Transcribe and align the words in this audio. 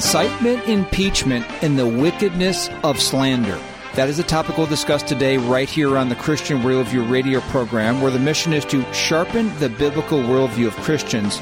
Incitement, 0.00 0.64
impeachment, 0.66 1.44
and 1.62 1.78
the 1.78 1.86
wickedness 1.86 2.70
of 2.82 2.98
slander. 2.98 3.60
That 3.96 4.08
is 4.08 4.18
a 4.18 4.22
topic 4.22 4.56
we'll 4.56 4.66
discuss 4.66 5.02
today 5.02 5.36
right 5.36 5.68
here 5.68 5.98
on 5.98 6.08
the 6.08 6.14
Christian 6.14 6.62
Worldview 6.62 7.10
radio 7.10 7.40
program, 7.40 8.00
where 8.00 8.10
the 8.10 8.18
mission 8.18 8.54
is 8.54 8.64
to 8.64 8.82
sharpen 8.94 9.54
the 9.58 9.68
biblical 9.68 10.20
worldview 10.20 10.68
of 10.68 10.76
Christians 10.76 11.38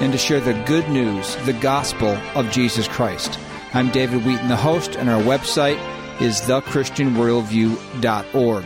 and 0.00 0.10
to 0.10 0.18
share 0.18 0.40
the 0.40 0.60
good 0.66 0.88
news, 0.88 1.36
the 1.46 1.52
gospel 1.52 2.08
of 2.34 2.50
Jesus 2.50 2.88
Christ. 2.88 3.38
I'm 3.74 3.90
David 3.90 4.26
Wheaton, 4.26 4.48
the 4.48 4.56
host, 4.56 4.96
and 4.96 5.08
our 5.08 5.22
website 5.22 5.78
is 6.20 6.40
thechristianworldview.org. 6.40 8.64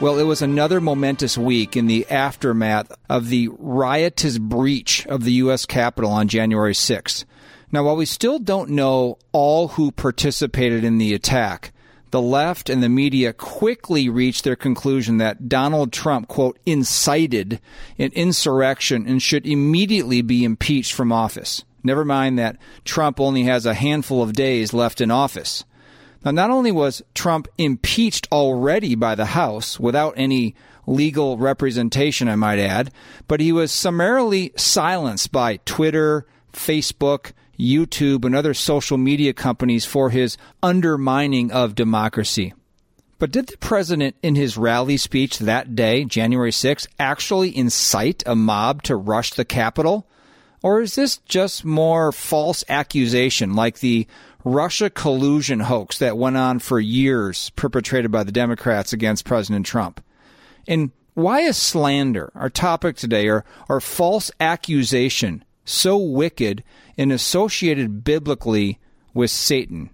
Well, 0.00 0.18
it 0.18 0.24
was 0.24 0.42
another 0.42 0.80
momentous 0.80 1.38
week 1.38 1.76
in 1.76 1.86
the 1.86 2.10
aftermath 2.10 2.90
of 3.08 3.28
the 3.28 3.50
riotous 3.56 4.38
breach 4.38 5.06
of 5.06 5.22
the 5.22 5.34
U.S. 5.34 5.64
Capitol 5.64 6.10
on 6.10 6.26
January 6.26 6.74
6th. 6.74 7.24
Now, 7.72 7.84
while 7.84 7.96
we 7.96 8.06
still 8.06 8.38
don't 8.38 8.70
know 8.70 9.18
all 9.32 9.68
who 9.68 9.92
participated 9.92 10.82
in 10.82 10.98
the 10.98 11.14
attack, 11.14 11.72
the 12.10 12.20
left 12.20 12.68
and 12.68 12.82
the 12.82 12.88
media 12.88 13.32
quickly 13.32 14.08
reached 14.08 14.42
their 14.42 14.56
conclusion 14.56 15.18
that 15.18 15.48
Donald 15.48 15.92
Trump, 15.92 16.26
quote, 16.26 16.58
incited 16.66 17.60
an 17.98 18.10
insurrection 18.14 19.06
and 19.06 19.22
should 19.22 19.46
immediately 19.46 20.20
be 20.20 20.42
impeached 20.42 20.92
from 20.92 21.12
office. 21.12 21.64
Never 21.84 22.04
mind 22.04 22.38
that 22.38 22.56
Trump 22.84 23.20
only 23.20 23.44
has 23.44 23.64
a 23.64 23.74
handful 23.74 24.22
of 24.22 24.32
days 24.32 24.74
left 24.74 25.00
in 25.00 25.12
office. 25.12 25.64
Now, 26.24 26.32
not 26.32 26.50
only 26.50 26.72
was 26.72 27.02
Trump 27.14 27.46
impeached 27.56 28.26
already 28.32 28.96
by 28.96 29.14
the 29.14 29.26
House 29.26 29.78
without 29.78 30.14
any 30.16 30.56
legal 30.86 31.38
representation, 31.38 32.28
I 32.28 32.34
might 32.34 32.58
add, 32.58 32.90
but 33.28 33.40
he 33.40 33.52
was 33.52 33.70
summarily 33.70 34.52
silenced 34.56 35.30
by 35.30 35.58
Twitter, 35.64 36.26
Facebook, 36.52 37.32
YouTube, 37.60 38.24
and 38.24 38.34
other 38.34 38.54
social 38.54 38.98
media 38.98 39.32
companies 39.32 39.84
for 39.84 40.10
his 40.10 40.36
undermining 40.62 41.52
of 41.52 41.74
democracy. 41.74 42.54
But 43.20 43.30
did 43.30 43.48
the 43.48 43.58
president, 43.58 44.16
in 44.22 44.34
his 44.34 44.56
rally 44.56 44.96
speech 44.96 45.40
that 45.40 45.76
day, 45.76 46.06
January 46.06 46.52
6, 46.52 46.88
actually 46.98 47.54
incite 47.54 48.22
a 48.24 48.34
mob 48.34 48.82
to 48.84 48.96
rush 48.96 49.34
the 49.34 49.44
Capitol? 49.44 50.06
Or 50.62 50.80
is 50.80 50.94
this 50.94 51.18
just 51.18 51.64
more 51.64 52.12
false 52.12 52.64
accusation 52.68 53.54
like 53.54 53.80
the 53.80 54.06
Russia 54.42 54.88
collusion 54.88 55.60
hoax 55.60 55.98
that 55.98 56.16
went 56.16 56.38
on 56.38 56.60
for 56.60 56.80
years, 56.80 57.50
perpetrated 57.56 58.10
by 58.10 58.24
the 58.24 58.32
Democrats 58.32 58.94
against 58.94 59.26
President 59.26 59.66
Trump? 59.66 60.02
And 60.66 60.90
why 61.12 61.40
is 61.40 61.58
slander, 61.58 62.32
our 62.34 62.48
topic 62.48 62.96
today, 62.96 63.28
or, 63.28 63.44
or 63.68 63.80
false 63.80 64.30
accusation, 64.40 65.44
so 65.66 65.98
wicked 65.98 66.64
and 67.00 67.10
associated 67.10 68.04
biblically 68.04 68.78
with 69.14 69.30
Satan. 69.30 69.88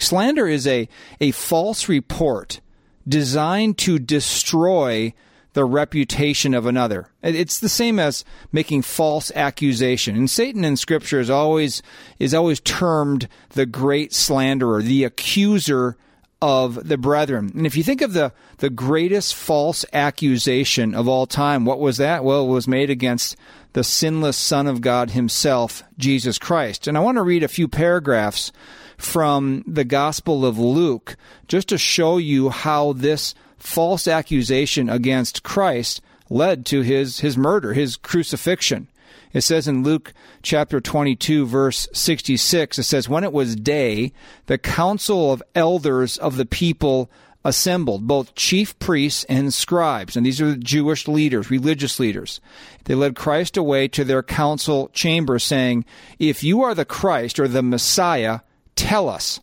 Slander 0.00 0.48
is 0.48 0.66
a, 0.66 0.88
a 1.20 1.30
false 1.32 1.86
report 1.86 2.62
designed 3.06 3.76
to 3.76 3.98
destroy 3.98 5.12
the 5.52 5.66
reputation 5.66 6.54
of 6.54 6.64
another. 6.64 7.08
It's 7.22 7.60
the 7.60 7.68
same 7.68 7.98
as 7.98 8.24
making 8.52 8.82
false 8.82 9.30
accusation. 9.34 10.16
And 10.16 10.30
Satan 10.30 10.64
in 10.64 10.78
scripture 10.78 11.20
is 11.20 11.28
always 11.28 11.82
is 12.18 12.32
always 12.32 12.60
termed 12.60 13.28
the 13.50 13.66
great 13.66 14.14
slanderer, 14.14 14.80
the 14.80 15.04
accuser 15.04 15.98
of 16.40 16.88
the 16.88 16.98
brethren. 16.98 17.50
And 17.54 17.66
if 17.66 17.76
you 17.76 17.82
think 17.82 18.00
of 18.02 18.12
the, 18.12 18.32
the 18.58 18.70
greatest 18.70 19.34
false 19.34 19.84
accusation 19.92 20.94
of 20.94 21.08
all 21.08 21.26
time, 21.26 21.64
what 21.64 21.80
was 21.80 21.96
that? 21.98 22.24
Well, 22.24 22.44
it 22.44 22.52
was 22.52 22.68
made 22.68 22.90
against 22.90 23.36
the 23.76 23.84
sinless 23.84 24.38
Son 24.38 24.66
of 24.66 24.80
God 24.80 25.10
himself, 25.10 25.82
Jesus 25.98 26.38
Christ. 26.38 26.86
And 26.86 26.96
I 26.96 27.00
want 27.02 27.16
to 27.16 27.22
read 27.22 27.42
a 27.42 27.46
few 27.46 27.68
paragraphs 27.68 28.50
from 28.96 29.64
the 29.66 29.84
Gospel 29.84 30.46
of 30.46 30.58
Luke 30.58 31.14
just 31.46 31.68
to 31.68 31.76
show 31.76 32.16
you 32.16 32.48
how 32.48 32.94
this 32.94 33.34
false 33.58 34.08
accusation 34.08 34.88
against 34.88 35.42
Christ 35.42 36.00
led 36.30 36.64
to 36.64 36.80
his, 36.80 37.20
his 37.20 37.36
murder, 37.36 37.74
his 37.74 37.98
crucifixion. 37.98 38.88
It 39.34 39.42
says 39.42 39.68
in 39.68 39.82
Luke 39.82 40.14
chapter 40.40 40.80
22, 40.80 41.44
verse 41.44 41.86
66, 41.92 42.78
it 42.78 42.82
says, 42.84 43.10
When 43.10 43.24
it 43.24 43.32
was 43.34 43.56
day, 43.56 44.14
the 44.46 44.56
council 44.56 45.34
of 45.34 45.42
elders 45.54 46.16
of 46.16 46.38
the 46.38 46.46
people 46.46 47.10
assembled 47.46 48.08
both 48.08 48.34
chief 48.34 48.76
priests 48.80 49.24
and 49.28 49.54
scribes, 49.54 50.16
and 50.16 50.26
these 50.26 50.40
are 50.40 50.50
the 50.50 50.56
Jewish 50.56 51.06
leaders, 51.06 51.48
religious 51.48 52.00
leaders. 52.00 52.40
They 52.84 52.96
led 52.96 53.14
Christ 53.14 53.56
away 53.56 53.86
to 53.88 54.02
their 54.02 54.24
council 54.24 54.90
chamber, 54.92 55.38
saying, 55.38 55.84
If 56.18 56.42
you 56.42 56.62
are 56.62 56.74
the 56.74 56.84
Christ 56.84 57.38
or 57.38 57.46
the 57.46 57.62
Messiah, 57.62 58.40
tell 58.74 59.08
us. 59.08 59.38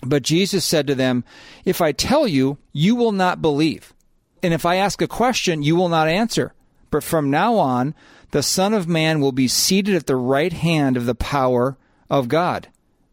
But 0.00 0.22
Jesus 0.22 0.64
said 0.64 0.86
to 0.86 0.94
them, 0.94 1.24
If 1.64 1.80
I 1.80 1.90
tell 1.90 2.28
you, 2.28 2.58
you 2.72 2.94
will 2.94 3.12
not 3.12 3.42
believe. 3.42 3.92
And 4.42 4.54
if 4.54 4.64
I 4.64 4.76
ask 4.76 5.02
a 5.02 5.08
question, 5.08 5.64
you 5.64 5.74
will 5.74 5.88
not 5.88 6.06
answer. 6.06 6.54
But 6.90 7.02
from 7.02 7.30
now 7.30 7.56
on, 7.56 7.96
the 8.30 8.44
Son 8.44 8.74
of 8.74 8.86
Man 8.86 9.20
will 9.20 9.32
be 9.32 9.48
seated 9.48 9.96
at 9.96 10.06
the 10.06 10.16
right 10.16 10.52
hand 10.52 10.96
of 10.96 11.06
the 11.06 11.16
power 11.16 11.76
of 12.08 12.28
God. 12.28 12.68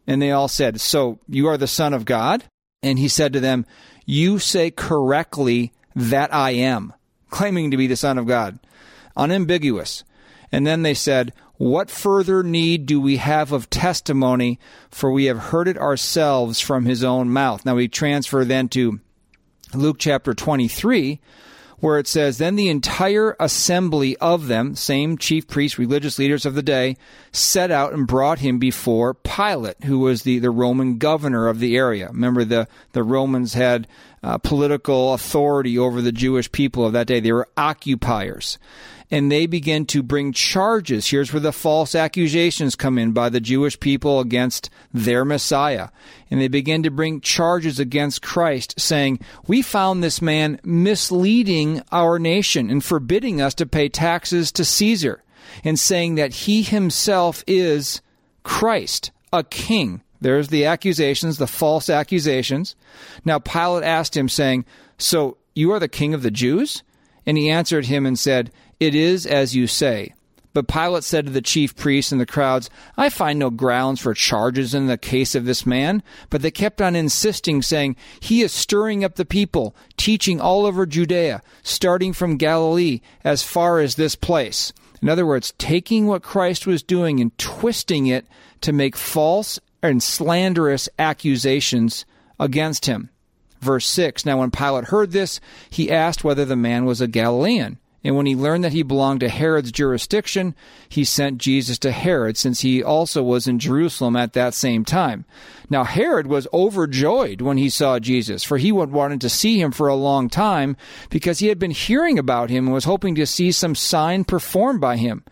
And 0.06 0.22
they 0.22 0.32
all 0.32 0.48
said, 0.48 0.80
So 0.80 1.18
you 1.28 1.48
are 1.48 1.58
the 1.58 1.68
Son 1.68 1.94
of 1.94 2.06
God? 2.06 2.44
And 2.84 2.98
he 2.98 3.08
said 3.08 3.34
to 3.34 3.40
them, 3.40 3.66
you 4.11 4.39
say 4.39 4.69
correctly 4.69 5.72
that 5.95 6.33
I 6.33 6.51
am, 6.51 6.94
claiming 7.29 7.72
to 7.72 7.77
be 7.77 7.88
the 7.88 7.95
Son 7.95 8.17
of 8.17 8.27
God. 8.27 8.59
Unambiguous. 9.16 10.03
And 10.51 10.67
then 10.67 10.81
they 10.81 10.94
said, 10.94 11.31
What 11.55 11.89
further 11.89 12.44
need 12.44 12.85
do 12.85 12.99
we 12.99 13.17
have 13.17 13.53
of 13.53 13.69
testimony? 13.69 14.59
For 14.89 15.11
we 15.11 15.25
have 15.25 15.38
heard 15.38 15.69
it 15.69 15.77
ourselves 15.77 16.59
from 16.59 16.83
his 16.83 17.05
own 17.05 17.29
mouth. 17.29 17.66
Now 17.66 17.75
we 17.75 17.88
transfer 17.88 18.44
then 18.44 18.67
to 18.69 18.99
Luke 19.73 19.95
chapter 19.97 20.33
23, 20.33 21.22
where 21.81 22.00
it 22.00 22.08
says, 22.08 22.38
Then 22.38 22.56
the 22.56 22.69
entire 22.69 23.36
assembly 23.40 24.16
of 24.18 24.47
them, 24.47 24.75
same 24.75 25.18
chief 25.18 25.47
priests, 25.47 25.78
religious 25.78 26.18
leaders 26.18 26.46
of 26.46 26.53
the 26.56 26.64
day, 26.64 26.96
set 27.31 27.69
out 27.69 27.92
and 27.92 28.08
brought 28.08 28.40
him 28.40 28.58
before 28.58 29.14
Pilate, 29.14 29.84
who 29.84 30.00
was 30.00 30.24
the, 30.24 30.40
the 30.40 30.52
Roman 30.52 30.97
governor 30.97 31.47
of 31.47 31.59
the 31.59 31.75
area. 31.75 32.08
Remember, 32.08 32.46
the, 32.46 32.68
the 32.94 33.03
Romans 33.03 33.56
had 33.56 33.88
uh, 34.24 34.38
political 34.38 35.14
authority 35.14 35.78
over 35.78 36.02
the 36.02 36.12
Jewish 36.12 36.52
people 36.52 36.86
of 36.86 36.94
that 36.94 37.08
day. 37.08 37.20
They 37.20 37.34
were 37.34 37.50
occupiers 37.58 38.58
and 39.11 39.29
they 39.29 39.45
begin 39.45 39.85
to 39.88 40.01
bring 40.01 40.31
charges. 40.31 41.09
Here's 41.09 41.33
where 41.33 41.41
the 41.41 41.51
false 41.51 41.94
accusations 41.94 42.77
come 42.77 42.97
in 42.97 43.11
by 43.11 43.27
the 43.27 43.41
Jewish 43.41 43.77
people 43.77 44.22
against 44.22 44.69
their 44.94 45.25
Messiah. 45.25 45.89
And 46.31 46.39
they 46.39 46.47
begin 46.47 46.81
to 46.83 46.89
bring 46.89 47.19
charges 47.19 47.77
against 47.77 48.22
Christ, 48.22 48.79
saying, 48.79 49.19
We 49.45 49.61
found 49.61 50.01
this 50.01 50.22
man 50.22 50.61
misleading 50.63 51.81
our 51.91 52.17
nation 52.17 52.69
and 52.69 52.83
forbidding 52.83 53.41
us 53.41 53.53
to 53.55 53.66
pay 53.66 53.89
taxes 53.89 54.49
to 54.53 54.63
Caesar, 54.63 55.23
and 55.66 55.78
saying 55.78 56.16
that 56.16 56.33
he 56.33 56.63
himself 56.63 57.43
is 57.45 58.01
Christ, 58.43 59.11
a 59.33 59.43
king. 59.43 60.01
There's 60.22 60.47
the 60.47 60.66
accusations, 60.66 61.38
the 61.38 61.47
false 61.47 61.89
accusations. 61.89 62.75
Now 63.25 63.39
Pilate 63.39 63.83
asked 63.83 64.16
him, 64.16 64.29
saying, 64.29 64.66
So 64.97 65.38
you 65.53 65.73
are 65.73 65.79
the 65.79 65.89
king 65.89 66.13
of 66.13 66.23
the 66.23 66.31
Jews? 66.31 66.83
And 67.25 67.38
he 67.38 67.49
answered 67.49 67.85
him 67.85 68.05
and 68.05 68.17
said, 68.17 68.51
it 68.81 68.96
is 68.96 69.25
as 69.25 69.56
you 69.56 69.68
say. 69.68 70.14
But 70.53 70.68
Pilate 70.68 71.06
said 71.06 71.28
to 71.28 71.31
the 71.31 71.42
chief 71.42 71.78
priests 71.78 72.12
and 72.12 72.19
the 72.19 72.25
crowds, 72.25 72.69
I 72.97 73.09
find 73.09 73.40
no 73.40 73.50
grounds 73.50 74.02
for 74.02 74.14
charges 74.14 74.74
in 74.74 74.88
the 74.88 74.97
case 74.97 75.34
of 75.34 75.46
this 75.46 75.66
man. 75.66 76.03
But 76.30 76.42
they 76.42 76.52
kept 76.52 76.81
on 76.81 76.94
insisting, 76.96 77.62
saying, 77.62 77.96
He 78.20 78.41
is 78.41 78.52
stirring 78.52 79.06
up 79.06 79.16
the 79.16 79.24
people, 79.24 79.74
teaching 79.96 80.41
all 80.41 80.66
over 80.66 80.86
Judea, 80.86 81.41
starting 81.64 82.12
from 82.12 82.36
Galilee 82.36 83.00
as 83.23 83.44
far 83.44 83.79
as 83.79 83.96
this 83.96 84.16
place. 84.16 84.73
In 85.02 85.08
other 85.08 85.26
words, 85.26 85.53
taking 85.58 86.08
what 86.08 86.22
Christ 86.22 86.67
was 86.67 86.84
doing 86.84 87.22
and 87.22 87.38
twisting 87.38 88.08
it 88.08 88.28
to 88.59 88.73
make 88.73 88.97
false 88.97 89.59
and 89.82 90.03
slanderous 90.03 90.90
accusations 91.00 92.05
against 92.40 92.88
him. 92.88 93.09
Verse 93.61 93.85
6 93.88 94.26
Now, 94.26 94.40
when 94.40 94.52
Pilate 94.52 94.85
heard 94.85 95.11
this, 95.11 95.40
he 95.70 95.91
asked 95.91 96.23
whether 96.23 96.44
the 96.44 96.55
man 96.55 96.84
was 96.85 97.00
a 97.00 97.08
Galilean. 97.08 97.78
And 98.03 98.16
when 98.16 98.26
he 98.26 98.36
learned 98.36 98.64
that 98.64 98.72
he 98.72 98.82
belonged 98.82 99.20
to 99.20 99.30
Herod's 99.30 99.72
jurisdiction, 99.72 100.56
he 100.90 101.03
sent 101.03 101.38
Jesus 101.38 101.78
to 101.80 101.92
Herod, 101.92 102.36
since 102.36 102.62
he 102.62 102.84
also 102.84 103.22
was 103.22 103.48
in 103.48 103.59
Jerusalem 103.59 104.16
at 104.16 104.34
that 104.34 104.56
same 104.56 104.84
time. 104.84 105.26
Now, 105.70 105.84
Herod 105.84 106.26
was 106.26 106.48
overjoyed 106.52 107.42
when 107.42 107.58
he 107.58 107.70
saw 107.70 108.00
Jesus, 108.00 108.44
for 108.44 108.58
he 108.58 108.70
had 108.70 108.92
wanted 108.92 109.22
to 109.22 109.30
see 109.30 109.62
him 109.62 109.72
for 109.72 109.88
a 109.88 109.96
long 109.96 110.30
time, 110.30 110.78
because 111.12 111.40
he 111.40 111.48
had 111.48 111.59
been 111.59 111.72
hearing 111.72 112.18
about 112.18 112.50
him 112.50 112.66
and 112.66 112.74
was 112.74 112.86
hoping 112.86 113.14
to 113.16 113.28
see 113.28 113.52
some 113.52 113.76
sign 113.76 114.24
performed 114.24 114.82
by 114.82 114.98
him. 114.98 115.24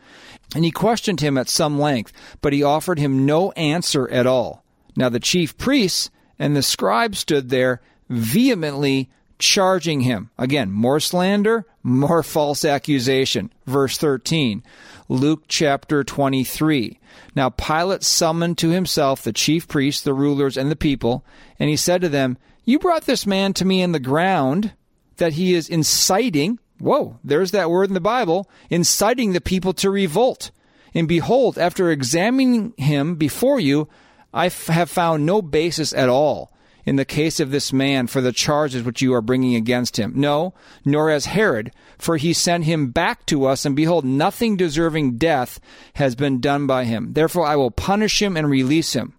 And 0.54 0.64
he 0.64 0.72
questioned 0.72 1.22
him 1.22 1.38
at 1.38 1.50
some 1.50 1.80
length, 1.80 2.14
but 2.42 2.54
he 2.54 2.62
offered 2.62 3.00
him 3.00 3.26
no 3.26 3.52
answer 3.54 4.08
at 4.10 4.28
all. 4.28 4.64
Now, 4.96 5.10
the 5.10 5.20
chief 5.20 5.58
priests 5.58 6.12
and 6.38 6.56
the 6.56 6.64
scribes 6.64 7.20
stood 7.20 7.50
there 7.50 7.82
vehemently 8.10 9.10
charging 9.40 10.02
him. 10.02 10.30
Again, 10.38 10.72
more 10.72 11.00
slander, 11.00 11.66
more 11.82 12.22
false 12.22 12.64
accusation. 12.64 13.52
Verse 13.66 13.98
13, 13.98 14.62
Luke 15.08 15.44
chapter 15.48 16.04
23. 16.04 17.00
Now 17.36 17.50
Pilate 17.50 18.04
summoned 18.04 18.58
to 18.60 18.70
himself 18.70 19.24
the 19.24 19.34
chief 19.34 19.68
priests, 19.68 20.04
the 20.04 20.14
rulers, 20.14 20.58
and 20.58 20.70
the 20.70 20.76
people, 20.76 21.26
and 21.58 21.70
he 21.70 21.76
said 21.76 22.02
to 22.02 22.10
them, 22.10 22.38
You 22.66 22.78
brought 22.78 23.06
this 23.06 23.26
man 23.26 23.54
to 23.54 23.66
me 23.66 23.82
in 23.82 23.94
the 23.94 24.00
ground 24.00 24.74
that 25.18 25.34
he 25.34 25.54
is 25.54 25.70
inciting. 25.70 26.60
Whoa, 26.78 27.20
there's 27.24 27.52
that 27.52 27.70
word 27.70 27.90
in 27.90 27.94
the 27.94 28.00
Bible, 28.00 28.50
inciting 28.70 29.34
the 29.34 29.42
people 29.42 29.74
to 29.74 29.90
revolt. 29.90 30.52
And 30.94 31.08
behold, 31.08 31.58
after 31.58 31.92
examining 31.92 32.74
him 32.78 33.16
before 33.16 33.60
you, 33.60 33.88
I 34.34 34.48
f- 34.48 34.68
have 34.68 34.90
found 34.90 35.26
no 35.26 35.42
basis 35.42 35.94
at 35.94 36.10
all 36.10 36.52
in 36.86 36.96
the 36.96 37.06
case 37.06 37.40
of 37.40 37.52
this 37.52 37.72
man 37.74 38.08
for 38.08 38.22
the 38.22 38.32
charges 38.32 38.84
which 38.84 39.02
you 39.02 39.14
are 39.14 39.22
bringing 39.22 39.56
against 39.56 39.98
him. 39.98 40.14
No, 40.16 40.54
nor 40.86 41.10
as 41.10 41.26
Herod, 41.26 41.72
for 41.98 42.18
he 42.18 42.34
sent 42.34 42.66
him 42.66 42.92
back 42.92 43.26
to 43.28 43.46
us, 43.46 43.66
and 43.66 43.76
behold, 43.76 44.06
nothing 44.06 44.56
deserving 44.56 45.18
death 45.18 45.60
has 45.96 46.16
been 46.16 46.40
done 46.40 46.68
by 46.68 46.86
him. 46.86 47.14
Therefore, 47.14 47.46
I 47.46 47.56
will 47.56 47.72
punish 47.72 48.22
him 48.22 48.38
and 48.38 48.50
release 48.50 48.94
him. 48.94 49.14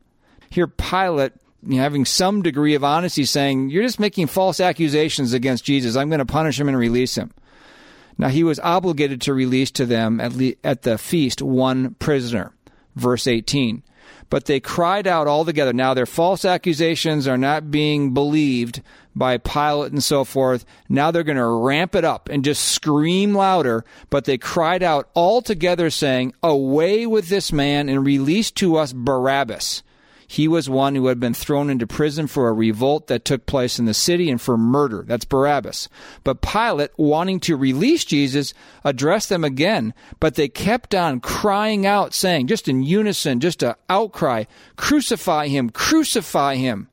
Here, 0.49 0.67
Pilate, 0.67 1.33
you 1.63 1.77
know, 1.77 1.83
having 1.83 2.05
some 2.05 2.43
degree 2.43 2.75
of 2.75 2.83
honesty, 2.83 3.25
saying, 3.25 3.71
You're 3.71 3.85
just 3.85 4.01
making 4.01 4.29
false 4.29 4.61
accusations 4.61 5.33
against 5.33 5.65
Jesus. 5.65 5.97
I'm 5.97 6.09
going 6.09 6.19
to 6.21 6.25
punish 6.25 6.59
him 6.59 6.69
and 6.69 6.77
release 6.77 7.17
him. 7.17 7.33
Now, 8.19 8.29
he 8.29 8.45
was 8.45 8.59
obligated 8.61 9.21
to 9.23 9.35
release 9.35 9.71
to 9.73 9.87
them 9.87 10.21
at, 10.21 10.35
le- 10.35 10.55
at 10.65 10.83
the 10.83 10.99
feast 10.99 11.41
one 11.41 11.95
prisoner. 11.95 12.53
Verse 12.97 13.27
18 13.27 13.83
but 14.31 14.47
they 14.47 14.61
cried 14.61 15.07
out 15.07 15.27
all 15.27 15.45
together. 15.45 15.73
Now 15.73 15.93
their 15.93 16.07
false 16.07 16.45
accusations 16.45 17.29
are 17.29 17.37
not 17.37 17.71
being 17.71 18.15
believed 18.15 18.81
by 19.15 19.37
Pilate 19.39 19.93
and 19.93 20.03
so 20.03 20.25
forth. 20.25 20.65
Now 20.89 21.11
they're 21.11 21.25
going 21.25 21.37
to 21.37 21.45
ramp 21.45 21.95
it 21.95 22.05
up 22.05 22.29
and 22.29 22.45
just 22.45 22.65
scream 22.65 23.35
louder. 23.35 23.85
But 24.09 24.25
they 24.25 24.39
cried 24.39 24.83
out 24.83 25.11
all 25.15 25.43
together, 25.43 25.91
saying, 25.91 26.35
Away 26.43 27.07
with 27.07 27.29
this 27.29 27.53
man 27.53 27.89
and 27.89 28.07
release 28.07 28.51
to 28.53 28.77
us 28.77 28.93
Barabbas 28.93 29.83
he 30.31 30.47
was 30.47 30.71
one 30.71 30.95
who 30.95 31.09
had 31.09 31.19
been 31.19 31.35
thrown 31.35 31.71
into 31.71 31.89
prison 31.89 32.29
for 32.29 32.47
a 32.47 32.53
revolt 32.53 33.09
that 33.09 33.25
took 33.25 33.47
place 33.47 33.81
in 33.81 33.87
the 33.87 33.93
city 33.93 34.31
and 34.31 34.41
for 34.41 34.57
murder. 34.57 35.03
That's 35.05 35.25
Barabbas. 35.25 35.89
But 36.23 36.41
Pilate, 36.41 36.93
wanting 36.97 37.41
to 37.41 37.57
release 37.57 38.05
Jesus, 38.05 38.55
addressed 38.85 39.29
them 39.29 39.43
again, 39.43 39.93
but 40.21 40.37
they 40.37 40.47
kept 40.47 40.95
on 40.95 41.19
crying 41.19 41.85
out, 41.85 42.15
saying, 42.15 42.47
just 42.47 42.69
in 42.69 42.85
unison, 42.85 43.41
just 43.41 43.65
an 43.65 43.75
outcry, 43.89 44.45
Crucify 44.77 45.49
him, 45.49 45.69
crucify 45.69 46.55
him. 46.55 46.89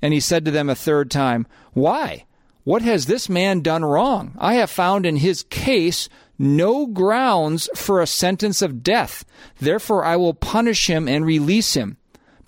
And 0.00 0.14
he 0.14 0.20
said 0.20 0.44
to 0.44 0.52
them 0.52 0.70
a 0.70 0.76
third 0.76 1.10
time, 1.10 1.48
Why? 1.72 2.24
What 2.62 2.82
has 2.82 3.06
this 3.06 3.28
man 3.28 3.62
done 3.62 3.84
wrong? 3.84 4.36
I 4.38 4.54
have 4.54 4.70
found 4.70 5.06
in 5.06 5.16
his 5.16 5.42
case 5.42 6.08
no 6.38 6.86
grounds 6.86 7.68
for 7.74 8.00
a 8.00 8.06
sentence 8.06 8.62
of 8.62 8.84
death. 8.84 9.24
Therefore, 9.58 10.04
I 10.04 10.14
will 10.14 10.34
punish 10.34 10.88
him 10.88 11.08
and 11.08 11.26
release 11.26 11.74
him 11.74 11.96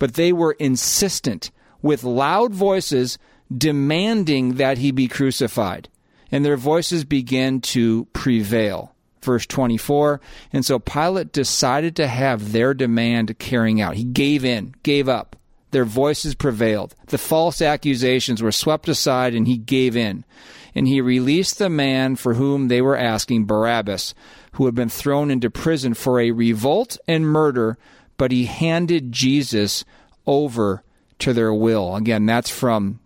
but 0.03 0.15
they 0.15 0.33
were 0.33 0.51
insistent 0.59 1.49
with 1.81 2.03
loud 2.03 2.53
voices 2.53 3.17
demanding 3.57 4.55
that 4.55 4.77
he 4.77 4.91
be 4.91 5.07
crucified. 5.07 5.87
And 6.29 6.43
their 6.43 6.57
voices 6.57 7.05
began 7.05 7.61
to 7.61 8.03
prevail. 8.11 8.93
Verse 9.21 9.45
24. 9.45 10.19
And 10.51 10.65
so 10.65 10.77
Pilate 10.77 11.31
decided 11.31 11.95
to 11.95 12.07
have 12.07 12.51
their 12.51 12.73
demand 12.73 13.39
carrying 13.39 13.79
out. 13.79 13.95
He 13.95 14.03
gave 14.03 14.43
in, 14.43 14.75
gave 14.83 15.07
up. 15.07 15.37
Their 15.71 15.85
voices 15.85 16.35
prevailed. 16.35 16.95
The 17.07 17.17
false 17.17 17.61
accusations 17.61 18.43
were 18.43 18.51
swept 18.51 18.89
aside, 18.89 19.33
and 19.33 19.47
he 19.47 19.57
gave 19.57 19.95
in. 19.95 20.25
And 20.75 20.85
he 20.85 20.99
released 20.99 21.59
the 21.59 21.69
man 21.69 22.17
for 22.17 22.33
whom 22.33 22.67
they 22.67 22.81
were 22.81 22.97
asking, 22.97 23.45
Barabbas, 23.45 24.13
who 24.55 24.65
had 24.65 24.75
been 24.75 24.89
thrown 24.89 25.31
into 25.31 25.49
prison 25.49 25.93
for 25.93 26.19
a 26.19 26.31
revolt 26.31 26.97
and 27.07 27.25
murder 27.25 27.77
but 28.23 28.31
he 28.31 28.45
handed 28.45 29.11
Jesus 29.11 29.83
over 30.25 30.81
to 31.19 31.33
their 31.33 31.53
will. 31.53 31.97
Again, 31.97 32.25
that's 32.25 32.49
from 32.49 33.01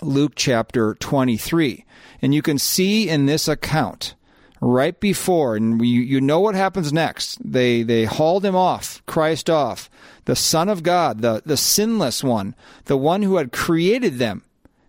Luke 0.00 0.34
chapter 0.36 0.94
23. 0.94 1.84
And 2.22 2.32
you 2.32 2.40
can 2.40 2.58
see 2.58 3.08
in 3.08 3.26
this 3.26 3.48
account 3.48 4.14
right 4.60 5.00
before, 5.00 5.56
and 5.56 5.84
you, 5.84 6.02
you 6.02 6.20
know 6.20 6.38
what 6.38 6.54
happens 6.54 6.92
next. 6.92 7.36
They, 7.44 7.82
they 7.82 8.04
hauled 8.04 8.44
him 8.44 8.54
off, 8.54 9.04
Christ 9.06 9.50
off, 9.50 9.90
the 10.24 10.36
Son 10.36 10.68
of 10.68 10.84
God, 10.84 11.20
the, 11.20 11.42
the 11.44 11.56
sinless 11.56 12.22
one, 12.22 12.54
the 12.84 12.96
one 12.96 13.22
who 13.22 13.38
had 13.38 13.50
created 13.50 14.18
them. 14.18 14.44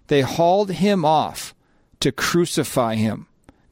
They 0.09 0.21
hauled 0.21 0.73
him 0.73 1.03
off 1.03 1.55
to 2.01 2.11
crucify 2.11 2.97
him. 2.97 3.25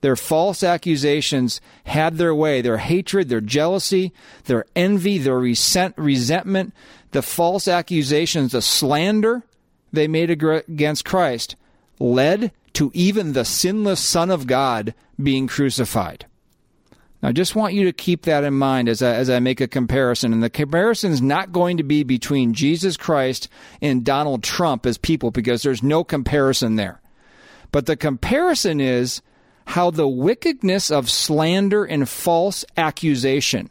Their 0.04 0.18
false 0.18 0.64
accusations 0.64 1.62
had 1.86 2.18
their 2.18 2.36
way. 2.36 2.60
Their 2.60 2.80
hatred, 2.80 3.30
their 3.30 3.40
jealousy, 3.40 4.12
their 4.44 4.66
envy, 4.76 5.18
their 5.18 5.40
resent, 5.40 5.98
resentment, 5.98 6.74
the 7.12 7.22
false 7.22 7.70
accusations, 7.70 8.52
the 8.52 8.62
slander 8.62 9.44
they 9.94 10.10
made 10.10 10.30
against 10.30 11.06
Christ 11.06 11.56
led 12.00 12.52
to 12.74 12.92
even 12.94 13.32
the 13.32 13.46
sinless 13.46 14.02
Son 14.02 14.30
of 14.30 14.46
God 14.46 14.94
being 15.18 15.48
crucified. 15.48 16.26
Now, 17.22 17.30
I 17.30 17.32
just 17.32 17.56
want 17.56 17.74
you 17.74 17.86
to 17.86 17.94
keep 17.94 18.24
that 18.24 18.44
in 18.44 18.56
mind 18.56 18.90
as 18.90 19.02
I, 19.02 19.14
as 19.14 19.30
I 19.30 19.40
make 19.40 19.62
a 19.62 19.70
comparison. 19.70 20.34
And 20.34 20.44
the 20.44 20.50
comparison 20.50 21.14
is 21.14 21.22
not 21.22 21.54
going 21.54 21.78
to 21.78 21.84
be 21.84 22.04
between 22.04 22.54
Jesus 22.54 22.98
Christ 22.98 23.48
and 23.82 24.04
Donald 24.04 24.44
Trump 24.44 24.86
as 24.86 24.98
people 24.98 25.32
because 25.32 25.64
there's 25.64 25.82
no 25.82 26.04
comparison 26.04 26.76
there. 26.76 27.00
But 27.72 27.86
the 27.86 27.96
comparison 27.96 28.82
is 28.82 29.22
how 29.66 29.92
the 29.92 30.08
wickedness 30.08 30.92
of 30.92 31.10
slander 31.10 31.84
and 31.84 32.08
false 32.08 32.66
accusation, 32.78 33.70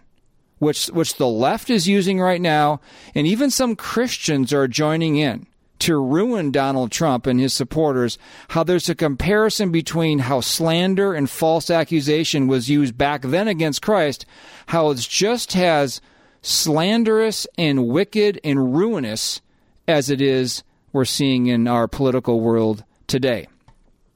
which, 0.58 0.86
which 0.86 1.16
the 1.16 1.28
left 1.28 1.70
is 1.70 1.88
using 1.88 2.20
right 2.20 2.40
now, 2.40 2.80
and 3.14 3.26
even 3.26 3.50
some 3.50 3.76
Christians 3.76 4.52
are 4.52 4.68
joining 4.68 5.16
in 5.16 5.46
to 5.80 5.96
ruin 5.96 6.52
Donald 6.52 6.92
Trump 6.92 7.26
and 7.26 7.40
his 7.40 7.52
supporters, 7.52 8.16
how 8.50 8.62
there's 8.62 8.88
a 8.88 8.94
comparison 8.94 9.72
between 9.72 10.20
how 10.20 10.40
slander 10.40 11.12
and 11.12 11.28
false 11.28 11.70
accusation 11.70 12.46
was 12.46 12.70
used 12.70 12.96
back 12.96 13.22
then 13.22 13.48
against 13.48 13.82
Christ, 13.82 14.24
how 14.66 14.90
it's 14.90 15.08
just 15.08 15.56
as 15.56 16.00
slanderous 16.40 17.48
and 17.58 17.88
wicked 17.88 18.40
and 18.44 18.76
ruinous 18.76 19.40
as 19.88 20.08
it 20.08 20.20
is 20.20 20.62
we're 20.92 21.04
seeing 21.04 21.48
in 21.48 21.66
our 21.66 21.88
political 21.88 22.40
world 22.40 22.84
today. 23.08 23.48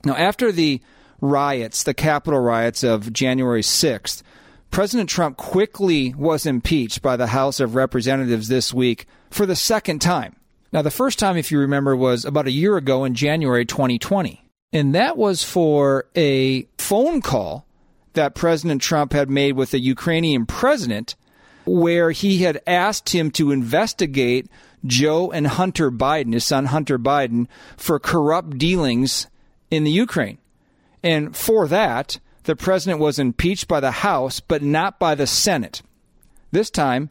Now, 0.05 0.15
after 0.15 0.53
the 0.53 0.81
riots, 1.21 1.83
the 1.83 1.95
Capitol 1.95 2.41
riots 2.41 2.83
of 2.83 3.13
January 3.13 3.63
6th, 3.63 4.23
President 4.71 5.09
Trump 5.09 5.37
quickly 5.37 6.15
was 6.15 6.45
impeached 6.45 7.01
by 7.01 7.17
the 7.17 7.29
House 7.29 7.61
of 7.61 7.75
Representatives 7.75 8.49
this 8.49 8.75
week 8.75 9.07
for 9.31 9.47
the 9.47 9.57
second 9.57 10.01
time. 10.01 10.37
Now, 10.73 10.83
the 10.83 10.91
first 10.91 11.19
time, 11.19 11.37
if 11.37 11.51
you 11.51 11.59
remember, 11.59 11.97
was 11.97 12.25
about 12.25 12.47
a 12.47 12.53
year 12.53 12.77
ago 12.77 13.05
in 13.05 13.15
January 13.15 13.65
2020. 13.65 14.43
And 14.73 14.95
that 14.95 15.17
was 15.17 15.43
for 15.43 16.07
a 16.15 16.69
phone 16.77 17.23
call 17.23 17.67
that 18.13 18.35
President 18.35 18.83
Trump 18.83 19.13
had 19.13 19.31
made 19.31 19.53
with 19.53 19.71
the 19.71 19.81
Ukrainian 19.81 20.45
president, 20.45 21.15
where 21.65 22.11
he 22.11 22.39
had 22.39 22.61
asked 22.67 23.11
him 23.11 23.31
to 23.33 23.53
investigate 23.53 24.51
Joe 24.85 25.31
and 25.31 25.47
Hunter 25.47 25.91
Biden, 25.91 26.33
his 26.35 26.45
son 26.45 26.67
Hunter 26.67 26.99
Biden, 26.99 27.47
for 27.77 27.99
corrupt 27.99 28.59
dealings 28.59 29.29
in 29.71 29.85
the 29.85 29.91
Ukraine. 29.91 30.39
And 31.07 31.37
for 31.37 31.69
that, 31.69 32.19
the 32.43 32.57
president 32.57 32.99
was 32.99 33.21
impeached 33.21 33.69
by 33.69 33.79
the 33.79 33.93
House, 33.93 34.41
but 34.41 34.61
not 34.61 34.99
by 34.99 35.15
the 35.15 35.29
Senate. 35.29 35.81
This 36.51 36.69
time, 36.69 37.11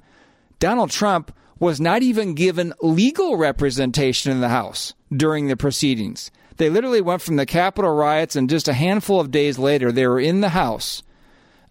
Donald 0.60 0.92
Trump 0.92 1.34
was 1.60 1.80
not 1.80 2.04
even 2.04 2.34
given 2.34 2.74
legal 2.82 3.38
representation 3.38 4.34
in 4.34 4.42
the 4.42 4.50
House 4.50 4.94
during 5.16 5.48
the 5.48 5.56
proceedings. 5.56 6.30
They 6.58 6.70
literally 6.70 7.00
went 7.00 7.22
from 7.22 7.38
the 7.38 7.46
Capitol 7.46 7.96
riots, 7.96 8.36
and 8.36 8.50
just 8.50 8.68
a 8.68 8.74
handful 8.74 9.22
of 9.22 9.32
days 9.32 9.58
later, 9.58 9.94
they 9.94 10.08
were 10.08 10.20
in 10.20 10.42
the 10.42 10.50
House 10.50 11.02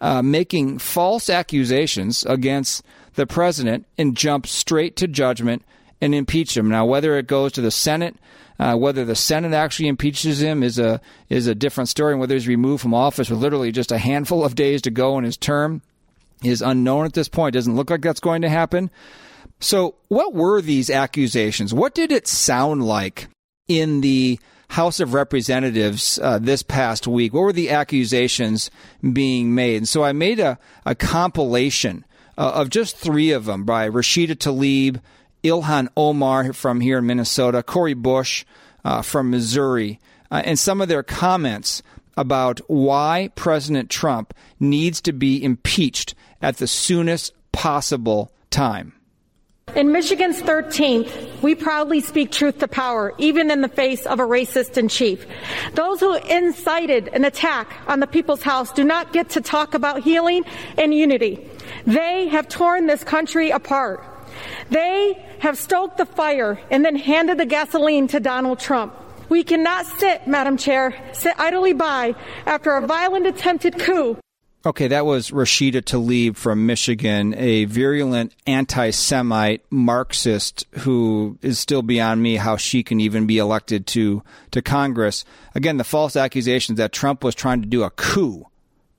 uh, 0.00 0.23
making 0.23 0.78
false 0.78 1.28
accusations 1.28 2.25
against 2.25 2.83
the 3.16 3.26
president 3.26 3.85
and 3.99 4.16
jumped 4.16 4.49
straight 4.49 4.97
to 4.97 5.07
judgment 5.07 5.62
and 6.05 6.15
impeach 6.15 6.57
him. 6.57 6.69
Now, 6.69 6.85
whether 6.85 7.17
it 7.19 7.27
goes 7.27 7.53
to 7.53 7.61
the 7.61 7.71
Senate 7.71 8.17
uh, 8.59 8.77
whether 8.77 9.05
the 9.05 9.17
Senate 9.17 9.53
actually 9.53 9.89
impeaches 9.89 10.41
him 10.41 10.63
is 10.63 10.79
a 10.79 11.01
is 11.29 11.47
a 11.47 11.55
different 11.55 11.89
story, 11.89 12.13
and 12.13 12.21
whether 12.21 12.35
he's 12.35 12.47
removed 12.47 12.83
from 12.83 12.95
office 12.95 13.29
with 13.29 13.41
literally 13.41 13.73
just 13.73 13.91
a 13.91 13.99
handful 13.99 14.45
of 14.45 14.55
days 14.55 14.83
to 14.83 14.91
go 14.91 15.19
in 15.19 15.25
his 15.25 15.37
term 15.37 15.83
is 16.43 16.63
unknown 16.63 17.05
at 17.05 17.15
this 17.15 17.29
point. 17.29 17.55
Doesn't 17.55 17.75
look 17.75 17.91
like 17.91 18.03
that's 18.03 18.21
going 18.21 18.43
to 18.43 18.49
happen. 18.49 18.91
So, 19.61 19.97
what 20.09 20.35
were 20.35 20.61
these 20.61 20.89
accusations? 20.89 21.75
What 21.75 21.95
did 21.95 22.13
it 22.13 22.29
sound 22.29 22.85
like 22.85 23.29
in 23.67 24.03
the 24.03 24.39
House 24.69 25.01
of 25.01 25.15
Representatives 25.15 26.19
uh, 26.23 26.39
this 26.39 26.63
past 26.63 27.09
week? 27.09 27.35
What 27.35 27.43
were 27.43 27.53
the 27.53 27.71
accusations 27.71 28.71
being 29.13 29.55
made? 29.55 29.79
And 29.79 29.89
so 29.89 30.05
I 30.05 30.13
made 30.13 30.39
a, 30.39 30.59
a 30.85 30.95
compilation 30.95 32.05
uh, 32.37 32.53
of 32.55 32.71
just 32.71 32.97
three 32.97 33.31
of 33.31 33.47
them 33.47 33.65
by 33.65 33.89
Rashida 33.89 34.37
Tlaib, 34.37 35.01
Ilhan 35.45 35.89
Omar 35.97 36.53
from 36.53 36.81
here 36.81 36.99
in 36.99 37.07
Minnesota, 37.07 37.63
Cori 37.63 37.95
Bush 37.95 38.45
uh, 38.85 39.03
from 39.03 39.31
Missouri, 39.31 40.01
uh, 40.31 40.43
and 40.45 40.59
some 40.59 40.81
of 40.81 40.89
their 40.89 41.03
comments 41.03 41.83
about 42.17 42.61
why 42.69 43.31
President 43.35 43.91
Trump 43.91 44.35
needs 44.59 45.01
to 45.03 45.13
be 45.13 45.43
impeached 45.43 46.15
at 46.41 46.57
the 46.57 46.67
soonest 46.67 47.33
possible 47.53 48.33
time. 48.51 48.95
In 49.75 49.91
Michigan's 49.91 50.41
13th, 50.41 51.43
we 51.43 51.55
proudly 51.55 52.01
speak 52.01 52.31
truth 52.31 52.59
to 52.59 52.69
power, 52.69 53.13
even 53.19 53.51
in 53.51 53.61
the 53.61 53.69
face 53.69 54.07
of 54.07 54.21
a 54.21 54.23
racist 54.23 54.77
in 54.77 54.89
chief. 54.89 55.27
Those 55.73 55.99
who 55.99 56.15
incited 56.15 57.09
an 57.09 57.25
attack 57.25 57.73
on 57.89 57.99
the 57.99 58.07
People's 58.07 58.43
House 58.43 58.73
do 58.73 58.85
not 58.85 59.13
get 59.13 59.31
to 59.31 59.41
talk 59.41 59.75
about 59.75 60.03
healing 60.03 60.45
and 60.79 60.95
unity. 60.95 61.49
They 61.87 62.29
have 62.29 62.49
torn 62.49 62.87
this 62.87 63.03
country 63.03 63.51
apart. 63.51 64.05
They 64.71 65.25
have 65.40 65.59
stoked 65.59 65.99
the 65.99 66.06
fire 66.06 66.59
and 66.71 66.85
then 66.85 66.97
handed 66.97 67.38
the 67.38 67.47
gasoline 67.47 68.09
to 68.09 68.21
Donald 68.21 68.59
Trump. 68.59 68.94
We 69.28 69.42
cannot 69.42 69.87
sit, 69.87 70.26
Madam 70.26 70.56
Chair, 70.56 70.94
sit 71.12 71.35
idly 71.38 71.73
by 71.73 72.14
after 72.47 72.73
a 72.73 72.87
violent 72.87 73.26
attempted 73.26 73.78
coup 73.78 74.18
Okay, 74.66 74.88
that 74.88 75.04
was 75.04 75.30
Rashida 75.30 75.83
Tlaib 75.83 76.37
from 76.37 76.64
Michigan, 76.64 77.35
a 77.35 77.66
virulent 77.66 78.35
anti 78.47 78.90
Semite 78.90 79.62
Marxist 79.68 80.64
who 80.78 81.38
is 81.42 81.59
still 81.59 81.83
beyond 81.83 82.23
me 82.23 82.37
how 82.37 82.56
she 82.56 82.83
can 82.83 82.99
even 82.99 83.26
be 83.26 83.37
elected 83.37 83.87
to, 83.88 84.23
to 84.52 84.62
Congress. 84.62 85.26
Again, 85.54 85.76
the 85.76 85.85
false 85.85 86.16
accusations 86.16 86.78
that 86.78 86.92
Trump 86.92 87.23
was 87.23 87.35
trying 87.35 87.61
to 87.61 87.68
do 87.68 87.83
a 87.83 87.90
coup. 87.90 88.47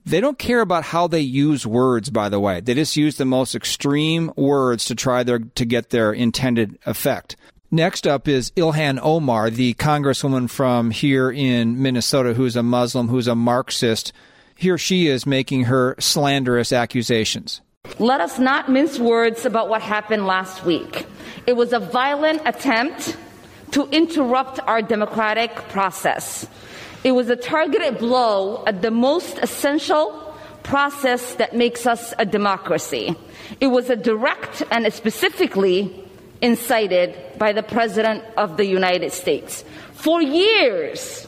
They 0.06 0.22
don't 0.22 0.38
care 0.38 0.62
about 0.62 0.84
how 0.84 1.08
they 1.08 1.22
use 1.22 1.66
words, 1.66 2.10
by 2.10 2.30
the 2.30 2.40
way. 2.40 2.62
They 2.62 2.76
just 2.76 2.96
use 2.96 3.18
the 3.18 3.26
most 3.26 3.56
extreme 3.56 4.32
words 4.36 4.86
to 4.86 4.96
try 4.96 5.24
their, 5.24 5.40
to 5.40 5.66
get 5.66 5.90
their 5.90 6.14
intended 6.14 6.78
effect. 6.86 7.36
Next 7.72 8.06
up 8.06 8.28
is 8.28 8.52
Ilhan 8.52 9.00
Omar, 9.02 9.50
the 9.50 9.74
congresswoman 9.74 10.50
from 10.50 10.92
here 10.92 11.32
in 11.32 11.82
Minnesota 11.82 12.34
who's 12.34 12.56
a 12.56 12.64
Muslim, 12.64 13.08
who's 13.08 13.28
a 13.28 13.36
Marxist 13.36 14.14
here 14.56 14.78
she 14.78 15.08
is 15.08 15.26
making 15.26 15.66
her 15.66 15.96
slanderous 16.00 16.72
accusations. 16.72 17.62
Let 18.00 18.22
us 18.22 18.40
not 18.40 18.70
mince 18.70 18.98
words 18.98 19.46
about 19.46 19.70
what 19.70 19.82
happened 19.82 20.26
last 20.26 20.66
week. 20.66 21.06
It 21.46 21.56
was 21.56 21.74
a 21.74 21.80
violent 21.80 22.42
attempt 22.46 23.18
to 23.72 23.88
interrupt 23.90 24.60
our 24.62 24.82
democratic 24.82 25.54
process. 25.70 26.48
It 27.06 27.12
was 27.12 27.30
a 27.30 27.36
targeted 27.36 28.00
blow 28.00 28.64
at 28.66 28.82
the 28.82 28.90
most 28.90 29.38
essential 29.38 30.34
process 30.64 31.36
that 31.36 31.56
makes 31.56 31.86
us 31.86 32.16
a 32.18 32.26
democracy. 32.26 33.16
It 33.62 33.68
was 33.68 33.92
a 33.92 33.96
direct 33.96 34.64
and 34.72 34.92
specifically 34.92 36.04
incited 36.42 37.16
by 37.38 37.54
the 37.54 37.62
President 37.62 38.24
of 38.38 38.58
the 38.58 38.66
United 38.66 39.14
States. 39.14 39.64
For 39.94 40.20
years, 40.20 41.28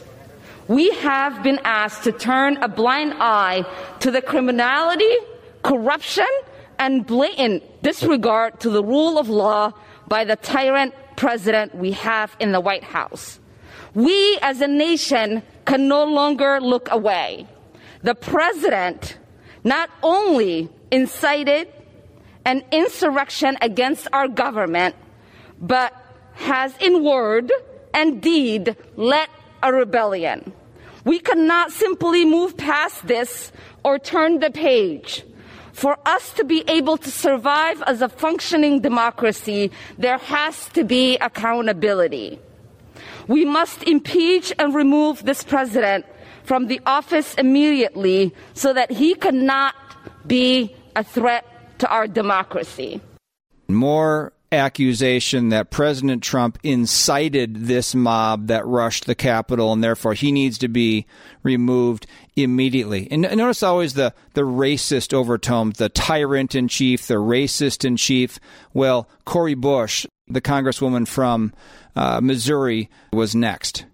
we 0.66 0.90
have 0.96 1.44
been 1.44 1.60
asked 1.62 2.02
to 2.02 2.10
turn 2.10 2.56
a 2.56 2.66
blind 2.66 3.14
eye 3.14 3.64
to 4.00 4.10
the 4.10 4.20
criminality, 4.20 5.14
corruption, 5.62 6.26
and 6.80 7.06
blatant 7.06 7.62
disregard 7.84 8.58
to 8.66 8.70
the 8.70 8.82
rule 8.82 9.16
of 9.16 9.28
law 9.28 9.72
by 10.08 10.24
the 10.24 10.34
tyrant 10.34 10.92
president 11.14 11.72
we 11.76 11.92
have 11.92 12.34
in 12.40 12.50
the 12.50 12.58
White 12.58 12.82
House. 12.82 13.38
We 13.94 14.38
as 14.42 14.60
a 14.60 14.68
nation 14.68 15.42
can 15.64 15.88
no 15.88 16.04
longer 16.04 16.60
look 16.60 16.88
away. 16.90 17.46
The 18.02 18.14
president 18.14 19.18
not 19.64 19.90
only 20.02 20.68
incited 20.90 21.68
an 22.44 22.64
insurrection 22.72 23.58
against 23.60 24.08
our 24.12 24.28
government, 24.28 24.94
but 25.60 25.92
has 26.34 26.74
in 26.78 27.04
word 27.04 27.50
and 27.92 28.22
deed 28.22 28.76
led 28.96 29.28
a 29.62 29.72
rebellion. 29.72 30.52
We 31.04 31.18
cannot 31.18 31.72
simply 31.72 32.24
move 32.24 32.56
past 32.56 33.06
this 33.06 33.52
or 33.82 33.98
turn 33.98 34.40
the 34.40 34.50
page. 34.50 35.24
For 35.72 35.96
us 36.06 36.32
to 36.34 36.44
be 36.44 36.64
able 36.68 36.96
to 36.98 37.10
survive 37.10 37.82
as 37.86 38.02
a 38.02 38.08
functioning 38.08 38.80
democracy, 38.80 39.70
there 39.96 40.18
has 40.18 40.68
to 40.70 40.84
be 40.84 41.16
accountability. 41.18 42.40
We 43.28 43.44
must 43.44 43.82
impeach 43.84 44.52
and 44.58 44.74
remove 44.74 45.22
this 45.24 45.44
president 45.44 46.06
from 46.44 46.66
the 46.66 46.80
office 46.86 47.34
immediately 47.34 48.34
so 48.54 48.72
that 48.72 48.90
he 48.90 49.14
cannot 49.14 49.74
be 50.26 50.74
a 50.96 51.04
threat 51.04 51.78
to 51.78 51.88
our 51.88 52.06
democracy. 52.06 53.00
More 53.68 54.32
accusation 54.50 55.50
that 55.50 55.70
President 55.70 56.22
Trump 56.22 56.58
incited 56.62 57.66
this 57.66 57.94
mob 57.94 58.46
that 58.46 58.66
rushed 58.66 59.04
the 59.04 59.14
Capitol, 59.14 59.74
and 59.74 59.84
therefore 59.84 60.14
he 60.14 60.32
needs 60.32 60.56
to 60.58 60.68
be 60.68 61.06
removed 61.42 62.06
immediately. 62.34 63.08
And 63.10 63.22
notice 63.22 63.62
always 63.62 63.92
the, 63.92 64.14
the 64.32 64.42
racist 64.42 65.12
overtones, 65.12 65.76
the 65.76 65.90
tyrant 65.90 66.54
in 66.54 66.68
chief, 66.68 67.06
the 67.06 67.14
racist 67.14 67.84
in 67.84 67.98
chief. 67.98 68.40
Well, 68.72 69.06
Cori 69.26 69.54
Bush, 69.54 70.06
the 70.28 70.40
congresswoman 70.40 71.06
from 71.06 71.52
uh, 71.96 72.20
Missouri, 72.20 72.90
was 73.12 73.34
next. 73.34 73.84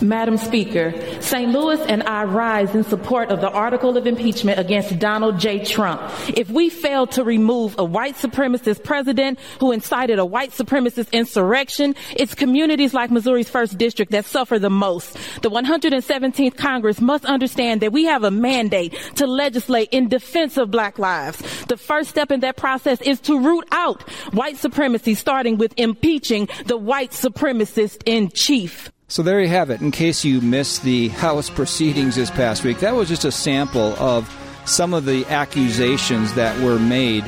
Madam 0.00 0.36
Speaker, 0.36 0.92
St. 1.20 1.52
Louis 1.52 1.80
and 1.82 2.02
I 2.04 2.24
rise 2.24 2.74
in 2.74 2.82
support 2.84 3.28
of 3.30 3.40
the 3.40 3.50
article 3.50 3.96
of 3.96 4.06
impeachment 4.06 4.58
against 4.58 4.98
Donald 4.98 5.38
J. 5.38 5.64
Trump. 5.64 6.00
If 6.36 6.50
we 6.50 6.70
fail 6.70 7.06
to 7.08 7.22
remove 7.22 7.76
a 7.78 7.84
white 7.84 8.16
supremacist 8.16 8.82
president 8.82 9.38
who 9.60 9.70
incited 9.70 10.18
a 10.18 10.24
white 10.24 10.50
supremacist 10.50 11.12
insurrection, 11.12 11.94
it's 12.16 12.34
communities 12.34 12.94
like 12.94 13.10
Missouri's 13.10 13.50
first 13.50 13.78
district 13.78 14.12
that 14.12 14.24
suffer 14.24 14.58
the 14.58 14.70
most. 14.70 15.14
The 15.42 15.50
117th 15.50 16.56
Congress 16.56 17.00
must 17.00 17.24
understand 17.24 17.80
that 17.82 17.92
we 17.92 18.04
have 18.04 18.24
a 18.24 18.30
mandate 18.30 18.94
to 19.16 19.26
legislate 19.26 19.88
in 19.92 20.08
defense 20.08 20.56
of 20.56 20.70
black 20.70 20.98
lives. 20.98 21.40
The 21.66 21.76
first 21.76 22.10
step 22.10 22.30
in 22.30 22.40
that 22.40 22.56
process 22.56 23.00
is 23.02 23.20
to 23.22 23.38
root 23.38 23.66
out 23.70 24.02
white 24.32 24.56
supremacy, 24.56 25.14
starting 25.14 25.58
with 25.58 25.74
impeaching 25.76 26.48
the 26.66 26.76
white 26.76 27.10
supremacist 27.10 28.02
in 28.06 28.30
chief. 28.30 28.90
So 29.12 29.22
there 29.22 29.42
you 29.42 29.48
have 29.48 29.68
it. 29.68 29.82
In 29.82 29.90
case 29.90 30.24
you 30.24 30.40
missed 30.40 30.84
the 30.84 31.08
House 31.08 31.50
proceedings 31.50 32.16
this 32.16 32.30
past 32.30 32.64
week, 32.64 32.78
that 32.78 32.94
was 32.94 33.10
just 33.10 33.26
a 33.26 33.30
sample 33.30 33.94
of 33.98 34.26
some 34.64 34.94
of 34.94 35.04
the 35.04 35.26
accusations 35.26 36.32
that 36.32 36.58
were 36.64 36.78
made 36.78 37.22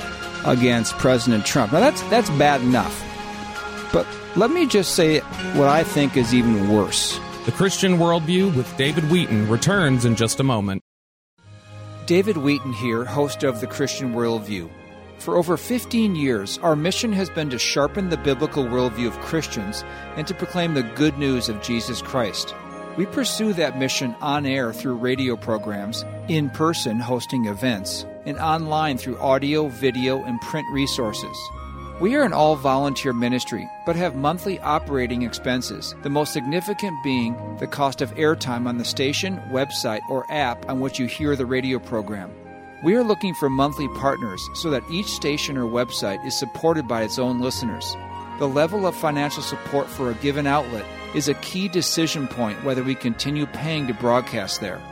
against 0.46 0.96
President 0.96 1.44
Trump. 1.44 1.74
Now 1.74 1.80
that's 1.80 2.00
that's 2.04 2.30
bad 2.30 2.62
enough. 2.62 3.04
But 3.92 4.06
let 4.34 4.50
me 4.50 4.66
just 4.66 4.94
say 4.94 5.18
what 5.58 5.68
I 5.68 5.84
think 5.84 6.16
is 6.16 6.32
even 6.32 6.70
worse. 6.70 7.20
The 7.44 7.52
Christian 7.52 7.98
Worldview 7.98 8.56
with 8.56 8.74
David 8.78 9.10
Wheaton 9.10 9.50
returns 9.50 10.06
in 10.06 10.16
just 10.16 10.40
a 10.40 10.42
moment. 10.42 10.80
David 12.06 12.38
Wheaton 12.38 12.72
here, 12.72 13.04
host 13.04 13.42
of 13.42 13.60
The 13.60 13.66
Christian 13.66 14.14
Worldview. 14.14 14.70
For 15.24 15.38
over 15.38 15.56
15 15.56 16.16
years, 16.16 16.58
our 16.58 16.76
mission 16.76 17.10
has 17.14 17.30
been 17.30 17.48
to 17.48 17.58
sharpen 17.58 18.10
the 18.10 18.18
biblical 18.18 18.62
worldview 18.62 19.06
of 19.06 19.18
Christians 19.20 19.82
and 20.16 20.26
to 20.26 20.34
proclaim 20.34 20.74
the 20.74 20.82
good 20.82 21.16
news 21.16 21.48
of 21.48 21.62
Jesus 21.62 22.02
Christ. 22.02 22.54
We 22.98 23.06
pursue 23.06 23.54
that 23.54 23.78
mission 23.78 24.14
on 24.20 24.44
air 24.44 24.74
through 24.74 24.96
radio 24.96 25.34
programs, 25.34 26.04
in 26.28 26.50
person 26.50 27.00
hosting 27.00 27.46
events, 27.46 28.04
and 28.26 28.36
online 28.36 28.98
through 28.98 29.16
audio, 29.16 29.68
video, 29.68 30.22
and 30.22 30.38
print 30.42 30.68
resources. 30.70 31.38
We 32.02 32.16
are 32.16 32.24
an 32.24 32.34
all 32.34 32.56
volunteer 32.56 33.14
ministry, 33.14 33.66
but 33.86 33.96
have 33.96 34.16
monthly 34.16 34.60
operating 34.60 35.22
expenses, 35.22 35.94
the 36.02 36.10
most 36.10 36.34
significant 36.34 37.02
being 37.02 37.34
the 37.60 37.66
cost 37.66 38.02
of 38.02 38.14
airtime 38.16 38.68
on 38.68 38.76
the 38.76 38.84
station, 38.84 39.38
website, 39.50 40.02
or 40.10 40.30
app 40.30 40.68
on 40.68 40.80
which 40.80 40.98
you 40.98 41.06
hear 41.06 41.34
the 41.34 41.46
radio 41.46 41.78
program. 41.78 42.30
We 42.84 42.94
are 42.96 43.02
looking 43.02 43.32
for 43.32 43.48
monthly 43.48 43.88
partners 43.88 44.50
so 44.52 44.68
that 44.68 44.84
each 44.90 45.06
station 45.06 45.56
or 45.56 45.64
website 45.64 46.22
is 46.26 46.38
supported 46.38 46.86
by 46.86 47.02
its 47.02 47.18
own 47.18 47.40
listeners. 47.40 47.96
The 48.38 48.46
level 48.46 48.86
of 48.86 48.94
financial 48.94 49.42
support 49.42 49.88
for 49.88 50.10
a 50.10 50.14
given 50.16 50.46
outlet 50.46 50.84
is 51.14 51.28
a 51.28 51.34
key 51.34 51.66
decision 51.66 52.28
point 52.28 52.62
whether 52.62 52.82
we 52.82 52.94
continue 52.94 53.46
paying 53.46 53.86
to 53.86 53.94
broadcast 53.94 54.60
there. 54.60 54.82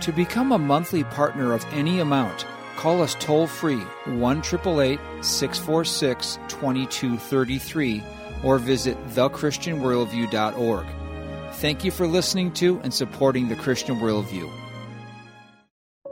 To 0.00 0.10
become 0.10 0.50
a 0.50 0.58
monthly 0.58 1.04
partner 1.04 1.52
of 1.52 1.64
any 1.70 2.00
amount, 2.00 2.44
call 2.74 3.00
us 3.00 3.14
toll 3.20 3.46
free 3.46 3.78
1 4.06 4.42
646 4.42 6.38
2233 6.48 8.02
or 8.42 8.58
visit 8.58 8.98
thechristianworldview.org. 9.10 10.86
Thank 11.52 11.84
you 11.84 11.92
for 11.92 12.08
listening 12.08 12.50
to 12.54 12.80
and 12.82 12.92
supporting 12.92 13.46
the 13.46 13.54
Christian 13.54 14.00
Worldview. 14.00 14.50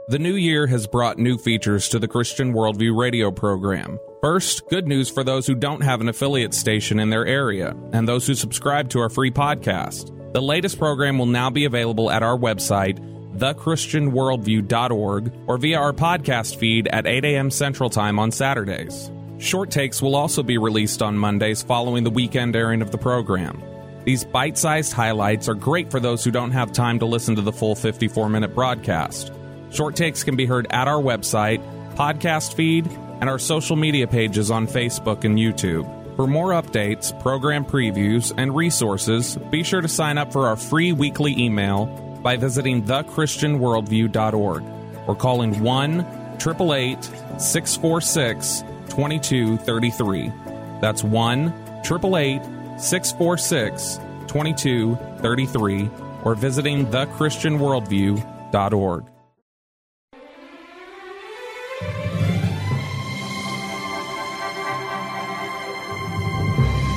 The 0.07 0.19
new 0.19 0.35
year 0.35 0.67
has 0.67 0.87
brought 0.87 1.17
new 1.17 1.39
features 1.39 1.89
to 1.89 1.99
the 1.99 2.07
Christian 2.07 2.53
Worldview 2.53 2.95
radio 2.95 3.31
program. 3.31 3.99
First, 4.21 4.69
good 4.69 4.87
news 4.87 5.09
for 5.09 5.25
those 5.25 5.47
who 5.47 5.55
don't 5.55 5.81
have 5.83 6.03
an 6.03 6.11
affiliate 6.11 6.53
station 6.53 7.01
in 7.01 7.09
their 7.09 7.25
area 7.25 7.75
and 7.95 8.07
those 8.07 8.27
who 8.27 8.35
subscribe 8.35 8.91
to 8.91 8.99
our 9.01 9.09
free 9.09 9.31
podcast. 9.31 10.11
The 10.35 10.43
latest 10.43 10.79
program 10.79 11.17
will 11.17 11.25
now 11.25 11.49
be 11.49 11.65
available 11.65 12.11
at 12.11 12.23
our 12.23 12.37
website, 12.37 12.99
thechristianworldview.org, 13.39 15.33
or 15.47 15.57
via 15.57 15.79
our 15.79 15.95
podcast 15.95 16.57
feed 16.57 16.87
at 16.89 17.07
8 17.07 17.25
a.m. 17.25 17.51
Central 17.51 17.89
Time 17.89 18.19
on 18.19 18.31
Saturdays. 18.31 19.11
Short 19.39 19.71
takes 19.71 20.03
will 20.03 20.17
also 20.17 20.43
be 20.43 20.59
released 20.59 21.01
on 21.01 21.17
Mondays 21.17 21.63
following 21.63 22.05
the 22.05 22.11
weekend 22.11 22.55
airing 22.55 22.83
of 22.83 22.91
the 22.91 22.99
program. 22.99 23.63
These 24.05 24.27
bite 24.27 24.59
sized 24.59 24.93
highlights 24.93 25.49
are 25.49 25.55
great 25.55 25.91
for 25.91 25.99
those 25.99 26.23
who 26.23 26.31
don't 26.31 26.51
have 26.51 26.73
time 26.73 26.99
to 26.99 27.07
listen 27.07 27.37
to 27.37 27.43
the 27.43 27.53
full 27.53 27.75
54 27.75 28.29
minute 28.29 28.55
broadcast. 28.55 29.33
Short 29.75 29.97
takes 29.97 30.23
can 30.23 30.37
be 30.37 30.47
heard 30.47 30.69
at 30.71 30.87
our 30.87 31.03
website, 31.03 31.61
podcast 31.97 32.55
feed, 32.55 32.87
and 33.21 33.29
our 33.29 33.41
social 33.41 33.75
media 33.75 34.07
pages 34.07 34.53
on 34.53 34.69
Facebook 34.69 35.25
and 35.25 35.37
YouTube. 35.37 35.85
For 36.15 36.29
more 36.29 36.51
updates, 36.51 37.21
program 37.21 37.65
previews, 37.65 38.33
and 38.37 38.55
resources, 38.55 39.37
be 39.51 39.65
sure 39.65 39.81
to 39.81 39.89
sign 39.89 40.17
up 40.17 40.33
for 40.33 40.47
our 40.47 40.55
free 40.55 40.93
weekly 40.93 41.37
email 41.37 41.87
by 42.23 42.37
visiting 42.37 42.85
thechristianworldview.org 42.85 44.63
or 45.09 45.17
calling 45.17 45.61
1 45.61 46.01
888 46.01 47.03
646 47.41 48.63
2233. 48.91 50.33
That's 50.81 51.03
1 51.03 51.49
888 51.85 52.81
646 52.81 53.99
2233 54.29 55.91
or 56.23 56.37
visiting 56.37 56.87
thechristianworldview.org. 56.87 59.14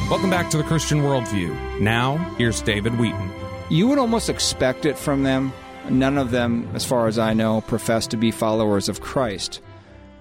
Welcome 0.09 0.29
back 0.29 0.49
to 0.51 0.57
the 0.57 0.63
Christian 0.63 0.99
Worldview. 1.01 1.81
Now, 1.81 2.15
here's 2.37 2.61
David 2.61 2.97
Wheaton. 2.97 3.29
You 3.69 3.89
would 3.89 3.99
almost 3.99 4.29
expect 4.29 4.85
it 4.85 4.97
from 4.97 5.23
them. 5.23 5.51
None 5.89 6.17
of 6.17 6.31
them, 6.31 6.71
as 6.73 6.85
far 6.85 7.07
as 7.07 7.19
I 7.19 7.33
know, 7.33 7.59
profess 7.59 8.07
to 8.07 8.17
be 8.17 8.31
followers 8.31 8.87
of 8.87 9.01
Christ. 9.01 9.61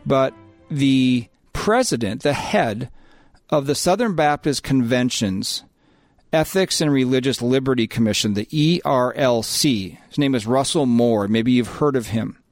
But 0.04 0.34
the 0.68 1.28
president, 1.52 2.24
the 2.24 2.32
head 2.32 2.90
of 3.48 3.66
the 3.66 3.76
Southern 3.76 4.16
Baptist 4.16 4.64
Convention's 4.64 5.62
Ethics 6.32 6.80
and 6.80 6.90
Religious 6.90 7.40
Liberty 7.40 7.86
Commission, 7.86 8.34
the 8.34 8.46
ERLC, 8.46 9.98
his 10.08 10.18
name 10.18 10.34
is 10.34 10.48
Russell 10.48 10.86
Moore. 10.86 11.28
Maybe 11.28 11.52
you've 11.52 11.76
heard 11.78 11.94
of 11.94 12.08
him. 12.08 12.42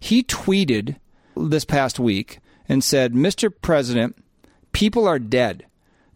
He 0.00 0.24
tweeted 0.24 0.96
this 1.36 1.64
past 1.64 2.00
week 2.00 2.40
and 2.68 2.82
said, 2.82 3.12
Mr. 3.12 3.52
President, 3.62 4.16
people 4.72 5.06
are 5.06 5.20
dead. 5.20 5.64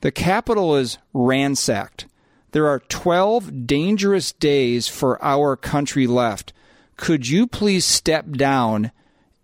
The 0.01 0.13
Capitol 0.13 0.77
is 0.77 0.99
ransacked. 1.13 2.07
There 2.53 2.69
are 2.69 2.81
12 2.81 3.67
dangerous 3.67 4.33
days 4.33 4.89
for 4.89 5.23
our 5.23 5.57
country 5.57 6.07
left. 6.07 6.53
Could 6.97 7.29
you 7.29 7.47
please 7.47 7.85
step 7.85 8.31
down 8.31 8.93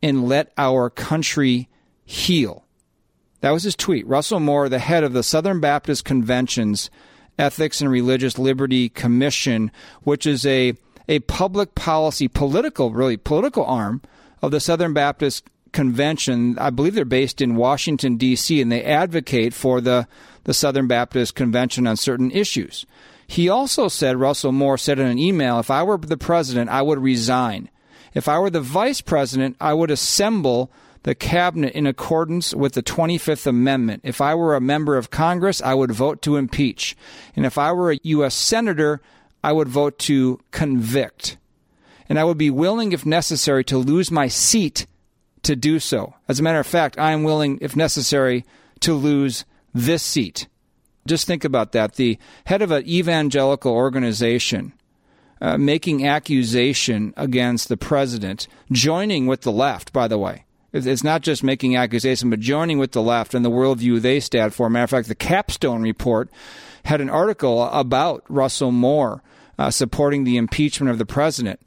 and 0.02 0.28
let 0.28 0.52
our 0.56 0.88
country 0.88 1.68
heal? 2.04 2.64
That 3.40 3.50
was 3.50 3.64
his 3.64 3.76
tweet. 3.76 4.06
Russell 4.06 4.40
Moore, 4.40 4.68
the 4.68 4.78
head 4.78 5.04
of 5.04 5.12
the 5.12 5.22
Southern 5.22 5.60
Baptist 5.60 6.04
Convention's 6.04 6.90
Ethics 7.38 7.80
and 7.80 7.90
Religious 7.90 8.38
Liberty 8.38 8.88
Commission, 8.88 9.70
which 10.02 10.26
is 10.26 10.46
a, 10.46 10.74
a 11.08 11.18
public 11.20 11.74
policy, 11.74 12.28
political, 12.28 12.92
really 12.92 13.16
political 13.16 13.64
arm 13.64 14.00
of 14.40 14.52
the 14.52 14.60
Southern 14.60 14.92
Baptist 14.92 15.44
Convention. 15.72 16.58
I 16.58 16.70
believe 16.70 16.94
they're 16.94 17.04
based 17.04 17.40
in 17.40 17.56
Washington, 17.56 18.16
D.C., 18.16 18.60
and 18.60 18.70
they 18.70 18.84
advocate 18.84 19.54
for 19.54 19.80
the 19.80 20.06
the 20.44 20.54
Southern 20.54 20.86
Baptist 20.86 21.34
Convention 21.34 21.86
on 21.86 21.96
certain 21.96 22.30
issues. 22.30 22.86
He 23.26 23.48
also 23.48 23.88
said, 23.88 24.20
Russell 24.20 24.52
Moore 24.52 24.78
said 24.78 24.98
in 24.98 25.06
an 25.06 25.18
email, 25.18 25.58
if 25.58 25.70
I 25.70 25.82
were 25.82 25.96
the 25.96 26.16
president, 26.16 26.70
I 26.70 26.82
would 26.82 26.98
resign. 26.98 27.70
If 28.14 28.28
I 28.28 28.38
were 28.38 28.50
the 28.50 28.60
vice 28.60 29.00
president, 29.00 29.56
I 29.60 29.72
would 29.72 29.90
assemble 29.90 30.70
the 31.04 31.14
cabinet 31.14 31.74
in 31.74 31.86
accordance 31.86 32.54
with 32.54 32.74
the 32.74 32.82
25th 32.82 33.46
Amendment. 33.46 34.02
If 34.04 34.20
I 34.20 34.34
were 34.34 34.54
a 34.54 34.60
member 34.60 34.96
of 34.96 35.10
Congress, 35.10 35.62
I 35.62 35.74
would 35.74 35.92
vote 35.92 36.22
to 36.22 36.36
impeach. 36.36 36.96
And 37.34 37.46
if 37.46 37.58
I 37.58 37.72
were 37.72 37.92
a 37.92 38.00
U.S. 38.02 38.34
Senator, 38.34 39.00
I 39.42 39.52
would 39.52 39.68
vote 39.68 39.98
to 40.00 40.40
convict. 40.50 41.38
And 42.08 42.18
I 42.18 42.24
would 42.24 42.38
be 42.38 42.50
willing, 42.50 42.92
if 42.92 43.06
necessary, 43.06 43.64
to 43.64 43.78
lose 43.78 44.10
my 44.10 44.28
seat 44.28 44.86
to 45.42 45.56
do 45.56 45.78
so. 45.78 46.14
As 46.28 46.38
a 46.38 46.42
matter 46.42 46.60
of 46.60 46.66
fact, 46.66 46.98
I 46.98 47.12
am 47.12 47.24
willing, 47.24 47.58
if 47.60 47.74
necessary, 47.74 48.44
to 48.80 48.94
lose 48.94 49.44
this 49.74 50.02
seat. 50.02 50.48
Just 51.06 51.26
think 51.26 51.44
about 51.44 51.72
that. 51.72 51.94
The 51.94 52.18
head 52.46 52.62
of 52.62 52.70
an 52.70 52.86
evangelical 52.86 53.72
organization 53.72 54.72
uh, 55.40 55.58
making 55.58 56.06
accusation 56.06 57.12
against 57.16 57.68
the 57.68 57.76
president, 57.76 58.46
joining 58.70 59.26
with 59.26 59.40
the 59.40 59.50
left, 59.50 59.92
by 59.92 60.06
the 60.06 60.16
way. 60.18 60.44
It's 60.72 61.04
not 61.04 61.20
just 61.22 61.42
making 61.42 61.76
accusation, 61.76 62.30
but 62.30 62.40
joining 62.40 62.78
with 62.78 62.92
the 62.92 63.02
left 63.02 63.34
and 63.34 63.44
the 63.44 63.50
worldview 63.50 64.00
they 64.00 64.20
stand 64.20 64.54
for. 64.54 64.70
Matter 64.70 64.84
of 64.84 64.90
fact, 64.90 65.08
the 65.08 65.14
Capstone 65.14 65.82
report 65.82 66.30
had 66.84 67.00
an 67.00 67.10
article 67.10 67.64
about 67.64 68.24
Russell 68.28 68.70
Moore 68.70 69.22
uh, 69.58 69.70
supporting 69.70 70.24
the 70.24 70.36
impeachment 70.36 70.90
of 70.90 70.98
the 70.98 71.04
president 71.04 71.60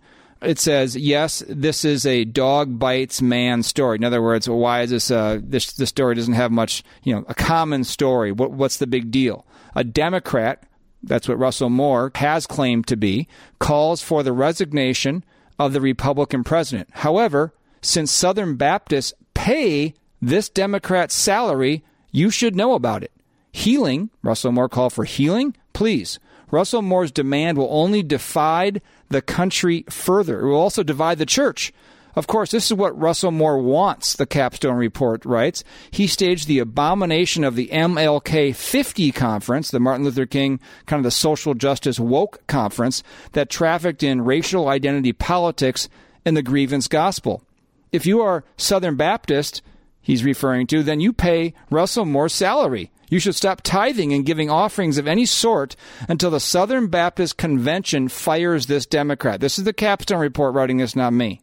it 0.45 0.59
says, 0.59 0.95
yes, 0.95 1.43
this 1.47 1.83
is 1.83 2.05
a 2.05 2.25
dog 2.25 2.79
bites 2.79 3.21
man 3.21 3.63
story. 3.63 3.97
In 3.97 4.03
other 4.03 4.21
words, 4.21 4.47
why 4.47 4.81
is 4.81 4.89
this, 4.89 5.11
uh, 5.11 5.39
this, 5.41 5.73
this 5.73 5.89
story 5.89 6.15
doesn't 6.15 6.33
have 6.33 6.51
much, 6.51 6.83
you 7.03 7.13
know, 7.13 7.25
a 7.27 7.33
common 7.33 7.83
story. 7.83 8.31
What, 8.31 8.51
what's 8.51 8.77
the 8.77 8.87
big 8.87 9.11
deal? 9.11 9.45
A 9.75 9.83
Democrat, 9.83 10.63
that's 11.03 11.27
what 11.27 11.39
Russell 11.39 11.69
Moore 11.69 12.11
has 12.15 12.47
claimed 12.47 12.87
to 12.87 12.95
be, 12.95 13.27
calls 13.59 14.01
for 14.01 14.23
the 14.23 14.33
resignation 14.33 15.23
of 15.59 15.73
the 15.73 15.81
Republican 15.81 16.43
president. 16.43 16.89
However, 16.91 17.53
since 17.81 18.11
Southern 18.11 18.55
Baptists 18.55 19.13
pay 19.33 19.93
this 20.21 20.49
Democrat's 20.49 21.15
salary, 21.15 21.83
you 22.11 22.29
should 22.29 22.55
know 22.55 22.73
about 22.73 23.03
it. 23.03 23.11
Healing, 23.51 24.09
Russell 24.21 24.51
Moore 24.51 24.69
called 24.69 24.93
for 24.93 25.05
healing, 25.05 25.55
please. 25.73 26.19
Russell 26.51 26.81
Moore's 26.81 27.11
demand 27.11 27.57
will 27.57 27.69
only 27.69 28.03
divide 28.03 28.81
the 29.09 29.21
country 29.21 29.85
further. 29.89 30.41
It 30.41 30.49
will 30.49 30.59
also 30.59 30.83
divide 30.83 31.17
the 31.17 31.25
church. 31.25 31.73
Of 32.15 32.27
course, 32.27 32.51
this 32.51 32.67
is 32.67 32.73
what 32.73 32.97
Russell 32.97 33.31
Moore 33.31 33.57
wants, 33.57 34.15
the 34.15 34.25
Capstone 34.25 34.75
Report 34.75 35.25
writes. 35.25 35.65
He 35.91 36.07
staged 36.07 36.47
the 36.47 36.59
abomination 36.59 37.43
of 37.43 37.55
the 37.55 37.67
MLK 37.67 38.55
50 38.55 39.11
conference, 39.11 39.69
the 39.69 39.81
Martin 39.81 40.05
Luther 40.05 40.25
King 40.25 40.61
kind 40.85 40.99
of 40.99 41.03
the 41.03 41.11
social 41.11 41.53
justice 41.53 41.99
woke 41.99 42.45
conference 42.47 43.03
that 43.33 43.49
trafficked 43.49 44.01
in 44.01 44.23
racial 44.23 44.69
identity 44.69 45.11
politics 45.11 45.89
and 46.23 46.37
the 46.37 46.41
grievance 46.41 46.87
gospel. 46.87 47.43
If 47.91 48.05
you 48.05 48.21
are 48.21 48.45
Southern 48.55 48.95
Baptist, 48.95 49.61
he's 50.05 50.23
referring 50.23 50.67
to, 50.67 50.83
then 50.83 51.01
you 51.01 51.11
pay 51.11 51.53
Russell 51.69 52.05
Moore's 52.05 52.33
salary. 52.33 52.91
You 53.09 53.19
should 53.19 53.35
stop 53.35 53.61
tithing 53.61 54.13
and 54.13 54.25
giving 54.25 54.49
offerings 54.49 54.97
of 54.97 55.07
any 55.07 55.25
sort 55.25 55.75
until 56.07 56.31
the 56.31 56.39
Southern 56.39 56.87
Baptist 56.87 57.37
Convention 57.37 58.07
fires 58.07 58.67
this 58.67 58.85
Democrat. 58.85 59.41
This 59.41 59.57
is 59.59 59.65
the 59.65 59.73
Capstone 59.73 60.19
Report 60.19 60.53
writing 60.53 60.77
this, 60.77 60.95
not 60.95 61.13
me. 61.13 61.41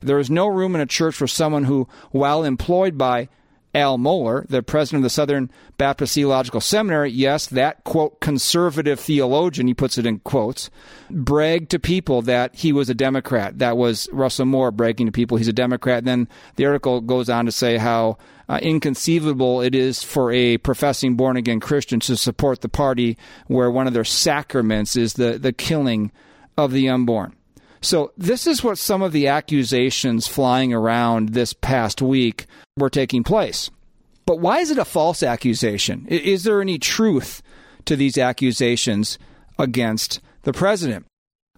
There 0.00 0.18
is 0.18 0.30
no 0.30 0.46
room 0.48 0.74
in 0.74 0.80
a 0.80 0.86
church 0.86 1.14
for 1.14 1.26
someone 1.28 1.64
who, 1.64 1.88
while 2.10 2.44
employed 2.44 2.98
by 2.98 3.28
Al 3.74 3.96
Mohler, 3.96 4.46
the 4.48 4.62
president 4.62 5.00
of 5.00 5.04
the 5.04 5.10
Southern 5.10 5.50
Baptist 5.78 6.14
Theological 6.14 6.60
Seminary, 6.60 7.10
yes, 7.10 7.46
that 7.46 7.84
quote 7.84 8.20
conservative 8.20 9.00
theologian, 9.00 9.66
he 9.66 9.74
puts 9.74 9.96
it 9.96 10.04
in 10.04 10.18
quotes, 10.20 10.70
bragged 11.10 11.70
to 11.70 11.78
people 11.78 12.20
that 12.22 12.54
he 12.54 12.72
was 12.72 12.90
a 12.90 12.94
Democrat. 12.94 13.58
That 13.58 13.76
was 13.78 14.08
Russell 14.12 14.46
Moore 14.46 14.70
bragging 14.70 15.06
to 15.06 15.12
people 15.12 15.38
he's 15.38 15.48
a 15.48 15.54
Democrat. 15.54 15.98
And 15.98 16.06
then 16.06 16.28
the 16.56 16.66
article 16.66 17.00
goes 17.00 17.30
on 17.30 17.46
to 17.46 17.52
say 17.52 17.78
how 17.78 18.18
uh, 18.48 18.58
inconceivable 18.60 19.62
it 19.62 19.74
is 19.74 20.02
for 20.02 20.30
a 20.32 20.58
professing 20.58 21.16
born 21.16 21.38
again 21.38 21.60
Christian 21.60 22.00
to 22.00 22.16
support 22.16 22.60
the 22.60 22.68
party 22.68 23.16
where 23.46 23.70
one 23.70 23.86
of 23.86 23.94
their 23.94 24.04
sacraments 24.04 24.96
is 24.96 25.14
the, 25.14 25.38
the 25.38 25.52
killing 25.52 26.12
of 26.58 26.72
the 26.72 26.90
unborn. 26.90 27.34
So, 27.82 28.12
this 28.16 28.46
is 28.46 28.62
what 28.62 28.78
some 28.78 29.02
of 29.02 29.12
the 29.12 29.26
accusations 29.26 30.28
flying 30.28 30.72
around 30.72 31.30
this 31.30 31.52
past 31.52 32.00
week 32.00 32.46
were 32.76 32.88
taking 32.88 33.24
place. 33.24 33.70
But 34.24 34.38
why 34.38 34.60
is 34.60 34.70
it 34.70 34.78
a 34.78 34.84
false 34.84 35.22
accusation? 35.22 36.06
Is 36.08 36.44
there 36.44 36.60
any 36.60 36.78
truth 36.78 37.42
to 37.86 37.96
these 37.96 38.16
accusations 38.16 39.18
against 39.58 40.20
the 40.42 40.52
president? 40.52 41.06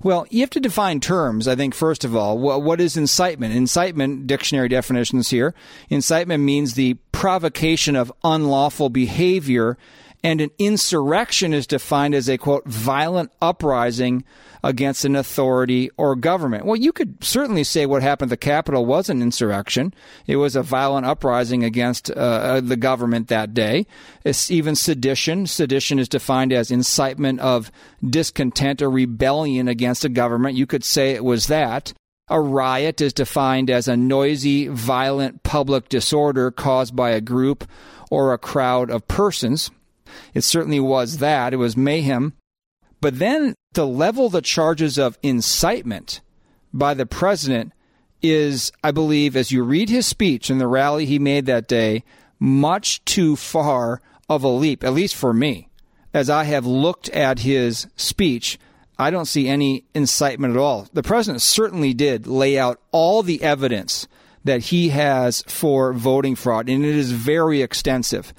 Well, 0.03 0.27
you 0.31 0.41
have 0.41 0.51
to 0.51 0.61
define 0.61 1.01
terms, 1.01 1.47
I 1.47 1.55
think, 1.55 1.75
first 1.75 2.05
of 2.05 2.17
all. 2.17 2.39
What 2.39 2.81
is 2.81 2.97
incitement? 2.97 3.55
Incitement, 3.55 4.27
dictionary 4.27 4.69
definitions 4.69 5.31
here. 5.31 5.55
Incitement 5.89 6.43
means 6.43 6.75
the 6.75 6.95
provocation 7.13 7.97
of 7.97 8.13
unlawful 8.25 8.89
behavior 8.89 9.79
and 10.25 10.41
an 10.41 10.51
insurrection 10.59 11.53
is 11.53 11.67
defined 11.67 12.15
as 12.15 12.29
a 12.31 12.39
quote 12.39 12.67
violent 12.67 13.31
uprising 13.43 14.25
against 14.63 15.05
an 15.05 15.15
authority 15.15 15.91
or 15.99 16.17
government. 16.17 16.65
Well, 16.65 16.77
you 16.77 16.91
could 16.91 17.23
certainly 17.23 17.63
say 17.63 17.85
what 17.85 18.03
happened 18.03 18.33
at 18.33 18.41
the 18.41 18.47
Capitol 18.47 18.87
was 18.87 19.11
an 19.11 19.21
insurrection. 19.21 19.93
It 20.27 20.37
was 20.37 20.57
a 20.57 20.63
violent 20.63 21.05
uprising 21.05 21.63
against 21.63 22.11
uh, 22.11 22.15
uh, 22.15 22.61
the 22.63 22.79
government 22.79 23.29
that 23.29 23.53
day. 23.53 23.87
It's 24.25 24.51
even 24.51 24.75
sedition. 24.75 25.47
Sedition 25.47 25.99
is 25.99 26.09
defined 26.09 26.55
as 26.55 26.71
incitement 26.71 27.41
of 27.41 27.71
discontent 28.03 28.81
or 28.81 28.91
rebellion 28.91 29.69
against 29.69 30.07
a 30.07 30.09
government. 30.09 30.57
You 30.57 30.67
could 30.67 30.85
say 30.85 31.11
it 31.11 31.25
was 31.25 31.49
that. 31.49 31.93
A 32.29 32.41
riot 32.41 33.03
is 33.03 33.13
defined 33.13 33.69
as 33.69 33.87
a 33.87 33.99
noisy, 33.99 34.69
violent 34.69 35.43
public 35.43 35.91
disorder 35.91 36.51
caused 36.51 36.97
by 36.97 37.11
a 37.11 37.21
group 37.21 37.69
or 38.11 38.33
a 38.33 38.39
crowd 38.39 38.91
of 38.91 39.07
persons. 39.07 39.71
It 40.35 40.43
certainly 40.43 40.81
was 40.81 41.19
that. 41.19 41.55
It 41.55 41.59
was 41.59 41.77
mayhem. 41.77 42.35
But 43.01 43.19
then 43.19 43.55
to 43.75 43.85
level 43.85 44.29
the 44.29 44.43
charges 44.43 44.99
of 44.99 45.19
incitement 45.23 46.21
by 46.73 46.95
the 46.95 47.07
president 47.07 47.73
is, 48.23 48.73
I 48.83 48.91
believe, 48.91 49.37
as 49.37 49.53
you 49.53 49.63
read 49.63 49.89
his 49.91 50.07
speech 50.07 50.51
and 50.51 50.61
the 50.61 50.67
rally 50.67 51.07
he 51.07 51.19
made 51.19 51.47
that 51.47 51.69
day, 51.69 52.03
much 52.39 53.05
too 53.05 53.37
far 53.37 54.01
of 54.29 54.43
a 54.43 54.49
leap, 54.49 54.83
at 54.83 54.95
least 54.95 55.15
for 55.15 55.33
me. 55.33 55.69
As 56.13 56.31
I 56.31 56.45
have 56.45 56.65
looked 56.65 57.09
at 57.11 57.41
his 57.41 57.87
speech, 57.97 58.59
I 58.99 59.11
don't 59.11 59.27
see 59.27 59.49
any 59.49 59.85
incitement 59.95 60.55
at 60.55 60.61
all. 60.61 60.89
The 60.93 61.03
president 61.03 61.43
certainly 61.43 61.93
did 61.93 62.27
lay 62.27 62.59
out 62.59 62.81
all 62.93 63.23
the 63.23 63.43
evidence 63.43 64.07
that 64.45 64.61
he 64.61 64.91
has 64.91 65.43
for 65.47 65.93
voting 65.93 66.35
fraud, 66.37 66.69
and 66.69 66.85
it 66.85 66.95
is 66.95 67.13
very 67.13 67.63
extensive. 67.63 68.33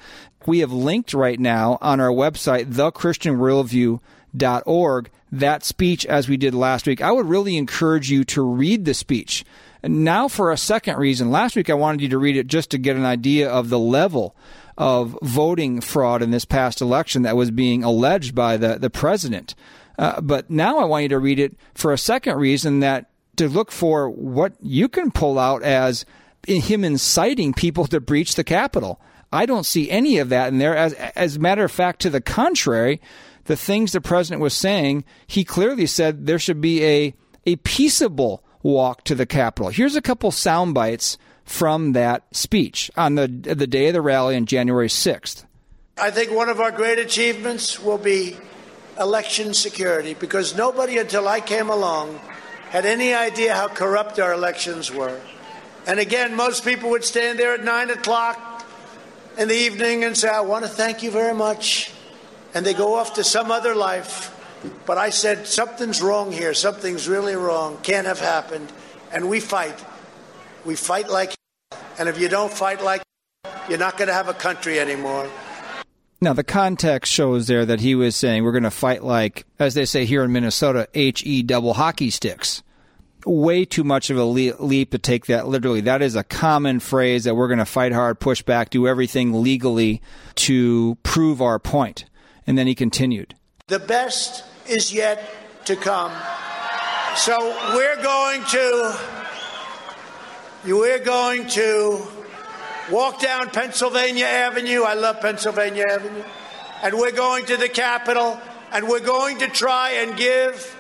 We 0.48 0.60
have 0.60 0.72
linked 0.72 1.14
right 1.14 1.40
now 1.40 1.78
on 1.82 2.00
our 2.00 2.10
website, 2.10 2.72
thechristianworldview.org, 2.74 5.10
that 5.32 5.64
speech 5.64 6.06
as 6.06 6.30
we 6.30 6.38
did 6.38 6.54
last 6.54 6.86
week. 6.88 7.02
I 7.02 7.12
would 7.12 7.28
really 7.28 7.58
encourage 7.58 8.12
you 8.12 8.24
to 8.26 8.42
read 8.42 8.86
the 8.86 8.94
speech. 8.94 9.44
Now, 9.84 10.28
for 10.28 10.52
a 10.52 10.58
second 10.58 10.98
reason, 10.98 11.32
last 11.32 11.56
week 11.56 11.70
I 11.70 11.76
wanted 11.76 12.02
you 12.02 12.10
to 12.10 12.18
read 12.18 12.36
it 12.38 12.48
just 12.48 12.72
to 12.72 12.78
get 12.78 12.96
an 12.96 13.06
idea 13.06 13.50
of 13.50 13.70
the 13.70 13.80
level 13.80 14.36
of 14.78 15.18
voting 15.22 15.82
fraud 15.82 16.22
in 16.22 16.32
this 16.32 16.46
past 16.46 16.82
election 16.82 17.22
that 17.22 17.38
was 17.38 17.52
being 17.52 17.84
alleged 17.84 18.36
by 18.36 18.58
the, 18.58 18.78
the 18.80 18.90
president. 18.90 19.56
Uh, 19.98 20.20
but 20.22 20.50
now 20.50 20.80
I 20.80 20.86
want 20.86 21.04
you 21.04 21.10
to 21.10 21.20
read 21.20 21.40
it 21.40 21.56
for 21.74 21.94
a 21.94 21.98
second 21.98 22.38
reason 22.38 22.82
that 22.82 23.10
to 23.38 23.48
look 23.48 23.72
for 23.72 24.10
what 24.10 24.54
you 24.62 24.88
can 24.88 25.12
pull 25.12 25.40
out 25.40 25.64
as 25.64 26.06
him 26.48 26.84
inciting 26.84 27.54
people 27.54 27.88
to 27.88 28.00
breach 28.00 28.36
the 28.36 28.44
Capitol. 28.44 29.00
I 29.36 29.46
don't 29.46 29.66
see 29.66 29.90
any 29.90 30.18
of 30.18 30.30
that 30.30 30.48
in 30.48 30.58
there. 30.58 30.76
As, 30.76 30.94
as 30.94 31.36
a 31.36 31.40
matter 31.40 31.64
of 31.64 31.72
fact, 31.72 32.02
to 32.02 32.10
the 32.10 32.22
contrary, 32.22 33.02
the 33.46 33.56
things 33.56 33.92
the 33.92 34.02
president 34.02 34.42
was 34.42 34.54
saying, 34.54 35.04
he 35.28 35.44
clearly 35.44 35.86
said 35.86 36.26
there 36.26 36.40
should 36.40 36.62
be 36.62 36.84
a, 36.84 37.14
a 37.46 37.56
peaceable 37.58 38.44
walk 38.64 39.04
to 39.04 39.16
the 39.16 39.26
Capitol. 39.26 39.70
Here's 39.70 39.96
a 39.96 40.02
couple 40.02 40.32
sound 40.32 40.74
bites 40.74 41.18
from 41.44 41.94
that 41.94 42.24
speech 42.32 42.90
on 42.98 43.16
the, 43.16 43.28
the 43.28 43.68
day 43.68 43.88
of 43.88 43.94
the 43.94 44.02
rally 44.02 44.36
on 44.36 44.46
January 44.46 44.88
6th. 44.88 45.46
I 45.98 46.12
think 46.12 46.32
one 46.32 46.50
of 46.50 46.60
our 46.60 46.72
great 46.72 46.98
achievements 46.98 47.80
will 47.80 48.00
be 48.00 48.38
election 49.00 49.54
security 49.54 50.14
because 50.14 50.56
nobody 50.56 50.98
until 50.98 51.28
I 51.28 51.40
came 51.40 51.70
along 51.70 52.20
had 52.70 52.86
any 52.86 53.14
idea 53.14 53.54
how 53.54 53.68
corrupt 53.68 54.20
our 54.20 54.34
elections 54.34 54.92
were. 54.92 55.22
And 55.88 56.00
again, 56.00 56.36
most 56.36 56.66
people 56.66 56.90
would 56.90 57.04
stand 57.04 57.38
there 57.38 57.54
at 57.54 57.64
9 57.64 57.92
o'clock 57.92 58.55
in 59.38 59.48
the 59.48 59.56
evening 59.56 60.04
and 60.04 60.18
say, 60.18 60.30
I 60.30 60.42
want 60.42 60.66
to 60.66 60.70
thank 60.70 61.04
you 61.04 61.12
very 61.12 61.34
much. 61.34 61.92
And 62.54 62.66
they 62.66 62.74
go 62.74 62.96
off 62.96 63.16
to 63.16 63.24
some 63.24 63.52
other 63.52 63.76
life. 63.76 64.32
But 64.86 64.98
I 64.98 65.10
said, 65.10 65.48
something's 65.48 66.02
wrong 66.02 66.32
here. 66.32 66.54
Something's 66.54 67.08
really 67.08 67.36
wrong. 67.36 67.78
Can't 67.84 68.08
have 68.08 68.20
happened. 68.20 68.72
And 69.12 69.30
we 69.30 69.40
fight. 69.40 69.84
We 70.64 70.76
fight 70.76 71.10
like, 71.10 71.36
and 72.00 72.10
if 72.10 72.20
you 72.20 72.30
don't 72.30 72.52
fight 72.52 72.84
like, 72.84 73.04
you're 73.70 73.78
not 73.78 73.98
going 73.98 74.08
to 74.08 74.14
have 74.14 74.30
a 74.30 74.34
country 74.34 74.80
anymore. 74.80 75.30
Now, 76.22 76.34
the 76.34 76.44
context 76.44 77.12
shows 77.12 77.48
there 77.48 77.66
that 77.66 77.82
he 77.82 77.94
was 77.94 78.16
saying 78.16 78.44
we're 78.44 78.52
going 78.52 78.64
to 78.64 78.72
fight 78.72 79.04
like, 79.04 79.46
as 79.60 79.74
they 79.74 79.86
say 79.86 80.06
here 80.06 80.24
in 80.24 80.32
Minnesota, 80.32 80.88
HE 80.94 81.44
double 81.44 81.74
hockey 81.74 82.10
sticks. 82.10 82.64
Way 83.26 83.66
too 83.66 83.84
much 83.84 84.10
of 84.10 84.18
a 84.18 84.24
leap 84.24 84.92
to 84.92 84.98
take 85.00 85.26
that 85.26 85.48
literally. 85.48 85.82
That 85.82 86.02
is 86.02 86.16
a 86.16 86.24
common 86.24 86.80
phrase 86.80 87.24
that 87.24 87.36
we're 87.36 87.48
going 87.48 87.60
to 87.60 87.66
fight 87.66 87.92
hard, 87.92 88.20
push 88.20 88.44
back, 88.44 88.70
do 88.70 88.88
everything 88.88 89.42
legally 89.42 90.02
to 90.36 90.96
prove 91.04 91.42
our 91.42 91.58
point. 91.58 92.06
And 92.46 92.58
then 92.58 92.68
he 92.68 92.76
continued. 92.76 93.34
The 93.68 93.80
best 93.80 94.44
is 94.68 94.94
yet 94.94 95.28
to 95.66 95.76
come. 95.76 96.12
So 97.16 97.40
we're 97.74 98.02
going 98.04 98.44
to, 98.44 99.00
we're 100.66 101.04
going 101.04 101.48
to 101.48 102.06
walk 102.92 103.22
down 103.22 103.50
Pennsylvania 103.50 104.26
Avenue. 104.26 104.84
I 104.84 104.94
love 104.94 105.22
Pennsylvania 105.22 105.86
Avenue. 105.90 106.24
And 106.84 106.94
we're 106.96 107.12
going 107.12 107.46
to 107.46 107.58
the 107.58 107.70
Capitol 107.70 108.40
and 108.72 108.88
we're 108.88 109.00
going 109.00 109.40
to 109.40 109.48
try 109.48 109.92
and 109.92 110.16
give. 110.16 110.76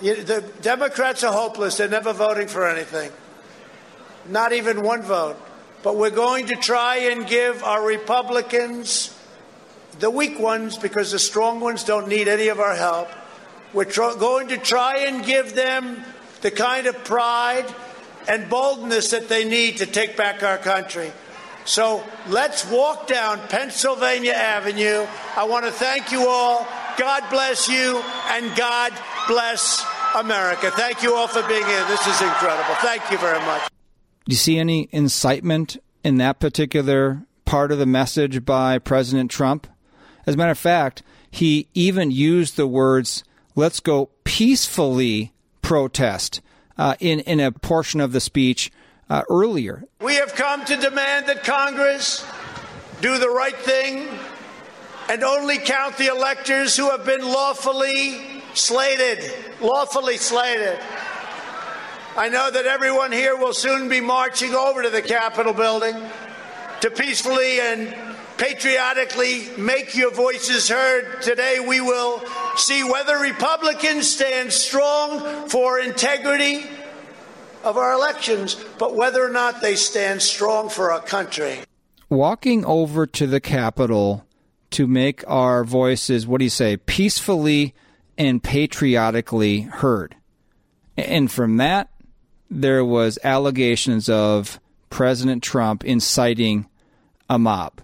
The 0.00 0.44
Democrats 0.62 1.24
are 1.24 1.32
hopeless. 1.32 1.76
They're 1.76 1.88
never 1.88 2.12
voting 2.12 2.48
for 2.48 2.68
anything, 2.68 3.10
not 4.28 4.52
even 4.52 4.82
one 4.82 5.02
vote. 5.02 5.36
But 5.82 5.96
we're 5.96 6.10
going 6.10 6.46
to 6.46 6.56
try 6.56 6.96
and 7.10 7.26
give 7.26 7.62
our 7.62 7.84
Republicans, 7.84 9.14
the 9.98 10.10
weak 10.10 10.38
ones, 10.38 10.76
because 10.76 11.12
the 11.12 11.18
strong 11.18 11.60
ones 11.60 11.84
don't 11.84 12.08
need 12.08 12.28
any 12.28 12.48
of 12.48 12.58
our 12.58 12.74
help. 12.74 13.08
We're 13.72 13.84
tr- 13.84 14.18
going 14.18 14.48
to 14.48 14.56
try 14.56 15.06
and 15.06 15.24
give 15.24 15.54
them 15.54 16.04
the 16.40 16.50
kind 16.50 16.86
of 16.86 17.04
pride 17.04 17.66
and 18.28 18.48
boldness 18.48 19.10
that 19.10 19.28
they 19.28 19.44
need 19.44 19.78
to 19.78 19.86
take 19.86 20.16
back 20.16 20.42
our 20.42 20.58
country. 20.58 21.12
So 21.64 22.02
let's 22.28 22.68
walk 22.70 23.08
down 23.08 23.40
Pennsylvania 23.48 24.32
Avenue. 24.32 25.06
I 25.36 25.44
want 25.44 25.66
to 25.66 25.72
thank 25.72 26.12
you 26.12 26.26
all. 26.28 26.66
God 26.96 27.22
bless 27.30 27.68
you, 27.68 28.02
and 28.30 28.56
God 28.56 28.92
bless 29.28 29.84
America. 30.16 30.70
Thank 30.72 31.02
you 31.02 31.14
all 31.14 31.28
for 31.28 31.46
being 31.46 31.64
here. 31.64 31.84
This 31.86 32.04
is 32.06 32.20
incredible. 32.20 32.74
Thank 32.76 33.10
you 33.10 33.18
very 33.18 33.38
much. 33.40 33.68
Do 34.26 34.32
you 34.32 34.36
see 34.36 34.58
any 34.58 34.88
incitement 34.90 35.76
in 36.02 36.16
that 36.16 36.40
particular 36.40 37.22
part 37.44 37.70
of 37.70 37.78
the 37.78 37.86
message 37.86 38.44
by 38.44 38.78
President 38.78 39.30
Trump? 39.30 39.66
As 40.26 40.34
a 40.34 40.38
matter 40.38 40.50
of 40.50 40.58
fact, 40.58 41.02
he 41.30 41.68
even 41.74 42.10
used 42.10 42.56
the 42.56 42.66
words, 42.66 43.22
let's 43.54 43.80
go 43.80 44.10
peacefully 44.24 45.32
protest 45.62 46.40
uh, 46.76 46.94
in, 47.00 47.20
in 47.20 47.40
a 47.40 47.52
portion 47.52 48.00
of 48.00 48.12
the 48.12 48.20
speech 48.20 48.70
uh, 49.10 49.22
earlier. 49.30 49.84
We 50.00 50.16
have 50.16 50.34
come 50.34 50.64
to 50.66 50.76
demand 50.76 51.26
that 51.26 51.44
Congress 51.44 52.26
do 53.00 53.18
the 53.18 53.30
right 53.30 53.56
thing 53.56 54.08
and 55.08 55.22
only 55.22 55.58
count 55.58 55.96
the 55.96 56.08
electors 56.08 56.76
who 56.76 56.90
have 56.90 57.04
been 57.06 57.22
lawfully 57.22 58.37
slated. 58.58 59.32
Lawfully 59.60 60.16
slated. 60.16 60.78
I 62.16 62.28
know 62.28 62.50
that 62.50 62.66
everyone 62.66 63.12
here 63.12 63.36
will 63.36 63.52
soon 63.52 63.88
be 63.88 64.00
marching 64.00 64.54
over 64.54 64.82
to 64.82 64.90
the 64.90 65.02
Capitol 65.02 65.52
building 65.52 65.94
to 66.80 66.90
peacefully 66.90 67.60
and 67.60 67.94
patriotically 68.36 69.48
make 69.56 69.96
your 69.96 70.12
voices 70.12 70.68
heard. 70.68 71.22
Today 71.22 71.60
we 71.60 71.80
will 71.80 72.22
see 72.56 72.84
whether 72.84 73.18
Republicans 73.18 74.10
stand 74.10 74.52
strong 74.52 75.48
for 75.48 75.78
integrity 75.78 76.64
of 77.64 77.76
our 77.76 77.92
elections, 77.92 78.54
but 78.78 78.94
whether 78.94 79.24
or 79.24 79.30
not 79.30 79.60
they 79.60 79.74
stand 79.74 80.22
strong 80.22 80.68
for 80.68 80.92
our 80.92 81.00
country. 81.00 81.58
Walking 82.08 82.64
over 82.64 83.06
to 83.06 83.26
the 83.26 83.40
Capitol 83.40 84.24
to 84.70 84.86
make 84.86 85.24
our 85.26 85.64
voices, 85.64 86.26
what 86.26 86.38
do 86.38 86.44
you 86.44 86.50
say, 86.50 86.76
peacefully 86.76 87.74
and 88.18 88.42
patriotically 88.42 89.60
heard. 89.60 90.16
And 90.96 91.30
from 91.30 91.56
that, 91.58 91.88
there 92.50 92.84
was 92.84 93.18
allegations 93.22 94.08
of 94.08 94.58
President 94.90 95.42
Trump 95.42 95.84
inciting 95.84 96.66
a 97.30 97.38
mob. 97.38 97.80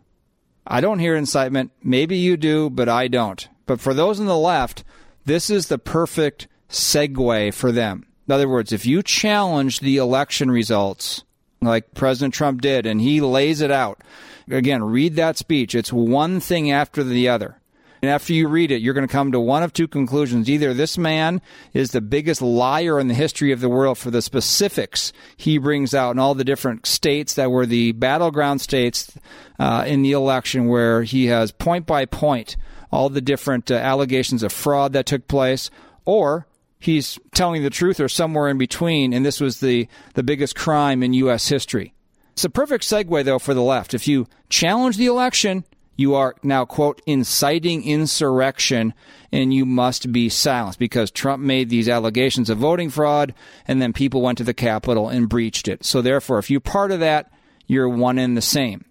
I 0.67 0.81
don't 0.81 0.99
hear 0.99 1.15
incitement. 1.15 1.71
Maybe 1.83 2.17
you 2.17 2.37
do, 2.37 2.69
but 2.69 2.89
I 2.89 3.09
don't. 3.09 3.47
But 3.67 3.81
for 3.81 3.95
those 3.95 4.19
on 4.19 4.27
the 4.27 4.37
left, 4.37 4.83
this 5.25 5.51
is 5.51 5.69
the 5.69 5.79
perfect 5.79 6.49
segue 6.69 7.55
for 7.55 7.71
them. 7.71 8.07
In 8.27 8.33
other 8.33 8.49
words, 8.49 8.73
if 8.73 8.87
you 8.87 9.03
challenge 9.03 9.81
the 9.81 9.99
election 9.99 10.51
results, 10.51 11.23
like 11.61 11.95
President 11.95 12.35
Trump 12.35 12.63
did, 12.63 12.87
and 12.87 13.01
he 13.01 13.21
lays 13.21 13.61
it 13.61 13.71
out, 13.71 14.03
again, 14.51 14.83
read 14.83 15.15
that 15.17 15.37
speech. 15.37 15.75
It's 15.75 15.93
one 15.93 16.41
thing 16.41 16.71
after 16.71 17.05
the 17.05 17.29
other. 17.29 17.61
And 18.05 18.11
after 18.11 18.35
you 18.35 18.49
read 18.49 18.71
it, 18.71 18.83
you're 18.83 18.93
going 18.93 19.09
to 19.09 19.11
come 19.11 19.33
to 19.33 19.41
one 19.41 19.63
of 19.63 19.73
two 19.73 19.89
conclusions. 19.89 20.51
Either 20.51 20.75
this 20.75 20.99
man 20.99 21.41
is 21.73 21.93
the 21.93 22.03
biggest 22.03 22.43
liar 22.43 23.01
in 23.01 23.09
the 23.09 23.15
history 23.15 23.51
of 23.51 23.61
the 23.61 23.69
world 23.71 23.97
for 23.97 24.11
the 24.11 24.21
specifics 24.21 25.11
he 25.39 25.57
brings 25.57 25.95
out 25.95 26.11
in 26.11 26.19
all 26.19 26.35
the 26.35 26.45
different 26.45 26.85
states 26.85 27.33
that 27.33 27.51
were 27.51 27.65
the 27.65 27.93
battleground 27.93 28.61
states 28.61 29.17
uh, 29.59 29.85
in 29.87 30.03
the 30.03 30.13
election, 30.13 30.67
where 30.67 31.03
he 31.03 31.29
has 31.29 31.51
point 31.51 31.87
by 31.87 32.05
point 32.05 32.59
all 32.93 33.09
the 33.09 33.23
different 33.23 33.71
uh, 33.71 33.77
allegations 33.77 34.43
of 34.43 34.53
fraud 34.53 34.93
that 34.93 35.07
took 35.07 35.27
place, 35.27 35.71
or 36.05 36.47
he's 36.79 37.19
telling 37.33 37.63
the 37.63 37.71
truth 37.71 38.01
or 38.01 38.09
somewhere 38.11 38.51
in 38.51 38.59
between, 38.59 39.15
and 39.15 39.25
this 39.25 39.41
was 39.41 39.61
the, 39.61 39.89
the 40.13 40.23
biggest 40.23 40.55
crime 40.55 41.03
in 41.03 41.15
U.S. 41.15 41.49
history. 41.49 41.95
It's 42.33 42.45
a 42.45 42.51
perfect 42.51 42.85
segue, 42.85 43.25
though, 43.25 43.39
for 43.39 43.55
the 43.55 43.63
left. 43.63 43.95
If 43.95 44.07
you 44.07 44.27
challenge 44.51 44.99
the 44.99 45.07
election, 45.07 45.65
you 45.97 46.15
are 46.15 46.35
now, 46.43 46.65
quote, 46.65 47.01
inciting 47.07 47.85
insurrection, 47.85 48.95
and 49.33 49.55
you 49.55 49.65
must 49.65 50.13
be 50.13 50.29
silenced 50.29 50.79
because 50.79 51.11
Trump 51.11 51.43
made 51.43 51.69
these 51.69 51.89
allegations 51.89 52.51
of 52.51 52.59
voting 52.59 52.91
fraud, 52.91 53.35
and 53.67 53.81
then 53.81 53.93
people 53.93 54.23
went 54.23 54.39
to 54.39 54.45
the 54.45 54.55
Capitol 54.55 55.09
and 55.09 55.29
breached 55.29 55.69
it. 55.69 55.85
So, 55.85 56.03
therefore, 56.03 56.39
if 56.39 56.51
you're 56.51 56.61
part 56.61 56.91
of 56.91 57.01
that, 57.01 57.31
you're 57.67 57.89
one 57.89 58.19
and 58.19 58.37
the 58.37 58.43
same. 58.43 58.85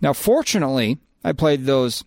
Now, 0.00 0.12
fortunately, 0.12 0.98
I 1.24 1.32
played 1.32 1.64
those 1.64 2.04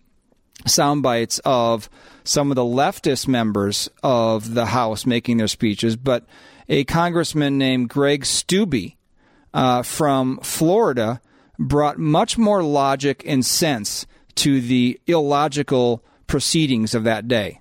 sound 0.66 1.02
bites 1.02 1.40
of 1.44 1.88
some 2.24 2.50
of 2.50 2.56
the 2.56 2.62
leftist 2.62 3.26
members 3.26 3.88
of 4.02 4.54
the 4.54 4.66
House 4.66 5.06
making 5.06 5.38
their 5.38 5.48
speeches, 5.48 5.96
but 5.96 6.26
a 6.68 6.84
congressman 6.84 7.58
named 7.58 7.88
Greg 7.88 8.22
Steube 8.22 8.96
uh, 9.52 9.82
from 9.82 10.38
Florida 10.38 11.20
brought 11.58 11.98
much 11.98 12.38
more 12.38 12.62
logic 12.62 13.22
and 13.26 13.44
sense 13.44 14.06
to 14.36 14.60
the 14.60 15.00
illogical 15.06 16.02
proceedings 16.26 16.94
of 16.94 17.04
that 17.04 17.28
day. 17.28 17.60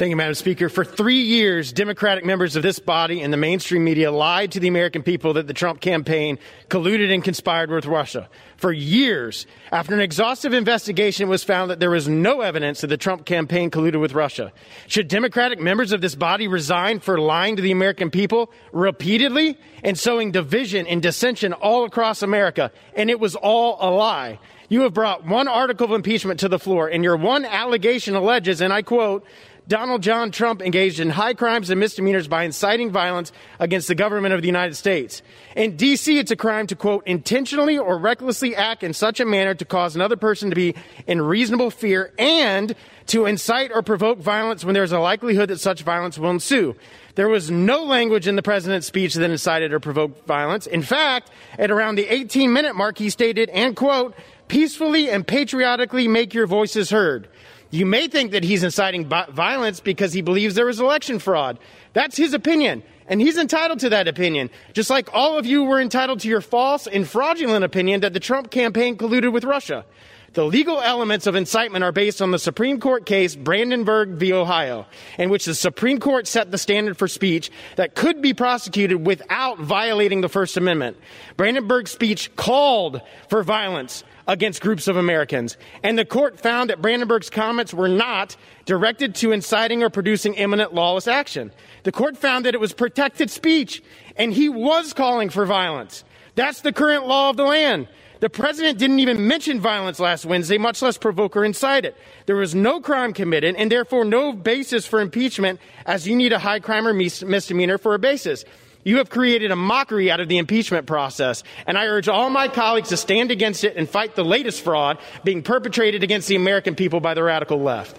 Thank 0.00 0.10
you, 0.10 0.16
Madam 0.16 0.34
Speaker. 0.34 0.68
For 0.70 0.84
three 0.84 1.20
years, 1.20 1.72
Democratic 1.74 2.24
members 2.24 2.56
of 2.56 2.62
this 2.62 2.78
body 2.78 3.20
and 3.20 3.32
the 3.32 3.36
mainstream 3.36 3.84
media 3.84 4.10
lied 4.10 4.52
to 4.52 4.60
the 4.60 4.68
American 4.68 5.02
people 5.02 5.34
that 5.34 5.46
the 5.46 5.52
Trump 5.52 5.80
campaign 5.80 6.38
colluded 6.68 7.12
and 7.12 7.22
conspired 7.22 7.70
with 7.70 7.84
Russia. 7.84 8.30
For 8.56 8.72
years, 8.72 9.46
after 9.72 9.92
an 9.92 10.00
exhaustive 10.00 10.54
investigation, 10.54 11.28
was 11.28 11.44
found 11.44 11.70
that 11.70 11.80
there 11.80 11.90
was 11.90 12.08
no 12.08 12.40
evidence 12.40 12.80
that 12.80 12.86
the 12.86 12.96
Trump 12.96 13.26
campaign 13.26 13.70
colluded 13.70 14.00
with 14.00 14.14
Russia. 14.14 14.52
Should 14.86 15.08
Democratic 15.08 15.60
members 15.60 15.92
of 15.92 16.00
this 16.00 16.14
body 16.14 16.48
resign 16.48 17.00
for 17.00 17.20
lying 17.20 17.56
to 17.56 17.62
the 17.62 17.72
American 17.72 18.10
people 18.10 18.52
repeatedly 18.72 19.58
and 19.84 19.98
sowing 19.98 20.30
division 20.30 20.86
and 20.86 21.02
dissension 21.02 21.52
all 21.52 21.84
across 21.84 22.22
America? 22.22 22.70
And 22.94 23.10
it 23.10 23.20
was 23.20 23.34
all 23.34 23.76
a 23.80 23.90
lie. 23.90 24.38
You 24.70 24.82
have 24.82 24.94
brought 24.94 25.26
one 25.26 25.48
article 25.48 25.86
of 25.86 25.90
impeachment 25.90 26.38
to 26.40 26.48
the 26.48 26.58
floor, 26.58 26.86
and 26.86 27.02
your 27.02 27.16
one 27.16 27.44
allegation 27.44 28.14
alleges, 28.14 28.60
and 28.60 28.72
I 28.72 28.82
quote, 28.82 29.26
Donald 29.66 30.00
John 30.00 30.30
Trump 30.30 30.62
engaged 30.62 31.00
in 31.00 31.10
high 31.10 31.34
crimes 31.34 31.70
and 31.70 31.80
misdemeanors 31.80 32.28
by 32.28 32.44
inciting 32.44 32.92
violence 32.92 33.32
against 33.58 33.88
the 33.88 33.96
government 33.96 34.32
of 34.32 34.42
the 34.42 34.46
United 34.46 34.76
States. 34.76 35.22
In 35.56 35.76
D.C., 35.76 36.18
it's 36.18 36.30
a 36.30 36.36
crime 36.36 36.68
to, 36.68 36.76
quote, 36.76 37.04
intentionally 37.04 37.78
or 37.78 37.98
recklessly 37.98 38.54
act 38.54 38.84
in 38.84 38.92
such 38.92 39.18
a 39.18 39.24
manner 39.24 39.54
to 39.54 39.64
cause 39.64 39.96
another 39.96 40.16
person 40.16 40.50
to 40.50 40.56
be 40.56 40.76
in 41.06 41.20
reasonable 41.20 41.70
fear 41.70 42.12
and 42.16 42.74
to 43.06 43.26
incite 43.26 43.72
or 43.74 43.82
provoke 43.82 44.18
violence 44.18 44.64
when 44.64 44.74
there's 44.74 44.92
a 44.92 45.00
likelihood 45.00 45.50
that 45.50 45.58
such 45.58 45.82
violence 45.82 46.16
will 46.16 46.30
ensue. 46.30 46.76
There 47.16 47.28
was 47.28 47.50
no 47.50 47.84
language 47.84 48.28
in 48.28 48.36
the 48.36 48.42
president's 48.42 48.86
speech 48.86 49.14
that 49.14 49.28
incited 49.28 49.72
or 49.72 49.80
provoked 49.80 50.26
violence. 50.26 50.66
In 50.68 50.82
fact, 50.82 51.30
at 51.58 51.72
around 51.72 51.96
the 51.96 52.06
18 52.06 52.52
minute 52.52 52.76
mark, 52.76 52.98
he 52.98 53.10
stated, 53.10 53.50
and 53.50 53.74
quote, 53.74 54.14
peacefully 54.50 55.08
and 55.08 55.24
patriotically 55.24 56.08
make 56.08 56.34
your 56.34 56.48
voices 56.48 56.90
heard. 56.90 57.28
You 57.70 57.86
may 57.86 58.08
think 58.08 58.32
that 58.32 58.42
he's 58.42 58.64
inciting 58.64 59.08
violence 59.08 59.78
because 59.78 60.12
he 60.12 60.22
believes 60.22 60.56
there 60.56 60.66
was 60.66 60.80
election 60.80 61.20
fraud. 61.20 61.56
That's 61.92 62.16
his 62.16 62.34
opinion. 62.34 62.82
And 63.06 63.20
he's 63.20 63.38
entitled 63.38 63.78
to 63.80 63.90
that 63.90 64.08
opinion. 64.08 64.50
Just 64.72 64.90
like 64.90 65.08
all 65.14 65.38
of 65.38 65.46
you 65.46 65.62
were 65.62 65.80
entitled 65.80 66.18
to 66.20 66.28
your 66.28 66.40
false 66.40 66.88
and 66.88 67.08
fraudulent 67.08 67.64
opinion 67.64 68.00
that 68.00 68.12
the 68.12 68.18
Trump 68.18 68.50
campaign 68.50 68.96
colluded 68.96 69.32
with 69.32 69.44
Russia. 69.44 69.84
The 70.32 70.44
legal 70.44 70.80
elements 70.80 71.26
of 71.26 71.34
incitement 71.34 71.82
are 71.82 71.90
based 71.90 72.22
on 72.22 72.30
the 72.30 72.38
Supreme 72.38 72.78
Court 72.78 73.04
case 73.06 73.34
Brandenburg 73.34 74.10
v. 74.10 74.32
Ohio, 74.32 74.86
in 75.18 75.28
which 75.28 75.44
the 75.44 75.54
Supreme 75.54 75.98
Court 75.98 76.28
set 76.28 76.52
the 76.52 76.58
standard 76.58 76.96
for 76.96 77.08
speech 77.08 77.50
that 77.76 77.96
could 77.96 78.22
be 78.22 78.32
prosecuted 78.32 79.04
without 79.06 79.58
violating 79.58 80.20
the 80.20 80.28
First 80.28 80.56
Amendment. 80.56 80.96
Brandenburg's 81.36 81.90
speech 81.90 82.34
called 82.36 83.00
for 83.28 83.42
violence 83.42 84.04
against 84.30 84.62
groups 84.62 84.86
of 84.86 84.96
Americans. 84.96 85.56
And 85.82 85.98
the 85.98 86.04
court 86.04 86.38
found 86.38 86.70
that 86.70 86.80
Brandenburg's 86.80 87.28
comments 87.28 87.74
were 87.74 87.88
not 87.88 88.36
directed 88.64 89.16
to 89.16 89.32
inciting 89.32 89.82
or 89.82 89.90
producing 89.90 90.34
imminent 90.34 90.72
lawless 90.72 91.08
action. 91.08 91.50
The 91.82 91.90
court 91.90 92.16
found 92.16 92.44
that 92.44 92.54
it 92.54 92.60
was 92.60 92.72
protected 92.72 93.28
speech, 93.28 93.82
and 94.14 94.32
he 94.32 94.48
was 94.48 94.92
calling 94.92 95.30
for 95.30 95.44
violence. 95.46 96.04
That's 96.36 96.60
the 96.60 96.72
current 96.72 97.08
law 97.08 97.30
of 97.30 97.36
the 97.36 97.44
land. 97.44 97.88
The 98.20 98.30
president 98.30 98.78
didn't 98.78 99.00
even 99.00 99.26
mention 99.26 99.58
violence 99.58 99.98
last 99.98 100.24
Wednesday, 100.24 100.58
much 100.58 100.80
less 100.80 100.96
provoke 100.96 101.36
or 101.36 101.44
incite 101.44 101.84
it. 101.84 101.96
There 102.26 102.36
was 102.36 102.54
no 102.54 102.80
crime 102.80 103.12
committed, 103.12 103.56
and 103.56 103.72
therefore 103.72 104.04
no 104.04 104.32
basis 104.32 104.86
for 104.86 105.00
impeachment, 105.00 105.58
as 105.86 106.06
you 106.06 106.14
need 106.14 106.32
a 106.32 106.38
high 106.38 106.60
crime 106.60 106.86
or 106.86 106.94
misdemeanor 106.94 107.78
for 107.78 107.94
a 107.94 107.98
basis. 107.98 108.44
You 108.84 108.98
have 108.98 109.10
created 109.10 109.50
a 109.50 109.56
mockery 109.56 110.10
out 110.10 110.20
of 110.20 110.28
the 110.28 110.38
impeachment 110.38 110.86
process, 110.86 111.42
and 111.66 111.76
I 111.76 111.86
urge 111.86 112.08
all 112.08 112.30
my 112.30 112.48
colleagues 112.48 112.88
to 112.90 112.96
stand 112.96 113.30
against 113.30 113.64
it 113.64 113.76
and 113.76 113.88
fight 113.88 114.14
the 114.14 114.24
latest 114.24 114.62
fraud 114.62 114.98
being 115.24 115.42
perpetrated 115.42 116.02
against 116.02 116.28
the 116.28 116.36
American 116.36 116.74
people 116.74 117.00
by 117.00 117.14
the 117.14 117.22
radical 117.22 117.60
left. 117.60 117.98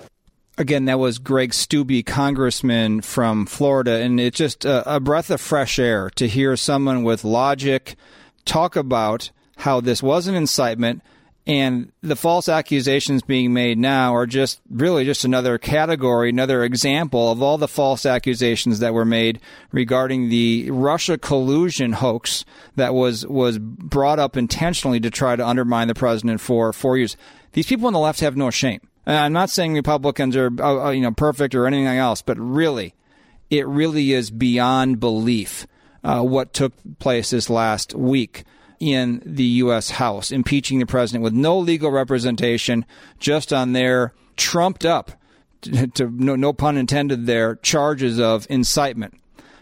Again, 0.58 0.86
that 0.86 1.00
was 1.00 1.18
Greg 1.18 1.52
Steube, 1.52 2.06
congressman 2.06 3.02
from 3.02 3.46
Florida, 3.46 3.94
and 3.94 4.20
it's 4.20 4.38
just 4.38 4.66
a, 4.66 4.96
a 4.96 5.00
breath 5.00 5.30
of 5.30 5.40
fresh 5.40 5.80
air 5.80 6.10
to 6.12 6.28
hear 6.28 6.58
someone 6.58 7.04
with 7.04 7.24
logic 7.24 7.96
talk 8.46 8.76
about 8.76 9.32
how 9.58 9.80
this 9.80 10.04
was 10.04 10.28
an 10.28 10.36
incitement 10.36 11.02
and 11.48 11.92
the 12.02 12.16
false 12.16 12.48
accusations 12.48 13.24
being 13.24 13.52
made 13.52 13.78
now 13.78 14.16
are 14.16 14.28
just 14.28 14.62
really 14.70 15.06
just 15.06 15.26
another 15.26 15.58
category, 15.58 16.30
another 16.30 16.64
example 16.64 17.32
of 17.32 17.42
all 17.42 17.58
the 17.58 17.68
false 17.68 18.06
accusations 18.06 18.80
that 18.80 18.94
were 18.94 19.06
made 19.06 19.40
regarding 19.72 20.30
the 20.30 20.70
Russia 20.70 21.18
collusion 21.18 21.94
hoax 21.94 22.46
that 22.76 22.94
was 22.94 23.26
was 23.26 23.58
brought 23.58 24.20
up 24.20 24.38
intentionally 24.38 25.00
to 25.00 25.10
try 25.10 25.36
to 25.36 25.46
undermine 25.46 25.88
the 25.88 25.96
president 25.96 26.42
for 26.42 26.72
four 26.72 26.98
years. 26.98 27.18
These 27.54 27.68
people 27.68 27.88
on 27.88 27.94
the 27.94 28.00
left 28.00 28.20
have 28.20 28.38
no 28.38 28.52
shame. 28.52 28.82
And 29.08 29.18
I'm 29.18 29.34
not 29.34 29.50
saying 29.50 29.74
Republicans 29.74 30.36
are 30.36 30.52
uh, 30.60 30.88
uh, 30.88 30.92
you 30.92 31.02
know 31.02 31.12
perfect 31.12 31.56
or 31.56 31.66
anything 31.66 31.88
else, 31.88 32.22
but 32.22 32.38
really, 32.38 32.94
it 33.50 33.68
really 33.68 34.14
is 34.14 34.30
beyond 34.30 35.00
belief 35.00 35.66
uh, 36.04 36.22
what 36.22 36.54
took 36.54 36.74
place 37.00 37.32
this 37.32 37.50
last 37.50 37.96
week 37.96 38.44
in 38.82 39.22
the 39.24 39.44
U.S. 39.44 39.92
House, 39.92 40.32
impeaching 40.32 40.80
the 40.80 40.88
president 40.88 41.24
with 41.24 41.34
no 41.34 41.58
legal 41.58 41.92
representation, 41.92 42.84
just 43.20 43.54
on 43.54 43.74
their 43.74 44.12
trumped 44.36 44.86
up, 44.86 45.12
to, 45.62 45.88
to 45.94 46.10
no, 46.10 46.36
no 46.36 46.52
pun 46.52 46.76
intended, 46.76 47.28
there 47.28 47.56
charges 47.58 48.20
of 48.20 48.48
incitement. 48.50 49.14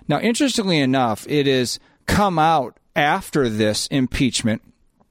Now, 0.08 0.21
interestingly 0.21 0.79
enough, 0.79 1.27
it 1.27 1.45
has 1.47 1.79
come 2.08 2.39
out 2.39 2.79
after 2.95 3.49
this 3.49 3.88
impeachment 3.88 4.62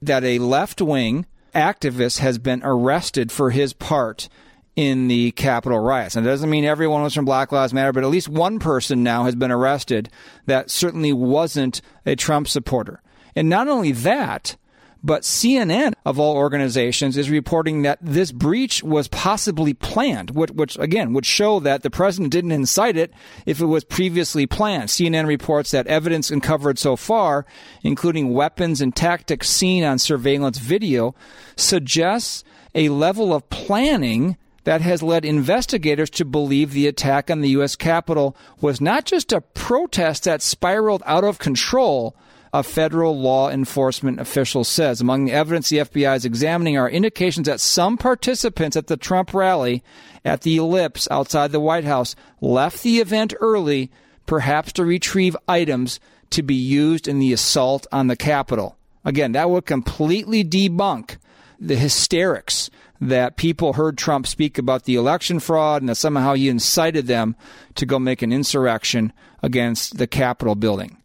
that 0.01 0.23
a 0.23 0.39
left 0.39 0.81
wing 0.81 1.27
activist 1.53 2.17
has 2.19 2.39
been 2.39 2.61
arrested 2.63 3.31
for 3.31 3.51
his 3.51 3.73
part 3.73 4.27
in 4.75 5.07
the 5.07 5.31
Capitol 5.31 5.79
riots. 5.79 6.15
And 6.15 6.25
it 6.25 6.29
doesn't 6.29 6.49
mean 6.49 6.65
everyone 6.65 7.03
was 7.03 7.13
from 7.13 7.25
Black 7.25 7.51
Lives 7.51 7.73
Matter, 7.73 7.93
but 7.93 8.03
at 8.03 8.09
least 8.09 8.29
one 8.29 8.59
person 8.59 9.03
now 9.03 9.25
has 9.25 9.35
been 9.35 9.51
arrested 9.51 10.09
that 10.45 10.71
certainly 10.71 11.13
wasn't 11.13 11.81
a 12.05 12.15
Trump 12.15 12.47
supporter. 12.47 13.01
And 13.35 13.49
not 13.49 13.67
only 13.67 13.91
that, 13.91 14.55
but 15.01 15.21
CNN, 15.21 15.93
of 16.05 16.19
all 16.19 16.35
organizations, 16.35 17.15
is 17.15 17.29
reporting 17.29 17.83
that 17.83 17.99
this 18.01 18.31
breach 18.31 18.83
was 18.83 19.07
possibly 19.07 19.73
planned, 19.73 20.31
which, 20.31 20.51
which, 20.51 20.77
again 20.77 21.13
would 21.13 21.25
show 21.25 21.59
that 21.61 21.83
the 21.83 21.89
president 21.89 22.31
didn't 22.31 22.51
incite 22.51 22.97
it 22.97 23.13
if 23.45 23.61
it 23.61 23.65
was 23.65 23.85
previously 23.85 24.45
planned. 24.45 24.89
CNN 24.89 25.25
reports 25.25 25.71
that 25.71 25.87
evidence 25.87 26.29
uncovered 26.29 26.77
so 26.77 26.95
far, 26.95 27.45
including 27.81 28.33
weapons 28.33 28.81
and 28.81 28.95
tactics 28.95 29.49
seen 29.49 29.83
on 29.83 29.99
surveillance 29.99 30.57
video, 30.57 31.15
suggests 31.55 32.43
a 32.75 32.89
level 32.89 33.33
of 33.33 33.49
planning 33.49 34.37
that 34.65 34.81
has 34.81 35.01
led 35.01 35.23
investigators 35.23 36.09
to 36.09 36.25
believe 36.25 36.73
the 36.73 36.87
attack 36.87 37.31
on 37.31 37.39
the 37.39 37.49
U.S. 37.51 37.75
Capitol 37.77 38.35
was 38.59 38.81
not 38.81 39.05
just 39.05 39.31
a 39.31 39.41
protest 39.41 40.25
that 40.25 40.41
spiraled 40.41 41.01
out 41.05 41.23
of 41.23 41.39
control 41.39 42.15
a 42.53 42.63
federal 42.63 43.19
law 43.19 43.49
enforcement 43.49 44.19
official 44.19 44.63
says. 44.63 45.01
Among 45.01 45.25
the 45.25 45.31
evidence 45.31 45.69
the 45.69 45.77
FBI 45.77 46.15
is 46.15 46.25
examining 46.25 46.77
are 46.77 46.89
indications 46.89 47.47
that 47.47 47.59
some 47.59 47.97
participants 47.97 48.75
at 48.75 48.87
the 48.87 48.97
Trump 48.97 49.33
rally 49.33 49.83
at 50.25 50.41
the 50.41 50.57
Ellipse 50.57 51.07
outside 51.11 51.51
the 51.51 51.59
White 51.59 51.85
House 51.85 52.15
left 52.41 52.83
the 52.83 52.99
event 52.99 53.33
early, 53.39 53.91
perhaps 54.25 54.73
to 54.73 54.85
retrieve 54.85 55.37
items 55.47 55.99
to 56.31 56.43
be 56.43 56.55
used 56.55 57.07
in 57.07 57.19
the 57.19 57.33
assault 57.33 57.87
on 57.91 58.07
the 58.07 58.15
Capitol. 58.15 58.77
Again, 59.05 59.31
that 59.33 59.49
would 59.49 59.65
completely 59.65 60.43
debunk 60.43 61.17
the 61.59 61.75
hysterics 61.75 62.69
that 63.01 63.37
people 63.37 63.73
heard 63.73 63.97
Trump 63.97 64.27
speak 64.27 64.57
about 64.57 64.83
the 64.83 64.95
election 64.95 65.39
fraud 65.39 65.81
and 65.81 65.89
that 65.89 65.95
somehow 65.95 66.33
he 66.33 66.49
incited 66.49 67.07
them 67.07 67.35
to 67.75 67.85
go 67.85 67.97
make 67.97 68.21
an 68.21 68.33
insurrection 68.33 69.13
against 69.41 69.97
the 69.97 70.07
Capitol 70.07 70.55
building 70.55 70.98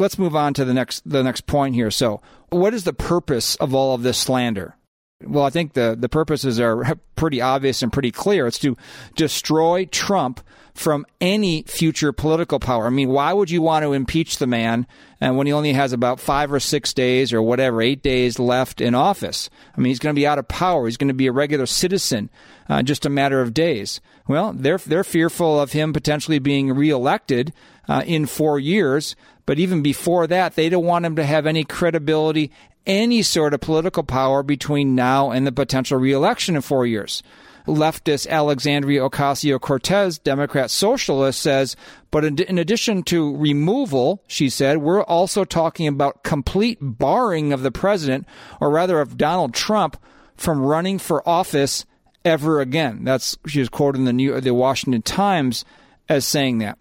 let's 0.00 0.18
move 0.18 0.34
on 0.34 0.54
to 0.54 0.64
the 0.64 0.74
next 0.74 1.08
the 1.08 1.22
next 1.22 1.46
point 1.46 1.74
here. 1.74 1.90
So, 1.90 2.20
what 2.48 2.74
is 2.74 2.84
the 2.84 2.92
purpose 2.92 3.54
of 3.56 3.74
all 3.74 3.94
of 3.94 4.02
this 4.02 4.18
slander? 4.18 4.74
Well, 5.22 5.44
I 5.44 5.50
think 5.50 5.74
the 5.74 5.96
the 5.98 6.08
purposes 6.08 6.58
are 6.58 6.98
pretty 7.14 7.40
obvious 7.40 7.82
and 7.82 7.92
pretty 7.92 8.10
clear. 8.10 8.46
It's 8.46 8.58
to 8.60 8.76
destroy 9.14 9.84
Trump 9.84 10.40
from 10.72 11.04
any 11.20 11.62
future 11.64 12.12
political 12.12 12.58
power. 12.58 12.86
I 12.86 12.90
mean, 12.90 13.10
why 13.10 13.32
would 13.32 13.50
you 13.50 13.60
want 13.60 13.82
to 13.82 13.92
impeach 13.92 14.38
the 14.38 14.46
man 14.46 14.86
and 15.20 15.36
when 15.36 15.46
he 15.46 15.52
only 15.52 15.72
has 15.74 15.92
about 15.92 16.20
five 16.20 16.52
or 16.52 16.60
six 16.60 16.94
days 16.94 17.32
or 17.32 17.42
whatever, 17.42 17.82
eight 17.82 18.02
days 18.02 18.38
left 18.38 18.80
in 18.80 18.94
office? 18.94 19.50
I 19.76 19.80
mean, 19.80 19.90
he's 19.90 19.98
going 19.98 20.14
to 20.14 20.18
be 20.18 20.26
out 20.26 20.38
of 20.38 20.48
power. 20.48 20.86
He's 20.86 20.96
going 20.96 21.08
to 21.08 21.14
be 21.14 21.26
a 21.26 21.32
regular 21.32 21.66
citizen, 21.66 22.30
uh, 22.68 22.82
just 22.82 23.04
a 23.04 23.10
matter 23.10 23.42
of 23.42 23.52
days. 23.52 24.00
Well, 24.26 24.54
they're 24.54 24.78
they're 24.78 25.04
fearful 25.04 25.60
of 25.60 25.72
him 25.72 25.92
potentially 25.92 26.38
being 26.38 26.72
reelected 26.72 27.52
uh, 27.88 28.02
in 28.06 28.24
four 28.24 28.58
years. 28.58 29.16
But 29.50 29.58
even 29.58 29.82
before 29.82 30.28
that, 30.28 30.54
they 30.54 30.68
don't 30.68 30.84
want 30.84 31.04
him 31.04 31.16
to 31.16 31.24
have 31.24 31.44
any 31.44 31.64
credibility, 31.64 32.52
any 32.86 33.20
sort 33.20 33.52
of 33.52 33.60
political 33.60 34.04
power 34.04 34.44
between 34.44 34.94
now 34.94 35.32
and 35.32 35.44
the 35.44 35.50
potential 35.50 35.98
reelection 35.98 36.54
in 36.54 36.62
four 36.62 36.86
years. 36.86 37.20
leftist 37.66 38.28
Alexandria 38.28 39.00
Ocasio 39.00 39.60
Cortez, 39.60 40.20
Democrat 40.20 40.70
socialist, 40.70 41.42
says, 41.42 41.74
but 42.12 42.24
in, 42.24 42.58
addition 42.58 43.02
to 43.02 43.36
removal, 43.36 44.22
she 44.28 44.48
said, 44.48 44.78
we're 44.78 45.02
also 45.02 45.44
talking 45.44 45.88
about 45.88 46.22
complete 46.22 46.78
barring 46.80 47.52
of 47.52 47.62
the 47.62 47.72
president, 47.72 48.28
or 48.60 48.70
rather 48.70 49.00
of 49.00 49.16
Donald 49.16 49.52
Trump, 49.52 49.96
from 50.36 50.62
running 50.62 50.96
for 50.96 51.28
office 51.28 51.86
ever 52.24 52.60
again. 52.60 53.02
That's 53.02 53.36
she 53.48 53.58
was 53.58 53.68
quoted 53.68 53.98
in 53.98 54.04
the 54.04 54.12
New 54.12 54.40
the 54.40 54.54
Washington 54.54 55.02
Times 55.02 55.64
as 56.08 56.24
saying 56.24 56.58
that. 56.58 56.78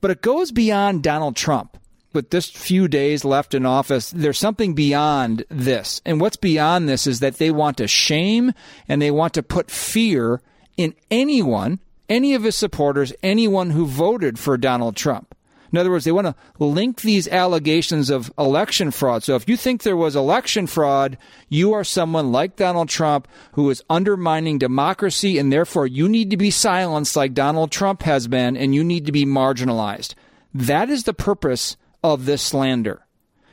But 0.00 0.10
it 0.10 0.22
goes 0.22 0.50
beyond 0.50 1.02
Donald 1.02 1.36
Trump. 1.36 1.76
With 2.16 2.30
this 2.30 2.48
few 2.48 2.88
days 2.88 3.26
left 3.26 3.52
in 3.52 3.66
office, 3.66 4.10
there's 4.10 4.38
something 4.38 4.72
beyond 4.72 5.44
this. 5.50 6.00
And 6.06 6.18
what's 6.18 6.38
beyond 6.38 6.88
this 6.88 7.06
is 7.06 7.20
that 7.20 7.36
they 7.36 7.50
want 7.50 7.76
to 7.76 7.86
shame 7.86 8.54
and 8.88 9.02
they 9.02 9.10
want 9.10 9.34
to 9.34 9.42
put 9.42 9.70
fear 9.70 10.40
in 10.78 10.94
anyone, 11.10 11.78
any 12.08 12.32
of 12.32 12.44
his 12.44 12.56
supporters, 12.56 13.12
anyone 13.22 13.68
who 13.68 13.84
voted 13.84 14.38
for 14.38 14.56
Donald 14.56 14.96
Trump. 14.96 15.36
In 15.70 15.76
other 15.76 15.90
words, 15.90 16.06
they 16.06 16.12
want 16.12 16.26
to 16.26 16.34
link 16.58 17.02
these 17.02 17.28
allegations 17.28 18.08
of 18.08 18.32
election 18.38 18.92
fraud. 18.92 19.22
So 19.22 19.34
if 19.34 19.46
you 19.46 19.58
think 19.58 19.82
there 19.82 19.94
was 19.94 20.16
election 20.16 20.66
fraud, 20.66 21.18
you 21.50 21.74
are 21.74 21.84
someone 21.84 22.32
like 22.32 22.56
Donald 22.56 22.88
Trump 22.88 23.28
who 23.52 23.68
is 23.68 23.84
undermining 23.90 24.56
democracy, 24.56 25.36
and 25.36 25.52
therefore 25.52 25.86
you 25.86 26.08
need 26.08 26.30
to 26.30 26.38
be 26.38 26.50
silenced 26.50 27.14
like 27.14 27.34
Donald 27.34 27.70
Trump 27.70 28.04
has 28.04 28.26
been, 28.26 28.56
and 28.56 28.74
you 28.74 28.82
need 28.82 29.04
to 29.04 29.12
be 29.12 29.26
marginalized. 29.26 30.14
That 30.54 30.88
is 30.88 31.04
the 31.04 31.12
purpose 31.12 31.76
of 32.12 32.26
this 32.26 32.42
slander. 32.42 33.04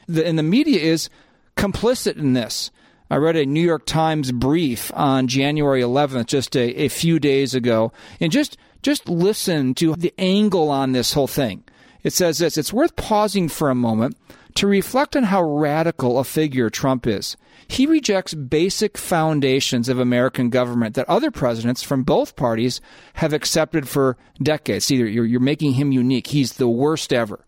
The, 0.07 0.25
and 0.25 0.37
the 0.37 0.43
media 0.43 0.79
is 0.79 1.09
complicit 1.55 2.17
in 2.17 2.33
this. 2.33 2.71
I 3.09 3.17
read 3.17 3.35
a 3.35 3.45
New 3.45 3.61
York 3.61 3.85
Times 3.85 4.31
brief 4.31 4.91
on 4.93 5.27
January 5.27 5.81
11th, 5.81 6.25
just 6.27 6.55
a, 6.55 6.83
a 6.83 6.87
few 6.87 7.19
days 7.19 7.53
ago, 7.53 7.91
and 8.19 8.31
just 8.31 8.57
just 8.81 9.07
listen 9.07 9.73
to 9.75 9.95
the 9.95 10.13
angle 10.17 10.69
on 10.69 10.91
this 10.91 11.13
whole 11.13 11.27
thing. 11.27 11.63
It 12.03 12.13
says 12.13 12.37
this 12.37 12.57
It's 12.57 12.73
worth 12.73 12.95
pausing 12.95 13.49
for 13.49 13.69
a 13.69 13.75
moment 13.75 14.17
to 14.55 14.67
reflect 14.67 15.15
on 15.15 15.23
how 15.23 15.43
radical 15.43 16.19
a 16.19 16.23
figure 16.23 16.69
Trump 16.69 17.07
is. 17.07 17.37
He 17.67 17.85
rejects 17.85 18.33
basic 18.33 18.97
foundations 18.97 19.89
of 19.89 19.99
American 19.99 20.49
government 20.49 20.95
that 20.95 21.09
other 21.09 21.31
presidents 21.31 21.81
from 21.81 22.03
both 22.03 22.35
parties 22.35 22.81
have 23.15 23.33
accepted 23.33 23.87
for 23.87 24.17
decades. 24.41 24.85
See, 24.85 24.97
you're, 24.97 25.25
you're 25.25 25.39
making 25.39 25.73
him 25.73 25.91
unique. 25.91 26.27
He's 26.27 26.53
the 26.53 26.67
worst 26.67 27.13
ever. 27.13 27.45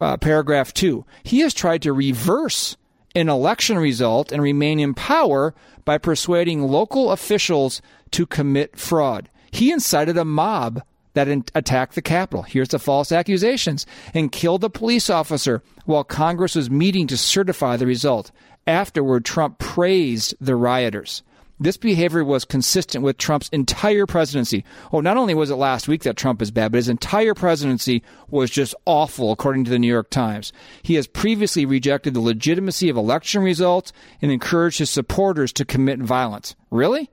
Uh, 0.00 0.16
paragraph 0.16 0.72
two. 0.72 1.04
He 1.22 1.40
has 1.40 1.52
tried 1.52 1.82
to 1.82 1.92
reverse 1.92 2.76
an 3.14 3.28
election 3.28 3.78
result 3.78 4.32
and 4.32 4.42
remain 4.42 4.80
in 4.80 4.94
power 4.94 5.54
by 5.84 5.98
persuading 5.98 6.62
local 6.62 7.10
officials 7.10 7.82
to 8.12 8.24
commit 8.24 8.78
fraud. 8.78 9.28
He 9.50 9.72
incited 9.72 10.16
a 10.16 10.24
mob 10.24 10.82
that 11.14 11.28
in- 11.28 11.44
attacked 11.54 11.96
the 11.96 12.02
Capitol. 12.02 12.42
Here's 12.44 12.68
the 12.68 12.78
false 12.78 13.10
accusations 13.10 13.84
and 14.14 14.30
killed 14.30 14.62
a 14.62 14.70
police 14.70 15.10
officer 15.10 15.62
while 15.84 16.04
Congress 16.04 16.54
was 16.54 16.70
meeting 16.70 17.06
to 17.08 17.16
certify 17.16 17.76
the 17.76 17.86
result. 17.86 18.30
Afterward, 18.66 19.24
Trump 19.24 19.58
praised 19.58 20.34
the 20.40 20.54
rioters. 20.54 21.22
This 21.62 21.76
behavior 21.76 22.24
was 22.24 22.46
consistent 22.46 23.04
with 23.04 23.18
Trump's 23.18 23.50
entire 23.50 24.06
presidency. 24.06 24.64
Oh, 24.92 25.00
not 25.00 25.18
only 25.18 25.34
was 25.34 25.50
it 25.50 25.56
last 25.56 25.88
week 25.88 26.04
that 26.04 26.16
Trump 26.16 26.40
is 26.40 26.50
bad, 26.50 26.72
but 26.72 26.78
his 26.78 26.88
entire 26.88 27.34
presidency 27.34 28.02
was 28.30 28.50
just 28.50 28.74
awful, 28.86 29.30
according 29.30 29.64
to 29.64 29.70
the 29.70 29.78
New 29.78 29.86
York 29.86 30.08
Times. 30.08 30.54
He 30.82 30.94
has 30.94 31.06
previously 31.06 31.66
rejected 31.66 32.14
the 32.14 32.20
legitimacy 32.20 32.88
of 32.88 32.96
election 32.96 33.42
results 33.42 33.92
and 34.22 34.32
encouraged 34.32 34.78
his 34.78 34.88
supporters 34.88 35.52
to 35.52 35.66
commit 35.66 35.98
violence. 35.98 36.56
Really? 36.70 37.10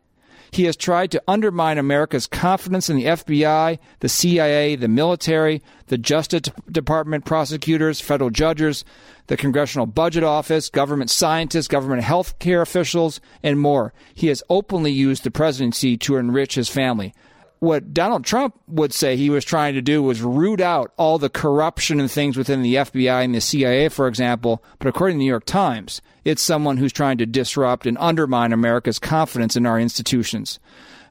He 0.52 0.64
has 0.66 0.76
tried 0.76 1.12
to 1.12 1.24
undermine 1.28 1.78
America's 1.78 2.28
confidence 2.28 2.90
in 2.90 2.98
the 2.98 3.06
FBI, 3.06 3.80
the 4.00 4.10
CIA, 4.10 4.76
the 4.76 4.88
military, 4.88 5.62
the 5.88 5.98
Justice 5.98 6.50
Department 6.72 7.26
prosecutors, 7.26 8.02
federal 8.02 8.30
judges, 8.30 8.86
the 9.28 9.38
Congressional 9.38 9.86
Budget 9.86 10.24
Office, 10.24 10.70
government 10.70 11.10
scientists, 11.10 11.68
government 11.68 12.04
health 12.04 12.40
care 12.40 12.62
officials, 12.62 13.20
and 13.44 13.60
more. 13.60 13.94
He 14.14 14.28
has 14.28 14.44
openly 14.50 14.92
used 14.92 15.24
the 15.24 15.32
presidency 15.32 15.98
to 15.98 16.18
enrich 16.18 16.56
his 16.56 16.70
family 16.70 17.14
what 17.60 17.94
Donald 17.94 18.24
Trump 18.24 18.60
would 18.68 18.94
say 18.94 19.16
he 19.16 19.30
was 19.30 19.44
trying 19.44 19.74
to 19.74 19.82
do 19.82 20.04
was 20.04 20.22
root 20.22 20.62
out 20.62 20.94
all 20.98 21.18
the 21.18 21.30
corruption 21.30 22.00
and 22.00 22.10
things 22.10 22.38
within 22.38 22.62
the 22.62 22.76
FBI 22.76 23.24
and 23.24 23.34
the 23.34 23.42
CIA, 23.42 23.90
for 23.90 24.08
example. 24.08 24.64
But 24.80 24.88
according 24.88 25.16
to 25.16 25.20
the 25.20 25.24
New 25.26 25.30
York 25.30 25.46
Times, 25.46 26.02
it's 26.24 26.42
someone 26.42 26.78
who's 26.78 26.94
trying 26.94 27.18
to 27.18 27.26
disrupt 27.26 27.88
and 27.88 27.98
undermine 28.00 28.54
America's 28.54 29.00
confidence 29.00 29.56
in 29.56 29.66
our 29.66 29.80
institutions. 29.80 30.60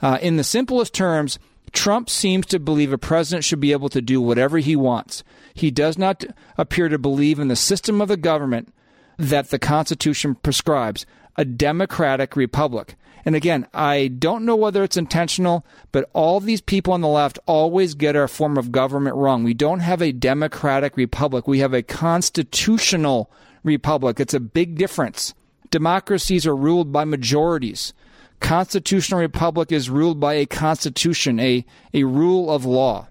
Uh, 0.01 0.19
in 0.23 0.37
the 0.37 0.45
simplest 0.45 0.95
terms, 0.95 1.39
Trump 1.73 2.09
seems 2.09 2.47
to 2.47 2.61
believe 2.61 2.93
a 2.93 2.99
president 2.99 3.45
should 3.45 3.61
be 3.61 3.73
able 3.73 3.89
to 3.89 4.01
do 4.01 4.21
whatever 4.21 4.59
he 4.59 4.77
wants. 4.77 5.25
He 5.53 5.71
does 5.71 5.99
not 5.99 6.25
appear 6.57 6.89
to 6.89 6.99
believe 6.99 7.39
in 7.39 7.49
the 7.49 7.57
system 7.57 8.01
of 8.01 8.09
the 8.09 8.17
government 8.17 8.73
that 9.19 9.51
the 9.51 9.59
Constitution 9.59 10.35
prescribes, 10.37 11.07
a 11.37 11.45
democratic 11.45 12.37
republic. 12.37 12.95
And 13.27 13.35
again, 13.35 13.67
I 13.75 14.07
don't 14.07 14.45
know 14.45 14.55
whether 14.55 14.85
it's 14.85 14.97
intentional, 14.97 15.67
but 15.91 16.09
all 16.13 16.39
these 16.39 16.61
people 16.61 16.93
on 16.93 17.01
the 17.01 17.09
left 17.09 17.41
always 17.45 17.95
get 17.95 18.15
our 18.15 18.29
form 18.29 18.57
of 18.57 18.71
government 18.71 19.17
wrong. 19.17 19.43
We 19.43 19.53
don't 19.53 19.81
have 19.81 20.01
a 20.01 20.13
democratic 20.13 20.97
republic. 20.97 21.49
We 21.49 21.59
have 21.59 21.75
a 21.75 21.83
constitutional 21.83 23.29
republic. 23.65 24.21
It's 24.21 24.33
a 24.33 24.39
big 24.39 24.79
difference. 24.79 25.35
Democracies 25.73 26.47
are 26.47 26.55
ruled 26.55 26.93
by 26.93 27.05
majorities. 27.05 27.93
Constitutional 28.39 29.19
republic 29.19 29.73
is 29.73 29.91
ruled 29.91 30.21
by 30.21 30.35
a 30.35 30.47
constitution, 30.47 31.41
a, 31.41 31.67
a 31.93 32.05
rule 32.05 32.49
of 32.49 32.65
law. 32.65 33.09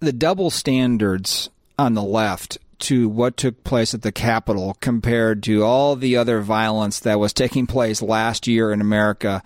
The 0.00 0.12
double 0.12 0.50
standards 0.50 1.48
on 1.78 1.94
the 1.94 2.02
left 2.02 2.58
to 2.80 3.08
what 3.08 3.36
took 3.36 3.64
place 3.64 3.94
at 3.94 4.02
the 4.02 4.12
Capitol 4.12 4.76
compared 4.80 5.42
to 5.44 5.62
all 5.64 5.96
the 5.96 6.16
other 6.16 6.40
violence 6.40 7.00
that 7.00 7.18
was 7.18 7.32
taking 7.32 7.66
place 7.66 8.02
last 8.02 8.46
year 8.46 8.72
in 8.72 8.80
America, 8.80 9.42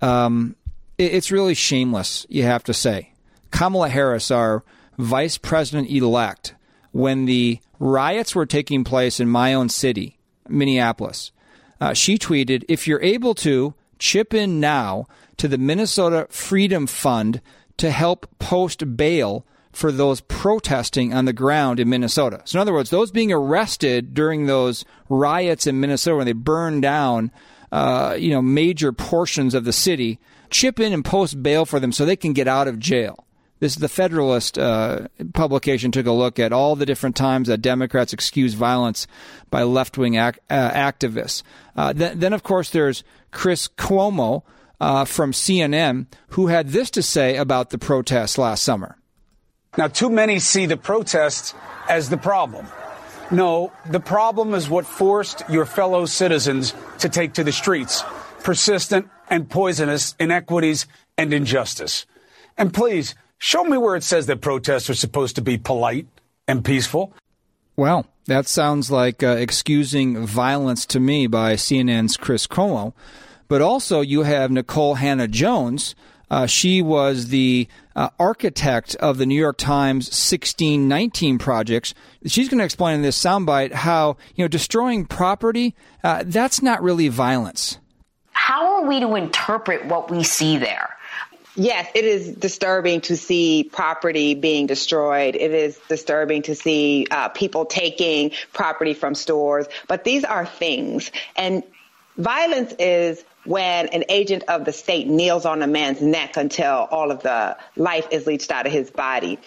um, 0.00 0.56
it, 0.98 1.14
it's 1.14 1.30
really 1.30 1.54
shameless, 1.54 2.26
you 2.28 2.42
have 2.42 2.64
to 2.64 2.74
say. 2.74 3.12
Kamala 3.50 3.88
Harris, 3.88 4.30
our 4.30 4.64
vice 4.98 5.38
president 5.38 5.90
elect, 5.90 6.54
when 6.92 7.26
the 7.26 7.60
riots 7.78 8.34
were 8.34 8.46
taking 8.46 8.84
place 8.84 9.20
in 9.20 9.28
my 9.28 9.54
own 9.54 9.68
city, 9.68 10.18
Minneapolis, 10.48 11.32
uh, 11.80 11.92
she 11.92 12.18
tweeted, 12.18 12.64
If 12.68 12.86
you're 12.86 13.02
able 13.02 13.34
to, 13.36 13.74
chip 13.98 14.34
in 14.34 14.60
now 14.60 15.06
to 15.36 15.48
the 15.48 15.58
Minnesota 15.58 16.26
Freedom 16.30 16.86
Fund 16.86 17.40
to 17.76 17.90
help 17.90 18.26
post 18.38 18.96
bail 18.96 19.44
for 19.76 19.92
those 19.92 20.22
protesting 20.22 21.12
on 21.12 21.26
the 21.26 21.34
ground 21.34 21.78
in 21.78 21.90
Minnesota. 21.90 22.40
So, 22.46 22.58
in 22.58 22.62
other 22.62 22.72
words, 22.72 22.88
those 22.88 23.10
being 23.10 23.30
arrested 23.30 24.14
during 24.14 24.46
those 24.46 24.86
riots 25.10 25.66
in 25.66 25.80
Minnesota 25.80 26.16
when 26.16 26.26
they 26.26 26.32
burned 26.32 26.80
down, 26.80 27.30
uh, 27.70 28.16
you 28.18 28.30
know, 28.30 28.40
major 28.40 28.90
portions 28.90 29.52
of 29.52 29.64
the 29.64 29.74
city, 29.74 30.18
chip 30.48 30.80
in 30.80 30.94
and 30.94 31.04
post 31.04 31.42
bail 31.42 31.66
for 31.66 31.78
them 31.78 31.92
so 31.92 32.06
they 32.06 32.16
can 32.16 32.32
get 32.32 32.48
out 32.48 32.68
of 32.68 32.78
jail. 32.78 33.26
This 33.58 33.72
is 33.72 33.78
the 33.78 33.88
Federalist 33.88 34.58
uh, 34.58 35.08
publication 35.34 35.92
took 35.92 36.06
a 36.06 36.12
look 36.12 36.38
at 36.38 36.54
all 36.54 36.74
the 36.74 36.86
different 36.86 37.14
times 37.14 37.48
that 37.48 37.58
Democrats 37.58 38.14
excuse 38.14 38.54
violence 38.54 39.06
by 39.50 39.62
left 39.62 39.98
wing 39.98 40.14
ac- 40.14 40.40
uh, 40.48 40.70
activists. 40.70 41.42
Uh, 41.76 41.92
then, 41.92 42.18
then, 42.18 42.32
of 42.32 42.42
course, 42.42 42.70
there's 42.70 43.04
Chris 43.30 43.68
Cuomo 43.68 44.42
uh, 44.80 45.04
from 45.04 45.32
CNN 45.32 46.06
who 46.28 46.46
had 46.46 46.68
this 46.68 46.90
to 46.92 47.02
say 47.02 47.36
about 47.36 47.68
the 47.68 47.78
protests 47.78 48.38
last 48.38 48.62
summer. 48.62 48.96
Now, 49.76 49.88
too 49.88 50.10
many 50.10 50.38
see 50.38 50.66
the 50.66 50.76
protests 50.76 51.54
as 51.88 52.08
the 52.08 52.16
problem. 52.16 52.66
No, 53.30 53.72
the 53.90 54.00
problem 54.00 54.54
is 54.54 54.68
what 54.68 54.86
forced 54.86 55.42
your 55.48 55.66
fellow 55.66 56.06
citizens 56.06 56.74
to 56.98 57.08
take 57.08 57.34
to 57.34 57.44
the 57.44 57.52
streets 57.52 58.02
persistent 58.42 59.08
and 59.28 59.50
poisonous 59.50 60.14
inequities 60.20 60.86
and 61.18 61.32
injustice. 61.32 62.06
And 62.56 62.72
please, 62.72 63.16
show 63.38 63.64
me 63.64 63.76
where 63.76 63.96
it 63.96 64.04
says 64.04 64.26
that 64.26 64.40
protests 64.40 64.88
are 64.88 64.94
supposed 64.94 65.34
to 65.36 65.42
be 65.42 65.58
polite 65.58 66.06
and 66.46 66.64
peaceful. 66.64 67.12
Well, 67.74 68.06
that 68.26 68.46
sounds 68.46 68.90
like 68.90 69.22
uh, 69.22 69.36
excusing 69.38 70.24
violence 70.24 70.86
to 70.86 71.00
me 71.00 71.26
by 71.26 71.54
CNN's 71.54 72.16
Chris 72.16 72.46
Cuomo. 72.46 72.92
But 73.48 73.62
also, 73.62 74.00
you 74.00 74.22
have 74.22 74.50
Nicole 74.50 74.94
Hannah 74.94 75.28
Jones, 75.28 75.94
uh, 76.30 76.46
she 76.46 76.82
was 76.82 77.28
the 77.28 77.68
uh, 77.94 78.10
architect 78.18 78.94
of 78.96 79.18
the 79.18 79.26
New 79.26 79.38
York 79.38 79.56
Times 79.56 80.06
1619 80.06 81.38
projects. 81.38 81.94
She's 82.26 82.48
going 82.48 82.58
to 82.58 82.64
explain 82.64 82.96
in 82.96 83.02
this 83.02 83.20
soundbite 83.22 83.72
how 83.72 84.16
you 84.34 84.44
know 84.44 84.48
destroying 84.48 85.06
property 85.06 85.74
uh, 86.02 86.24
that's 86.26 86.62
not 86.62 86.82
really 86.82 87.08
violence. 87.08 87.78
How 88.32 88.76
are 88.76 88.86
we 88.86 89.00
to 89.00 89.14
interpret 89.14 89.86
what 89.86 90.10
we 90.10 90.22
see 90.22 90.58
there? 90.58 90.90
Yes, 91.58 91.90
it 91.94 92.04
is 92.04 92.32
disturbing 92.32 93.00
to 93.02 93.16
see 93.16 93.64
property 93.64 94.34
being 94.34 94.66
destroyed. 94.66 95.36
It 95.36 95.52
is 95.52 95.78
disturbing 95.88 96.42
to 96.42 96.54
see 96.54 97.06
uh, 97.10 97.30
people 97.30 97.64
taking 97.64 98.32
property 98.52 98.92
from 98.92 99.14
stores. 99.14 99.66
But 99.88 100.04
these 100.04 100.22
are 100.22 100.44
things, 100.44 101.10
and 101.34 101.62
Violence 102.18 102.72
is 102.78 103.24
when 103.46 103.88
an 103.88 104.04
agent 104.08 104.44
of 104.48 104.64
the 104.64 104.72
state 104.72 105.06
kneels 105.06 105.46
on 105.46 105.62
a 105.62 105.66
man's 105.66 106.00
neck 106.00 106.36
until 106.36 106.88
all 106.90 107.10
of 107.10 107.22
the 107.22 107.56
life 107.76 108.08
is 108.10 108.26
leached 108.26 108.50
out 108.50 108.66
of 108.66 108.72
his 108.72 108.90
body. 108.90 109.38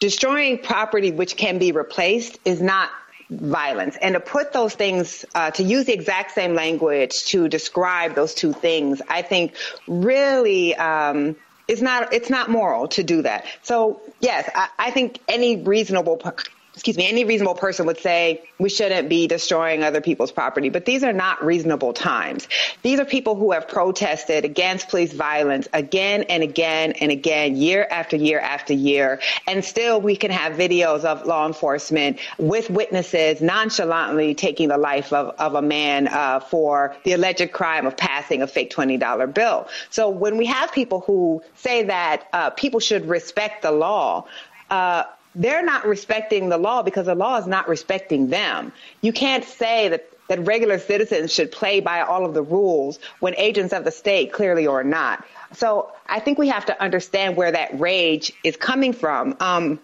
Destroying 0.00 0.58
property 0.58 1.12
which 1.12 1.36
can 1.36 1.58
be 1.58 1.72
replaced 1.72 2.38
is 2.44 2.60
not 2.60 2.90
violence. 3.30 3.96
And 4.00 4.14
to 4.14 4.20
put 4.20 4.52
those 4.52 4.74
things, 4.74 5.24
uh, 5.34 5.50
to 5.52 5.62
use 5.62 5.86
the 5.86 5.92
exact 5.92 6.32
same 6.32 6.54
language 6.54 7.24
to 7.26 7.48
describe 7.48 8.14
those 8.14 8.34
two 8.34 8.52
things, 8.52 9.00
I 9.08 9.22
think 9.22 9.54
really 9.86 10.74
um, 10.74 11.36
it's 11.68 11.80
not 11.80 12.12
it's 12.12 12.30
not 12.30 12.50
moral 12.50 12.88
to 12.88 13.02
do 13.02 13.22
that. 13.22 13.46
So 13.62 14.00
yes, 14.20 14.48
I, 14.54 14.68
I 14.78 14.90
think 14.90 15.20
any 15.28 15.62
reasonable 15.62 16.16
excuse 16.74 16.96
me, 16.96 17.08
any 17.08 17.24
reasonable 17.24 17.54
person 17.54 17.86
would 17.86 17.98
say 17.98 18.42
we 18.58 18.68
shouldn't 18.68 19.08
be 19.08 19.28
destroying 19.28 19.84
other 19.84 20.00
people's 20.00 20.32
property. 20.32 20.68
But 20.68 20.84
these 20.84 21.04
are 21.04 21.12
not 21.12 21.42
reasonable 21.44 21.92
times. 21.92 22.48
These 22.82 22.98
are 22.98 23.04
people 23.04 23.36
who 23.36 23.52
have 23.52 23.68
protested 23.68 24.44
against 24.44 24.88
police 24.88 25.12
violence 25.12 25.68
again 25.72 26.24
and 26.24 26.42
again 26.42 26.92
and 26.92 27.12
again, 27.12 27.54
year 27.54 27.86
after 27.90 28.16
year 28.16 28.40
after 28.40 28.72
year. 28.72 29.20
And 29.46 29.64
still 29.64 30.00
we 30.00 30.16
can 30.16 30.32
have 30.32 30.54
videos 30.54 31.04
of 31.04 31.24
law 31.26 31.46
enforcement 31.46 32.18
with 32.38 32.68
witnesses 32.70 33.40
nonchalantly 33.40 34.34
taking 34.34 34.68
the 34.68 34.78
life 34.78 35.12
of, 35.12 35.28
of 35.38 35.54
a 35.54 35.62
man 35.62 36.08
uh, 36.08 36.40
for 36.40 36.96
the 37.04 37.12
alleged 37.12 37.52
crime 37.52 37.86
of 37.86 37.96
passing 37.96 38.42
a 38.42 38.48
fake 38.48 38.72
$20 38.74 39.32
bill. 39.32 39.68
So 39.90 40.10
when 40.10 40.36
we 40.36 40.46
have 40.46 40.72
people 40.72 41.00
who 41.00 41.40
say 41.54 41.84
that 41.84 42.26
uh, 42.32 42.50
people 42.50 42.80
should 42.80 43.08
respect 43.08 43.62
the 43.62 43.70
law, 43.70 44.26
uh, 44.70 45.04
they're 45.34 45.64
not 45.64 45.86
respecting 45.86 46.48
the 46.48 46.58
law 46.58 46.82
because 46.82 47.06
the 47.06 47.14
law 47.14 47.36
is 47.38 47.46
not 47.46 47.68
respecting 47.68 48.28
them. 48.28 48.72
You 49.00 49.12
can't 49.12 49.44
say 49.44 49.88
that 49.88 50.08
that 50.28 50.40
regular 50.46 50.78
citizens 50.78 51.32
should 51.32 51.52
play 51.52 51.80
by 51.80 52.00
all 52.00 52.24
of 52.24 52.34
the 52.34 52.42
rules 52.42 52.98
when 53.20 53.34
agents 53.36 53.72
of 53.72 53.84
the 53.84 53.90
state 53.90 54.32
clearly 54.32 54.66
are 54.66 54.84
not. 54.84 55.24
So 55.52 55.92
I 56.06 56.20
think 56.20 56.38
we 56.38 56.48
have 56.48 56.66
to 56.66 56.82
understand 56.82 57.36
where 57.36 57.52
that 57.52 57.78
rage 57.78 58.32
is 58.42 58.56
coming 58.56 58.92
from. 58.92 59.36
Um, 59.40 59.80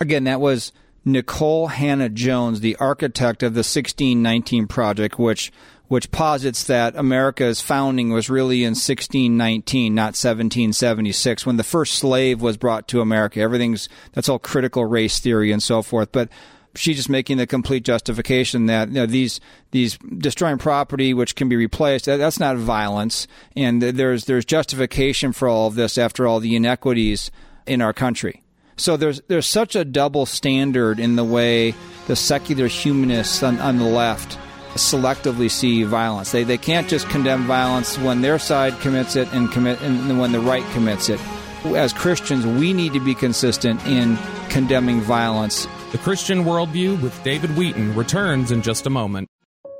Again, 0.00 0.24
that 0.24 0.40
was 0.40 0.72
Nicole 1.04 1.66
Hannah-Jones, 1.66 2.60
the 2.60 2.76
architect 2.76 3.42
of 3.42 3.54
the 3.54 3.58
1619 3.58 4.66
Project, 4.66 5.18
which 5.18 5.52
which 5.90 6.12
posits 6.12 6.62
that 6.62 6.94
America's 6.94 7.60
founding 7.60 8.10
was 8.10 8.30
really 8.30 8.62
in 8.62 8.70
1619, 8.70 9.92
not 9.92 10.14
1776, 10.14 11.44
when 11.44 11.56
the 11.56 11.64
first 11.64 11.94
slave 11.94 12.40
was 12.40 12.56
brought 12.56 12.86
to 12.86 13.00
America. 13.00 13.40
Everything's 13.40 13.88
that's 14.12 14.28
all 14.28 14.38
critical 14.38 14.84
race 14.84 15.18
theory 15.18 15.50
and 15.50 15.60
so 15.60 15.82
forth. 15.82 16.12
But 16.12 16.28
she's 16.76 16.94
just 16.94 17.08
making 17.08 17.38
the 17.38 17.46
complete 17.46 17.82
justification 17.82 18.66
that 18.66 18.86
you 18.86 18.94
know, 18.94 19.06
these 19.06 19.40
these 19.72 19.98
destroying 19.98 20.58
property 20.58 21.12
which 21.12 21.34
can 21.34 21.48
be 21.48 21.56
replaced 21.56 22.04
that, 22.04 22.18
that's 22.18 22.38
not 22.38 22.56
violence, 22.56 23.26
and 23.56 23.82
there's 23.82 24.26
there's 24.26 24.44
justification 24.44 25.32
for 25.32 25.48
all 25.48 25.66
of 25.66 25.74
this 25.74 25.98
after 25.98 26.24
all 26.24 26.38
the 26.38 26.54
inequities 26.54 27.32
in 27.66 27.82
our 27.82 27.92
country. 27.92 28.44
So 28.76 28.96
there's 28.96 29.22
there's 29.22 29.48
such 29.48 29.74
a 29.74 29.84
double 29.84 30.24
standard 30.24 31.00
in 31.00 31.16
the 31.16 31.24
way 31.24 31.74
the 32.06 32.14
secular 32.14 32.68
humanists 32.68 33.42
on, 33.42 33.58
on 33.58 33.78
the 33.78 33.84
left 33.86 34.38
selectively 34.74 35.50
see 35.50 35.82
violence. 35.82 36.32
They, 36.32 36.44
they 36.44 36.58
can't 36.58 36.88
just 36.88 37.08
condemn 37.08 37.46
violence 37.46 37.98
when 37.98 38.20
their 38.22 38.38
side 38.38 38.78
commits 38.80 39.16
it 39.16 39.32
and 39.32 39.50
commit 39.50 39.80
and 39.82 40.18
when 40.18 40.32
the 40.32 40.40
right 40.40 40.64
commits 40.72 41.08
it. 41.08 41.20
As 41.64 41.92
Christians, 41.92 42.46
we 42.46 42.72
need 42.72 42.92
to 42.94 43.00
be 43.00 43.14
consistent 43.14 43.84
in 43.86 44.16
condemning 44.48 45.00
violence. 45.00 45.66
The 45.92 45.98
Christian 45.98 46.44
Worldview 46.44 47.02
with 47.02 47.22
David 47.22 47.56
Wheaton 47.56 47.94
returns 47.94 48.50
in 48.50 48.62
just 48.62 48.86
a 48.86 48.90
moment. 48.90 49.28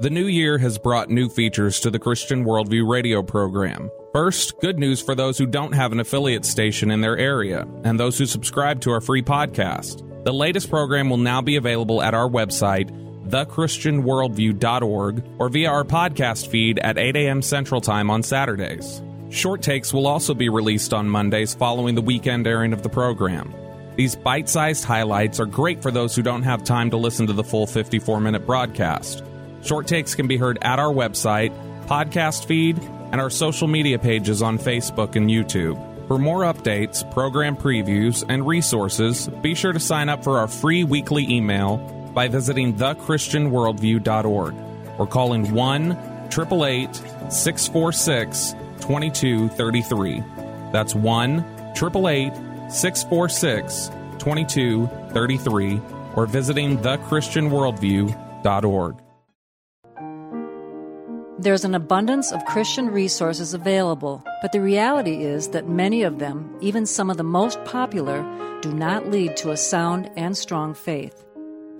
The 0.01 0.11
new 0.11 0.27
year 0.27 0.59
has 0.59 0.79
brought 0.79 1.11
new 1.11 1.29
features 1.29 1.81
to 1.81 1.91
the 1.91 1.99
Christian 1.99 2.45
Worldview 2.45 2.89
radio 2.89 3.23
program. 3.23 3.91
First, 4.13 4.59
good 4.61 4.79
news 4.79 5.01
for 5.01 5.15
those 5.15 5.39
who 5.39 5.47
don't 5.47 5.73
have 5.73 5.93
an 5.93 6.01
affiliate 6.01 6.45
station 6.45 6.91
in 6.91 7.01
their 7.01 7.17
area 7.17 7.67
and 7.85 8.01
those 8.01 8.19
who 8.19 8.27
subscribe 8.27 8.81
to 8.81 8.91
our 8.91 9.01
free 9.01 9.23
podcast. 9.23 10.07
The 10.25 10.33
latest 10.33 10.69
program 10.69 11.11
will 11.11 11.17
now 11.17 11.41
be 11.43 11.57
available 11.57 12.03
at 12.03 12.15
our 12.15 12.29
website 12.29 12.91
thechristianworldview.org, 13.31 15.25
or 15.39 15.49
via 15.49 15.71
our 15.71 15.85
podcast 15.85 16.49
feed 16.49 16.79
at 16.79 16.99
8 16.99 17.17
a.m. 17.17 17.43
Central 17.43 17.81
Time 17.81 18.11
on 18.11 18.23
Saturdays. 18.23 19.03
Short 19.31 19.63
takes 19.63 19.95
will 19.95 20.07
also 20.07 20.35
be 20.35 20.49
released 20.49 20.93
on 20.93 21.09
Mondays 21.09 21.55
following 21.55 21.95
the 21.95 22.03
weekend 22.03 22.47
airing 22.47 22.73
of 22.73 22.83
the 22.83 22.89
program. 22.89 23.55
These 23.97 24.17
bite 24.17 24.49
sized 24.49 24.85
highlights 24.85 25.41
are 25.41 25.47
great 25.47 25.83
for 25.83 25.91
those 25.91 26.17
who 26.17 26.23
don't 26.23 26.43
have 26.43 26.65
time 26.65 26.91
to 26.91 26.97
listen 26.97 27.27
to 27.29 27.33
the 27.33 27.45
full 27.45 27.67
54 27.67 28.21
minute 28.21 28.47
broadcast. 28.47 29.23
Short 29.63 29.87
takes 29.87 30.15
can 30.15 30.27
be 30.27 30.37
heard 30.37 30.59
at 30.63 30.79
our 30.79 30.93
website, 30.93 31.53
podcast 31.87 32.47
feed, 32.47 32.79
and 33.13 33.21
our 33.21 33.31
social 33.31 33.69
media 33.69 33.99
pages 33.99 34.43
on 34.43 34.59
Facebook 34.59 35.17
and 35.17 35.29
YouTube. 35.29 35.79
For 36.09 36.19
more 36.19 36.41
updates, 36.41 37.09
program 37.13 37.57
previews, 37.57 38.25
and 38.29 38.47
resources, 38.47 39.29
be 39.43 39.55
sure 39.55 39.73
to 39.73 39.79
sign 39.79 40.09
up 40.09 40.25
for 40.25 40.39
our 40.39 40.49
free 40.49 40.83
weekly 40.83 41.29
email 41.29 41.77
by 42.15 42.29
visiting 42.29 42.75
thechristianworldview.org 42.75 44.55
or 44.99 45.07
calling 45.07 45.53
1 45.53 45.93
888 45.93 46.95
646 47.33 48.55
2233. 48.81 50.23
That's 50.73 50.95
1 50.95 51.45
888 51.77 52.33
646 52.71 53.91
2233 54.19 55.81
or 56.15 56.27
visiting 56.27 56.79
thechristianworldview.org. 56.79 58.97
There's 61.39 61.65
an 61.65 61.75
abundance 61.75 62.33
of 62.33 62.45
Christian 62.45 62.91
resources 62.91 63.55
available, 63.55 64.23
but 64.43 64.53
the 64.53 64.61
reality 64.61 65.25
is 65.25 65.49
that 65.49 65.67
many 65.67 66.03
of 66.03 66.19
them, 66.19 66.55
even 66.61 66.85
some 66.85 67.09
of 67.09 67.17
the 67.17 67.23
most 67.23 67.65
popular, 67.65 68.23
do 68.61 68.75
not 68.75 69.09
lead 69.09 69.39
to 69.39 69.51
a 69.51 69.57
sound 69.57 70.11
and 70.19 70.37
strong 70.37 70.75
faith. 70.75 71.25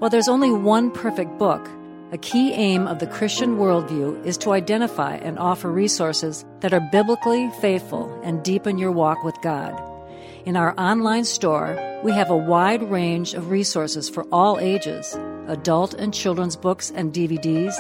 While 0.01 0.09
there's 0.09 0.29
only 0.29 0.51
one 0.51 0.91
perfect 0.91 1.39
book, 1.39 1.69
a 2.11 2.17
key 2.17 2.55
aim 2.55 2.87
of 2.87 3.01
the 3.01 3.07
Christian 3.07 3.59
worldview 3.59 4.25
is 4.25 4.39
to 4.39 4.53
identify 4.53 5.17
and 5.17 5.39
offer 5.39 5.71
resources 5.71 6.43
that 6.61 6.73
are 6.73 6.89
biblically 6.91 7.51
faithful 7.61 8.19
and 8.25 8.43
deepen 8.43 8.79
your 8.79 8.93
walk 8.93 9.23
with 9.25 9.37
God. 9.43 9.79
In 10.47 10.57
our 10.57 10.73
online 10.81 11.27
store, 11.27 11.77
we 12.03 12.13
have 12.13 12.31
a 12.31 12.37
wide 12.37 12.83
range 12.91 13.35
of 13.35 13.51
resources 13.51 14.09
for 14.09 14.25
all 14.33 14.59
ages 14.59 15.15
adult 15.49 15.93
and 15.93 16.15
children's 16.15 16.57
books 16.57 16.91
and 16.91 17.13
DVDs, 17.13 17.77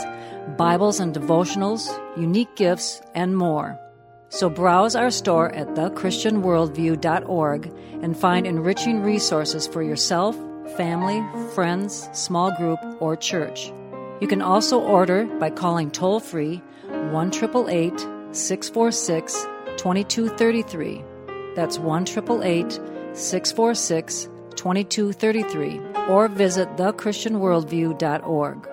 Bibles 0.59 1.01
and 1.01 1.14
devotionals, 1.14 1.89
unique 2.18 2.55
gifts, 2.55 3.01
and 3.14 3.35
more. 3.35 3.81
So 4.29 4.51
browse 4.51 4.95
our 4.95 5.11
store 5.11 5.53
at 5.53 5.68
thechristianworldview.org 5.68 7.73
and 8.03 8.14
find 8.14 8.47
enriching 8.47 9.01
resources 9.01 9.66
for 9.66 9.83
yourself 9.83 10.37
family, 10.77 11.25
friends, 11.55 12.09
small 12.13 12.55
group, 12.57 12.79
or 13.01 13.17
church. 13.17 13.73
You 14.21 14.29
can 14.29 14.43
also 14.43 14.81
order 14.81 15.25
by 15.39 15.51
calling 15.51 15.91
toll 15.91 16.21
free 16.21 16.63
1 16.89 17.33
646 17.33 19.47
2233. 19.77 21.05
That's 21.55 21.79
1 21.79 22.07
646 22.07 24.29
2233 24.57 25.81
or 26.09 26.29
visit 26.29 26.69
thechristianworldview.org. 26.77 28.71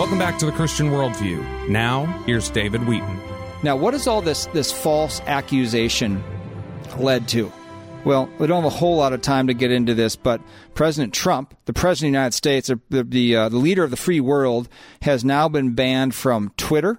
Welcome 0.00 0.18
back 0.18 0.38
to 0.38 0.46
the 0.46 0.52
Christian 0.52 0.88
Worldview. 0.88 1.68
Now, 1.68 2.06
here's 2.24 2.48
David 2.48 2.86
Wheaton. 2.86 3.19
Now, 3.62 3.76
what 3.76 3.92
has 3.92 4.06
all 4.06 4.22
this 4.22 4.46
this 4.46 4.72
false 4.72 5.20
accusation 5.26 6.22
led 6.98 7.28
to? 7.28 7.52
Well, 8.04 8.30
we 8.38 8.46
don't 8.46 8.62
have 8.62 8.72
a 8.72 8.74
whole 8.74 8.96
lot 8.96 9.12
of 9.12 9.20
time 9.20 9.48
to 9.48 9.54
get 9.54 9.70
into 9.70 9.92
this, 9.92 10.16
but 10.16 10.40
President 10.74 11.12
Trump, 11.12 11.54
the 11.66 11.74
president 11.74 12.08
of 12.08 12.12
the 12.12 12.18
United 12.18 12.34
States, 12.34 12.68
the 12.68 13.04
the, 13.04 13.36
uh, 13.36 13.48
the 13.50 13.58
leader 13.58 13.84
of 13.84 13.90
the 13.90 13.96
free 13.98 14.20
world, 14.20 14.68
has 15.02 15.22
now 15.22 15.48
been 15.50 15.74
banned 15.74 16.14
from 16.14 16.52
Twitter, 16.56 16.98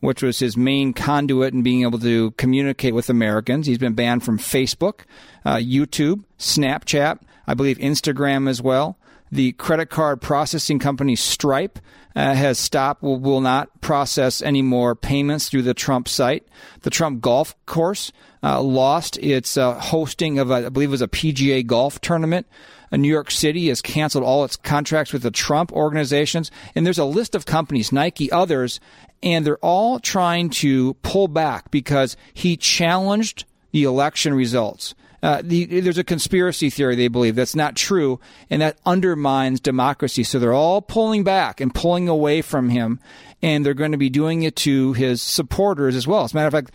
which 0.00 0.22
was 0.22 0.38
his 0.38 0.54
main 0.54 0.92
conduit 0.92 1.54
in 1.54 1.62
being 1.62 1.82
able 1.82 1.98
to 2.00 2.32
communicate 2.32 2.94
with 2.94 3.08
Americans. 3.08 3.66
He's 3.66 3.78
been 3.78 3.94
banned 3.94 4.22
from 4.22 4.38
Facebook, 4.38 5.00
uh, 5.46 5.56
YouTube, 5.56 6.24
Snapchat, 6.38 7.20
I 7.46 7.54
believe 7.54 7.78
Instagram 7.78 8.46
as 8.46 8.60
well. 8.60 8.98
The 9.34 9.50
credit 9.54 9.90
card 9.90 10.20
processing 10.20 10.78
company 10.78 11.16
Stripe 11.16 11.80
uh, 12.14 12.34
has 12.34 12.56
stopped, 12.56 13.02
will, 13.02 13.18
will 13.18 13.40
not 13.40 13.80
process 13.80 14.40
any 14.40 14.62
more 14.62 14.94
payments 14.94 15.48
through 15.48 15.62
the 15.62 15.74
Trump 15.74 16.06
site. 16.06 16.46
The 16.82 16.90
Trump 16.90 17.20
golf 17.20 17.56
course 17.66 18.12
uh, 18.44 18.62
lost 18.62 19.16
its 19.16 19.56
uh, 19.56 19.74
hosting 19.80 20.38
of, 20.38 20.52
a, 20.52 20.66
I 20.66 20.68
believe 20.68 20.90
it 20.90 20.92
was 20.92 21.02
a 21.02 21.08
PGA 21.08 21.66
golf 21.66 22.00
tournament. 22.00 22.46
Uh, 22.92 22.96
New 22.96 23.08
York 23.08 23.32
City 23.32 23.66
has 23.70 23.82
canceled 23.82 24.22
all 24.22 24.44
its 24.44 24.54
contracts 24.54 25.12
with 25.12 25.22
the 25.22 25.32
Trump 25.32 25.72
organizations. 25.72 26.52
And 26.76 26.86
there's 26.86 27.00
a 27.00 27.04
list 27.04 27.34
of 27.34 27.44
companies, 27.44 27.90
Nike, 27.90 28.30
others, 28.30 28.78
and 29.20 29.44
they're 29.44 29.58
all 29.58 29.98
trying 29.98 30.48
to 30.50 30.94
pull 31.02 31.26
back 31.26 31.72
because 31.72 32.16
he 32.34 32.56
challenged 32.56 33.46
the 33.72 33.82
election 33.82 34.32
results. 34.32 34.94
Uh, 35.24 35.40
the, 35.42 35.80
there's 35.80 35.96
a 35.96 36.04
conspiracy 36.04 36.68
theory 36.68 36.94
they 36.94 37.08
believe 37.08 37.34
that's 37.34 37.56
not 37.56 37.74
true, 37.74 38.20
and 38.50 38.60
that 38.60 38.76
undermines 38.84 39.58
democracy. 39.58 40.22
So 40.22 40.38
they're 40.38 40.52
all 40.52 40.82
pulling 40.82 41.24
back 41.24 41.62
and 41.62 41.74
pulling 41.74 42.10
away 42.10 42.42
from 42.42 42.68
him, 42.68 43.00
and 43.40 43.64
they're 43.64 43.72
going 43.72 43.92
to 43.92 43.96
be 43.96 44.10
doing 44.10 44.42
it 44.42 44.54
to 44.56 44.92
his 44.92 45.22
supporters 45.22 45.96
as 45.96 46.06
well. 46.06 46.24
As 46.24 46.34
a 46.34 46.36
matter 46.36 46.48
of 46.48 46.52
fact, 46.52 46.72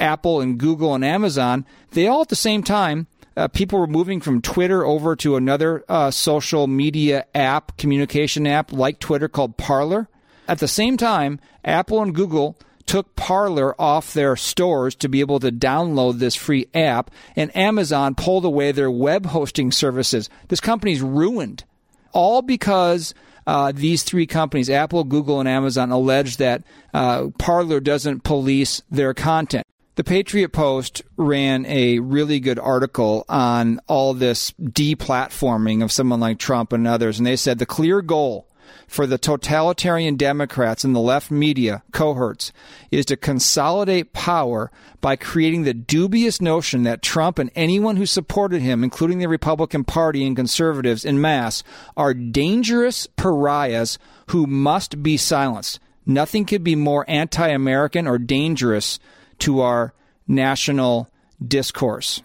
Apple 0.00 0.40
and 0.40 0.58
Google 0.58 0.96
and 0.96 1.04
Amazon, 1.04 1.64
they 1.92 2.08
all 2.08 2.22
at 2.22 2.28
the 2.28 2.34
same 2.34 2.64
time 2.64 3.06
uh, 3.36 3.46
people 3.46 3.78
were 3.78 3.86
moving 3.86 4.20
from 4.20 4.42
Twitter 4.42 4.84
over 4.84 5.14
to 5.14 5.36
another 5.36 5.84
uh, 5.88 6.10
social 6.10 6.66
media 6.66 7.24
app, 7.36 7.76
communication 7.76 8.48
app 8.48 8.72
like 8.72 8.98
Twitter 8.98 9.28
called 9.28 9.56
Parler. 9.56 10.08
At 10.48 10.58
the 10.58 10.66
same 10.66 10.96
time, 10.96 11.38
Apple 11.64 12.02
and 12.02 12.12
Google 12.12 12.58
took 12.86 13.14
Parler 13.16 13.80
off 13.80 14.12
their 14.12 14.36
stores 14.36 14.94
to 14.96 15.08
be 15.08 15.20
able 15.20 15.40
to 15.40 15.52
download 15.52 16.18
this 16.18 16.34
free 16.34 16.68
app, 16.74 17.10
and 17.36 17.54
Amazon 17.56 18.14
pulled 18.14 18.44
away 18.44 18.72
their 18.72 18.90
web 18.90 19.26
hosting 19.26 19.72
services. 19.72 20.28
This 20.48 20.60
company's 20.60 21.02
ruined. 21.02 21.64
All 22.12 22.42
because 22.42 23.14
uh, 23.46 23.72
these 23.74 24.02
three 24.02 24.26
companies, 24.26 24.70
Apple, 24.70 25.04
Google, 25.04 25.40
and 25.40 25.48
Amazon, 25.48 25.90
allege 25.90 26.36
that 26.36 26.62
uh, 26.92 27.28
Parler 27.38 27.80
doesn't 27.80 28.24
police 28.24 28.82
their 28.90 29.14
content. 29.14 29.66
The 29.94 30.04
Patriot 30.04 30.50
Post 30.50 31.02
ran 31.18 31.66
a 31.66 31.98
really 31.98 32.40
good 32.40 32.58
article 32.58 33.26
on 33.28 33.78
all 33.88 34.14
this 34.14 34.52
deplatforming 34.52 35.82
of 35.82 35.92
someone 35.92 36.18
like 36.18 36.38
Trump 36.38 36.72
and 36.72 36.86
others, 36.86 37.18
and 37.18 37.26
they 37.26 37.36
said 37.36 37.58
the 37.58 37.66
clear 37.66 38.00
goal 38.00 38.48
for 38.86 39.06
the 39.06 39.18
totalitarian 39.18 40.16
Democrats 40.16 40.84
and 40.84 40.94
the 40.94 41.00
left 41.00 41.30
media 41.30 41.82
cohorts 41.92 42.52
is 42.90 43.06
to 43.06 43.16
consolidate 43.16 44.12
power 44.12 44.70
by 45.00 45.16
creating 45.16 45.62
the 45.62 45.74
dubious 45.74 46.40
notion 46.40 46.82
that 46.82 47.02
Trump 47.02 47.38
and 47.38 47.50
anyone 47.54 47.96
who 47.96 48.06
supported 48.06 48.62
him, 48.62 48.84
including 48.84 49.18
the 49.18 49.28
Republican 49.28 49.84
Party 49.84 50.26
and 50.26 50.36
conservatives 50.36 51.04
in 51.04 51.20
mass, 51.20 51.62
are 51.96 52.14
dangerous 52.14 53.06
pariahs 53.16 53.98
who 54.28 54.46
must 54.46 55.02
be 55.02 55.16
silenced. 55.16 55.80
Nothing 56.06 56.44
could 56.44 56.64
be 56.64 56.74
more 56.74 57.04
anti 57.08 57.48
American 57.48 58.06
or 58.06 58.18
dangerous 58.18 58.98
to 59.40 59.60
our 59.60 59.94
national 60.26 61.08
discourse. 61.46 62.22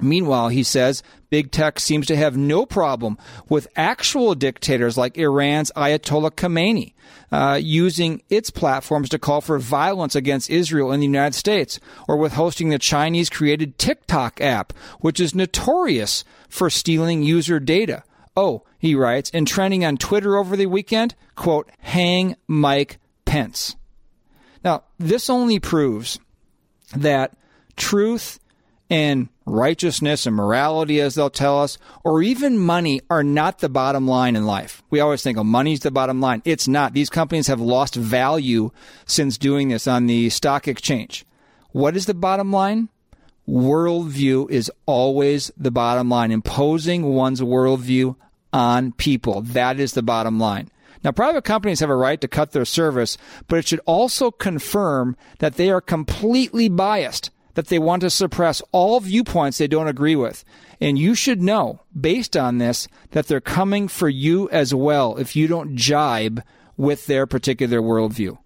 Meanwhile, 0.00 0.48
he 0.48 0.64
says 0.64 1.02
big 1.30 1.52
tech 1.52 1.78
seems 1.78 2.06
to 2.06 2.16
have 2.16 2.36
no 2.36 2.66
problem 2.66 3.16
with 3.48 3.68
actual 3.76 4.34
dictators 4.34 4.96
like 4.96 5.16
Iran's 5.16 5.70
Ayatollah 5.76 6.32
Khamenei 6.32 6.94
uh, 7.30 7.58
using 7.62 8.22
its 8.28 8.50
platforms 8.50 9.08
to 9.10 9.18
call 9.18 9.40
for 9.40 9.58
violence 9.58 10.14
against 10.14 10.50
Israel 10.50 10.92
in 10.92 11.00
the 11.00 11.06
United 11.06 11.34
States, 11.34 11.78
or 12.08 12.16
with 12.16 12.32
hosting 12.32 12.68
the 12.68 12.78
Chinese 12.78 13.30
created 13.30 13.78
TikTok 13.78 14.40
app, 14.40 14.72
which 15.00 15.20
is 15.20 15.34
notorious 15.34 16.24
for 16.48 16.70
stealing 16.70 17.22
user 17.22 17.60
data. 17.60 18.02
Oh, 18.36 18.64
he 18.78 18.94
writes, 18.94 19.30
and 19.32 19.46
trending 19.46 19.84
on 19.84 19.96
Twitter 19.96 20.36
over 20.36 20.56
the 20.56 20.66
weekend, 20.66 21.14
quote, 21.36 21.70
hang 21.78 22.36
Mike 22.48 22.98
Pence. 23.24 23.76
Now, 24.64 24.84
this 24.98 25.30
only 25.30 25.60
proves 25.60 26.18
that 26.96 27.36
truth 27.76 28.40
and 28.90 29.28
righteousness 29.46 30.26
and 30.26 30.34
morality, 30.34 31.00
as 31.00 31.14
they'll 31.14 31.30
tell 31.30 31.60
us, 31.60 31.78
or 32.02 32.22
even 32.22 32.58
money 32.58 33.00
are 33.10 33.22
not 33.22 33.58
the 33.58 33.68
bottom 33.68 34.08
line 34.08 34.36
in 34.36 34.46
life. 34.46 34.82
We 34.90 35.00
always 35.00 35.22
think, 35.22 35.38
oh, 35.38 35.44
money's 35.44 35.80
the 35.80 35.90
bottom 35.90 36.20
line. 36.20 36.42
It's 36.44 36.66
not. 36.66 36.94
These 36.94 37.10
companies 37.10 37.46
have 37.48 37.60
lost 37.60 37.94
value 37.94 38.70
since 39.06 39.38
doing 39.38 39.68
this 39.68 39.86
on 39.86 40.06
the 40.06 40.30
stock 40.30 40.66
exchange. 40.66 41.24
What 41.72 41.96
is 41.96 42.06
the 42.06 42.14
bottom 42.14 42.52
line? 42.52 42.88
Worldview 43.48 44.50
is 44.50 44.70
always 44.86 45.52
the 45.56 45.70
bottom 45.70 46.08
line. 46.08 46.30
Imposing 46.30 47.02
one's 47.02 47.40
worldview 47.40 48.16
on 48.52 48.92
people. 48.92 49.42
That 49.42 49.78
is 49.78 49.92
the 49.92 50.02
bottom 50.02 50.38
line. 50.38 50.70
Now, 51.02 51.12
private 51.12 51.44
companies 51.44 51.80
have 51.80 51.90
a 51.90 51.96
right 51.96 52.18
to 52.22 52.28
cut 52.28 52.52
their 52.52 52.64
service, 52.64 53.18
but 53.46 53.58
it 53.58 53.68
should 53.68 53.80
also 53.84 54.30
confirm 54.30 55.16
that 55.40 55.56
they 55.56 55.68
are 55.68 55.82
completely 55.82 56.70
biased, 56.70 57.30
that 57.54 57.68
they 57.68 57.78
want 57.78 58.02
to 58.02 58.10
suppress 58.10 58.62
all 58.72 59.00
viewpoints 59.00 59.58
they 59.58 59.66
don't 59.66 59.88
agree 59.88 60.16
with. 60.16 60.44
And 60.80 60.98
you 60.98 61.14
should 61.14 61.42
know, 61.42 61.80
based 61.98 62.36
on 62.36 62.58
this, 62.58 62.88
that 63.12 63.26
they're 63.26 63.40
coming 63.40 63.88
for 63.88 64.08
you 64.08 64.48
as 64.50 64.74
well 64.74 65.16
if 65.16 65.34
you 65.36 65.46
don't 65.46 65.76
jibe 65.76 66.42
with 66.76 67.06
their 67.06 67.26
particular 67.26 67.80
worldview. 67.80 68.38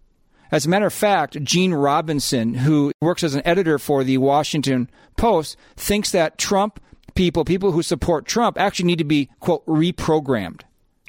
As 0.51 0.65
a 0.65 0.69
matter 0.69 0.87
of 0.87 0.95
fact, 0.95 1.43
Gene 1.43 1.75
Robinson, 1.75 2.55
who 2.55 2.93
works 3.01 3.23
as 3.23 3.35
an 3.35 3.43
editor 3.45 3.79
for 3.79 4.05
the 4.05 4.19
Washington 4.19 4.89
Post, 5.17 5.57
thinks 5.77 6.11
that 6.13 6.39
Trump 6.39 6.81
people, 7.15 7.45
people 7.45 7.73
who 7.73 7.83
support 7.83 8.27
Trump, 8.27 8.59
actually 8.59 8.87
need 8.87 8.99
to 8.99 9.05
be, 9.05 9.29
quote, 9.41 9.67
reprogrammed 9.67 10.63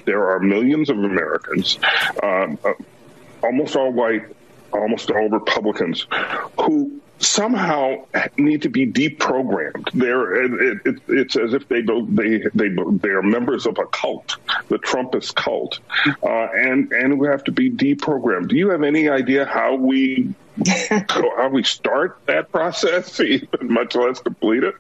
there 0.09 0.27
are 0.27 0.39
millions 0.39 0.89
of 0.89 0.97
Americans, 0.97 1.77
um, 2.23 2.57
almost 3.43 3.75
all 3.75 3.91
white, 3.91 4.23
almost 4.73 5.11
all 5.11 5.29
Republicans, 5.29 6.07
who 6.59 6.99
somehow 7.19 8.05
need 8.37 8.61
to 8.63 8.69
be 8.69 8.87
deprogrammed. 8.87 9.91
They're 9.93 10.43
it, 10.43 10.81
it, 10.85 11.01
it's 11.07 11.35
as 11.35 11.53
if 11.53 11.67
they 11.67 11.81
go 11.81 12.05
they 12.05 12.43
they 12.53 12.69
they 12.69 13.09
are 13.09 13.21
members 13.21 13.65
of 13.65 13.77
a 13.77 13.85
cult, 13.85 14.37
the 14.69 14.77
Trumpist 14.79 15.35
cult, 15.35 15.79
uh, 16.23 16.47
and 16.53 16.91
and 16.91 17.19
we 17.19 17.27
have 17.27 17.43
to 17.45 17.51
be 17.51 17.69
deprogrammed. 17.69 18.47
Do 18.49 18.55
you 18.55 18.69
have 18.69 18.83
any 18.83 19.09
idea 19.09 19.45
how 19.45 19.75
we 19.75 20.33
how 21.09 21.49
we 21.49 21.63
start 21.63 22.19
that 22.25 22.51
process, 22.51 23.19
even 23.19 23.47
much 23.61 23.95
less 23.95 24.19
complete 24.19 24.63
it? 24.63 24.75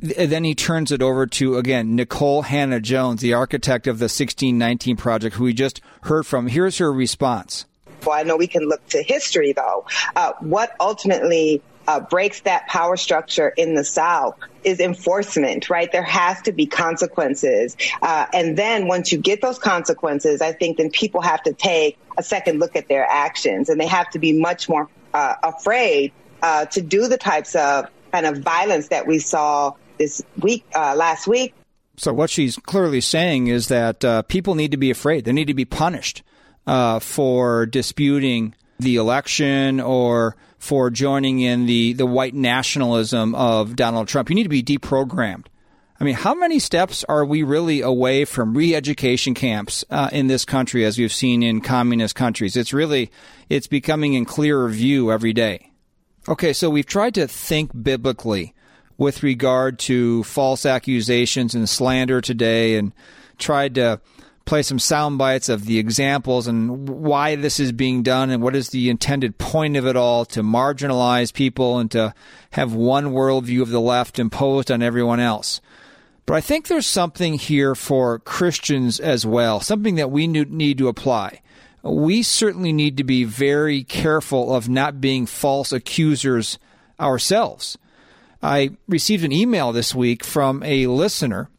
then 0.00 0.44
he 0.44 0.54
turns 0.54 0.92
it 0.92 1.02
over 1.02 1.26
to 1.26 1.56
again 1.56 1.96
Nicole 1.96 2.42
Hannah-Jones, 2.42 3.20
the 3.20 3.34
architect 3.34 3.88
of 3.88 3.98
the 3.98 4.04
1619 4.04 4.96
project, 4.96 5.36
who 5.36 5.44
we 5.44 5.52
just 5.52 5.80
heard 6.02 6.24
from. 6.24 6.46
Here's 6.46 6.78
her 6.78 6.92
response. 6.92 7.66
Well, 8.04 8.18
I 8.18 8.22
know 8.22 8.36
we 8.36 8.46
can 8.46 8.68
look 8.68 8.86
to 8.88 9.02
history, 9.02 9.52
though. 9.52 9.86
Uh, 10.14 10.32
what 10.40 10.74
ultimately 10.80 11.62
uh, 11.88 12.00
breaks 12.00 12.40
that 12.40 12.66
power 12.66 12.98
structure 12.98 13.48
in 13.48 13.74
the 13.74 13.82
South 13.82 14.38
is 14.62 14.78
enforcement, 14.78 15.70
right? 15.70 15.90
There 15.90 16.02
has 16.02 16.42
to 16.42 16.52
be 16.52 16.66
consequences. 16.66 17.76
Uh, 18.02 18.26
and 18.34 18.58
then 18.58 18.86
once 18.88 19.10
you 19.10 19.16
get 19.16 19.40
those 19.40 19.58
consequences, 19.58 20.42
I 20.42 20.52
think 20.52 20.76
then 20.76 20.90
people 20.90 21.22
have 21.22 21.42
to 21.44 21.54
take 21.54 21.98
a 22.18 22.22
second 22.22 22.60
look 22.60 22.76
at 22.76 22.88
their 22.88 23.06
actions 23.08 23.70
and 23.70 23.80
they 23.80 23.86
have 23.86 24.10
to 24.10 24.18
be 24.18 24.38
much 24.38 24.68
more 24.68 24.90
uh, 25.14 25.36
afraid 25.42 26.12
uh, 26.42 26.66
to 26.66 26.82
do 26.82 27.08
the 27.08 27.16
types 27.16 27.54
of 27.54 27.86
kind 28.12 28.26
of 28.26 28.38
violence 28.38 28.88
that 28.88 29.06
we 29.06 29.18
saw 29.18 29.72
this 29.96 30.22
week, 30.38 30.66
uh, 30.74 30.94
last 30.94 31.26
week. 31.26 31.54
So 31.96 32.12
what 32.12 32.28
she's 32.28 32.56
clearly 32.56 33.00
saying 33.00 33.46
is 33.46 33.68
that 33.68 34.04
uh, 34.04 34.22
people 34.22 34.54
need 34.54 34.72
to 34.72 34.76
be 34.76 34.90
afraid. 34.90 35.24
They 35.24 35.32
need 35.32 35.46
to 35.46 35.54
be 35.54 35.64
punished 35.64 36.22
uh, 36.68 36.98
for 37.00 37.64
disputing 37.66 38.54
the 38.78 38.96
election 38.96 39.80
or 39.80 40.36
for 40.58 40.90
joining 40.90 41.40
in 41.40 41.66
the, 41.66 41.94
the 41.94 42.06
white 42.06 42.34
nationalism 42.34 43.34
of 43.34 43.74
Donald 43.74 44.06
Trump. 44.06 44.28
You 44.28 44.36
need 44.36 44.42
to 44.44 44.48
be 44.48 44.62
deprogrammed. 44.62 45.46
I 45.98 46.04
mean, 46.04 46.14
how 46.14 46.34
many 46.34 46.60
steps 46.60 47.04
are 47.08 47.24
we 47.24 47.42
really 47.42 47.80
away 47.80 48.24
from 48.24 48.56
re-education 48.56 49.34
camps 49.34 49.84
uh, 49.90 50.10
in 50.12 50.28
this 50.28 50.44
country, 50.44 50.84
as 50.84 50.98
we've 50.98 51.12
seen 51.12 51.42
in 51.42 51.60
communist 51.60 52.14
countries? 52.14 52.56
It's 52.56 52.72
really, 52.72 53.10
it's 53.48 53.66
becoming 53.66 54.14
in 54.14 54.24
clearer 54.24 54.68
view 54.68 55.10
every 55.10 55.32
day. 55.32 55.72
Okay, 56.28 56.52
so 56.52 56.70
we've 56.70 56.86
tried 56.86 57.14
to 57.14 57.26
think 57.26 57.72
biblically 57.82 58.54
with 58.98 59.22
regard 59.22 59.78
to 59.78 60.22
false 60.24 60.66
accusations 60.66 61.54
and 61.54 61.68
slander 61.68 62.20
today 62.20 62.76
and 62.76 62.92
tried 63.38 63.74
to 63.76 64.00
play 64.48 64.62
some 64.62 64.78
sound 64.78 65.18
bites 65.18 65.50
of 65.50 65.66
the 65.66 65.78
examples 65.78 66.46
and 66.46 66.88
why 66.88 67.36
this 67.36 67.60
is 67.60 67.70
being 67.70 68.02
done 68.02 68.30
and 68.30 68.42
what 68.42 68.56
is 68.56 68.70
the 68.70 68.88
intended 68.88 69.36
point 69.36 69.76
of 69.76 69.86
it 69.86 69.94
all 69.94 70.24
to 70.24 70.42
marginalize 70.42 71.34
people 71.34 71.78
and 71.78 71.90
to 71.90 72.14
have 72.52 72.72
one 72.72 73.12
worldview 73.12 73.60
of 73.60 73.68
the 73.68 73.80
left 73.80 74.18
imposed 74.18 74.70
on 74.70 74.82
everyone 74.82 75.20
else. 75.20 75.60
But 76.24 76.34
I 76.34 76.40
think 76.40 76.66
there's 76.66 76.86
something 76.86 77.34
here 77.34 77.74
for 77.74 78.20
Christians 78.20 78.98
as 78.98 79.26
well, 79.26 79.60
something 79.60 79.96
that 79.96 80.10
we 80.10 80.26
need 80.26 80.78
to 80.78 80.88
apply. 80.88 81.42
We 81.82 82.22
certainly 82.22 82.72
need 82.72 82.96
to 82.96 83.04
be 83.04 83.24
very 83.24 83.84
careful 83.84 84.54
of 84.54 84.66
not 84.66 84.98
being 84.98 85.26
false 85.26 85.72
accusers 85.72 86.58
ourselves. 86.98 87.76
I 88.42 88.70
received 88.88 89.24
an 89.24 89.32
email 89.32 89.72
this 89.72 89.94
week 89.94 90.24
from 90.24 90.62
a 90.62 90.86
listener, 90.86 91.50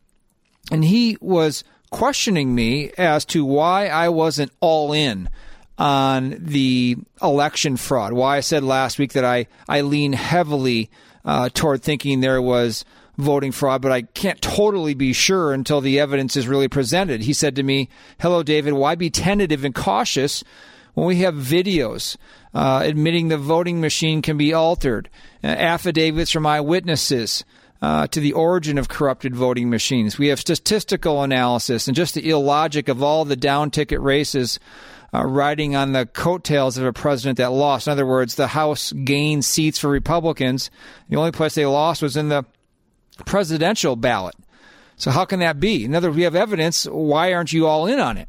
and 0.72 0.86
he 0.86 1.18
was 1.22 1.64
questioning 1.90 2.54
me 2.54 2.92
as 2.98 3.26
to 3.26 3.46
why 3.46 3.88
I 3.88 4.10
wasn't 4.10 4.52
all 4.60 4.94
in 4.94 5.30
on 5.78 6.36
the 6.40 6.98
election 7.22 7.78
fraud. 7.78 8.14
Why 8.14 8.38
I 8.38 8.42
said 8.42 8.64
last 8.64 9.00
week 9.00 9.14
that 9.14 9.26
I, 9.26 9.48
I 9.68 9.82
lean 9.82 10.14
heavily 10.14 10.90
uh, 11.24 11.50
toward 11.54 11.82
thinking 11.82 12.20
there 12.20 12.42
was 12.42 12.84
voting 13.18 13.52
fraud, 13.52 13.82
but 13.82 13.92
I 13.92 14.04
can't 14.04 14.42
totally 14.42 14.94
be 14.94 15.14
sure 15.14 15.54
until 15.54 15.82
the 15.82 16.00
evidence 16.00 16.38
is 16.38 16.48
really 16.48 16.68
presented. 16.68 17.22
He 17.22 17.34
said 17.34 17.56
to 17.58 17.64
me, 17.64 17.90
Hello, 18.20 18.44
David, 18.44 18.74
why 18.74 18.96
be 18.96 19.10
tentative 19.10 19.64
and 19.64 19.76
cautious 19.76 20.44
when 20.94 21.08
we 21.08 21.18
have 21.18 21.36
videos 21.36 22.18
uh, 22.54 22.82
admitting 22.84 23.28
the 23.28 23.38
voting 23.38 23.80
machine 23.80 24.22
can 24.22 24.38
be 24.38 24.54
altered, 24.54 25.10
uh, 25.44 25.48
affidavits 25.48 26.32
from 26.32 26.46
eyewitnesses, 26.46 27.44
uh, 27.82 28.08
to 28.08 28.20
the 28.20 28.34
origin 28.34 28.78
of 28.78 28.90
corrupted 28.90 29.36
voting 29.36 29.70
machines. 29.70 30.18
We 30.18 30.28
have 30.28 30.40
statistical 30.40 31.24
analysis 31.24 31.88
and 31.88 31.96
just 31.96 32.14
the 32.14 32.30
illogic 32.30 32.88
of 32.88 33.02
all 33.02 33.26
the 33.26 33.36
down 33.36 33.72
ticket 33.72 34.02
races 34.02 34.60
uh, 35.14 35.26
riding 35.26 35.76
on 35.76 35.94
the 35.94 36.06
coattails 36.06 36.78
of 36.78 36.86
a 36.86 36.94
president 36.94 37.38
that 37.38 37.52
lost. 37.52 37.88
In 37.88 37.92
other 37.92 38.06
words, 38.06 38.36
the 38.36 38.48
House 38.48 38.92
gained 38.92 39.46
seats 39.46 39.80
for 39.80 39.90
Republicans. 39.90 40.70
The 41.10 41.18
only 41.18 41.32
place 41.32 41.56
they 41.56 41.66
lost 41.66 42.02
was 42.02 42.18
in 42.18 42.30
the 42.30 42.46
presidential 43.26 43.96
ballot. 43.96 44.36
So 44.98 45.12
how 45.12 45.26
can 45.26 45.40
that 45.40 45.60
be? 45.60 45.86
In 45.86 45.96
other 45.96 46.10
words, 46.10 46.18
we 46.18 46.24
have 46.24 46.36
evidence. 46.36 46.86
Why 46.86 47.34
aren't 47.34 47.54
you 47.54 47.68
all 47.68 47.88
in 47.88 48.00
on 48.00 48.18
it? 48.18 48.28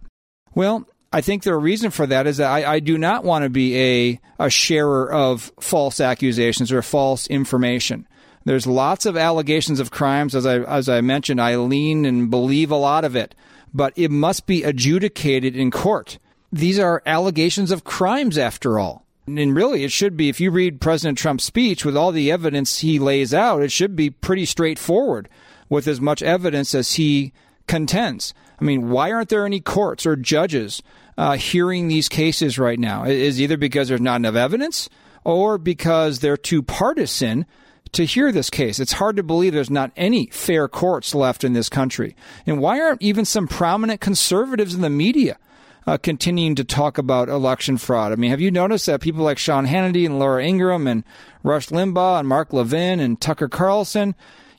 Well, 0.54 0.86
I 1.12 1.20
think 1.20 1.42
the 1.42 1.56
reason 1.56 1.90
for 1.90 2.06
that 2.06 2.26
is 2.26 2.36
that 2.36 2.50
I, 2.50 2.74
I 2.74 2.80
do 2.80 2.96
not 2.96 3.24
want 3.24 3.42
to 3.42 3.50
be 3.50 3.76
a, 3.76 4.20
a 4.38 4.50
sharer 4.50 5.12
of 5.12 5.52
false 5.58 6.00
accusations 6.00 6.70
or 6.70 6.82
false 6.82 7.26
information. 7.26 8.06
There's 8.44 8.66
lots 8.66 9.06
of 9.06 9.16
allegations 9.16 9.80
of 9.80 9.90
crimes, 9.90 10.34
as 10.34 10.46
I 10.46 10.60
as 10.60 10.88
I 10.88 11.00
mentioned. 11.00 11.40
I 11.40 11.56
lean 11.56 12.04
and 12.04 12.30
believe 12.30 12.70
a 12.70 12.76
lot 12.76 13.04
of 13.04 13.14
it, 13.14 13.34
but 13.74 13.92
it 13.96 14.10
must 14.10 14.46
be 14.46 14.62
adjudicated 14.62 15.54
in 15.54 15.70
court. 15.70 16.18
These 16.52 16.78
are 16.78 17.02
allegations 17.06 17.70
of 17.70 17.84
crimes, 17.84 18.36
after 18.38 18.78
all. 18.78 19.06
And 19.26 19.54
really, 19.54 19.84
it 19.84 19.92
should 19.92 20.16
be, 20.16 20.28
if 20.28 20.40
you 20.40 20.50
read 20.50 20.80
President 20.80 21.18
Trump's 21.18 21.44
speech 21.44 21.84
with 21.84 21.96
all 21.96 22.10
the 22.10 22.32
evidence 22.32 22.78
he 22.78 22.98
lays 22.98 23.32
out, 23.32 23.62
it 23.62 23.70
should 23.70 23.94
be 23.94 24.10
pretty 24.10 24.44
straightforward 24.44 25.28
with 25.68 25.86
as 25.86 26.00
much 26.00 26.22
evidence 26.22 26.74
as 26.74 26.94
he 26.94 27.32
contends. 27.68 28.34
I 28.60 28.64
mean, 28.64 28.90
why 28.90 29.12
aren't 29.12 29.28
there 29.28 29.46
any 29.46 29.60
courts 29.60 30.04
or 30.04 30.16
judges 30.16 30.82
uh, 31.16 31.36
hearing 31.36 31.86
these 31.86 32.08
cases 32.08 32.58
right 32.58 32.78
now? 32.78 33.04
Is 33.04 33.40
either 33.40 33.56
because 33.56 33.88
there's 33.88 34.00
not 34.00 34.16
enough 34.16 34.34
evidence 34.34 34.88
or 35.22 35.58
because 35.58 36.18
they're 36.18 36.36
too 36.36 36.62
partisan 36.62 37.46
to 37.92 38.04
hear 38.04 38.30
this 38.30 38.50
case. 38.50 38.78
It's 38.78 38.92
hard 38.92 39.16
to 39.16 39.22
believe 39.22 39.52
there's 39.52 39.70
not 39.70 39.92
any 39.96 40.26
fair 40.26 40.68
courts 40.68 41.14
left 41.14 41.44
in 41.44 41.52
this 41.52 41.68
country. 41.68 42.14
And 42.46 42.60
why 42.60 42.80
aren't 42.80 43.02
even 43.02 43.24
some 43.24 43.48
prominent 43.48 44.00
conservatives 44.00 44.74
in 44.74 44.80
the 44.80 44.90
media 44.90 45.38
uh, 45.86 45.98
continuing 45.98 46.54
to 46.56 46.64
talk 46.64 46.98
about 46.98 47.28
election 47.28 47.78
fraud? 47.78 48.12
I 48.12 48.16
mean, 48.16 48.30
have 48.30 48.40
you 48.40 48.50
noticed 48.50 48.86
that 48.86 49.00
people 49.00 49.24
like 49.24 49.38
Sean 49.38 49.66
Hannity 49.66 50.06
and 50.06 50.18
Laura 50.18 50.44
Ingraham 50.44 50.86
and 50.86 51.04
Rush 51.42 51.68
Limbaugh 51.68 52.20
and 52.20 52.28
Mark 52.28 52.52
Levin 52.52 53.00
and 53.00 53.20
Tucker 53.20 53.48
Carlson, 53.48 54.14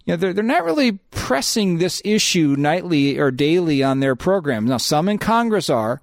you 0.05 0.13
know, 0.13 0.17
they're, 0.17 0.33
they're 0.33 0.43
not 0.43 0.65
really 0.65 0.93
pressing 1.11 1.77
this 1.77 2.01
issue 2.03 2.55
nightly 2.57 3.17
or 3.17 3.31
daily 3.31 3.83
on 3.83 3.99
their 3.99 4.15
programs. 4.15 4.69
Now, 4.69 4.77
some 4.77 5.07
in 5.07 5.19
Congress 5.19 5.69
are, 5.69 6.01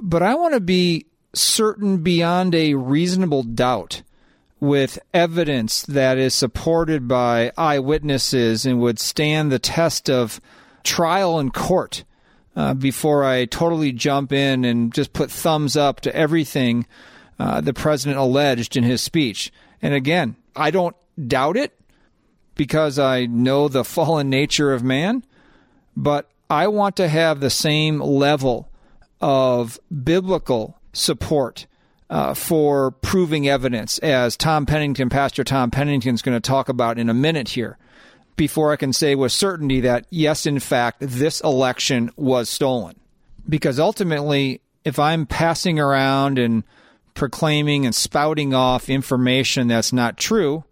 but 0.00 0.22
I 0.22 0.34
want 0.34 0.54
to 0.54 0.60
be 0.60 1.06
certain 1.34 2.02
beyond 2.02 2.54
a 2.54 2.74
reasonable 2.74 3.42
doubt 3.42 4.02
with 4.62 4.96
evidence 5.12 5.82
that 5.82 6.16
is 6.16 6.32
supported 6.32 7.08
by 7.08 7.50
eyewitnesses 7.58 8.64
and 8.64 8.78
would 8.78 8.96
stand 8.96 9.50
the 9.50 9.58
test 9.58 10.08
of 10.08 10.40
trial 10.84 11.40
in 11.40 11.50
court 11.50 12.04
uh, 12.54 12.72
before 12.72 13.24
I 13.24 13.46
totally 13.46 13.90
jump 13.90 14.32
in 14.32 14.64
and 14.64 14.94
just 14.94 15.12
put 15.12 15.32
thumbs 15.32 15.76
up 15.76 16.00
to 16.02 16.14
everything 16.14 16.86
uh, 17.40 17.60
the 17.60 17.74
president 17.74 18.20
alleged 18.20 18.76
in 18.76 18.84
his 18.84 19.02
speech. 19.02 19.52
And 19.82 19.94
again, 19.94 20.36
I 20.54 20.70
don't 20.70 20.94
doubt 21.26 21.56
it 21.56 21.76
because 22.54 23.00
I 23.00 23.26
know 23.26 23.66
the 23.66 23.82
fallen 23.96 24.30
nature 24.30 24.72
of 24.72 24.84
man, 24.84 25.24
but 25.96 26.30
I 26.48 26.68
want 26.68 26.94
to 26.98 27.08
have 27.08 27.40
the 27.40 27.50
same 27.50 27.98
level 27.98 28.70
of 29.20 29.80
biblical 30.04 30.78
support 30.92 31.66
uh, 32.12 32.34
for 32.34 32.90
proving 32.90 33.48
evidence, 33.48 33.98
as 34.00 34.36
Tom 34.36 34.66
Pennington, 34.66 35.08
Pastor 35.08 35.44
Tom 35.44 35.70
Pennington, 35.70 36.14
is 36.14 36.20
going 36.20 36.36
to 36.36 36.46
talk 36.46 36.68
about 36.68 36.98
in 36.98 37.08
a 37.08 37.14
minute 37.14 37.48
here, 37.48 37.78
before 38.36 38.70
I 38.70 38.76
can 38.76 38.92
say 38.92 39.14
with 39.14 39.32
certainty 39.32 39.80
that, 39.80 40.04
yes, 40.10 40.44
in 40.44 40.58
fact, 40.58 40.98
this 41.00 41.40
election 41.40 42.10
was 42.16 42.50
stolen. 42.50 42.96
Because 43.48 43.80
ultimately, 43.80 44.60
if 44.84 44.98
I'm 44.98 45.24
passing 45.24 45.80
around 45.80 46.38
and 46.38 46.64
proclaiming 47.14 47.86
and 47.86 47.94
spouting 47.94 48.52
off 48.52 48.90
information 48.90 49.68
that's 49.68 49.92
not 49.92 50.18
true, 50.18 50.64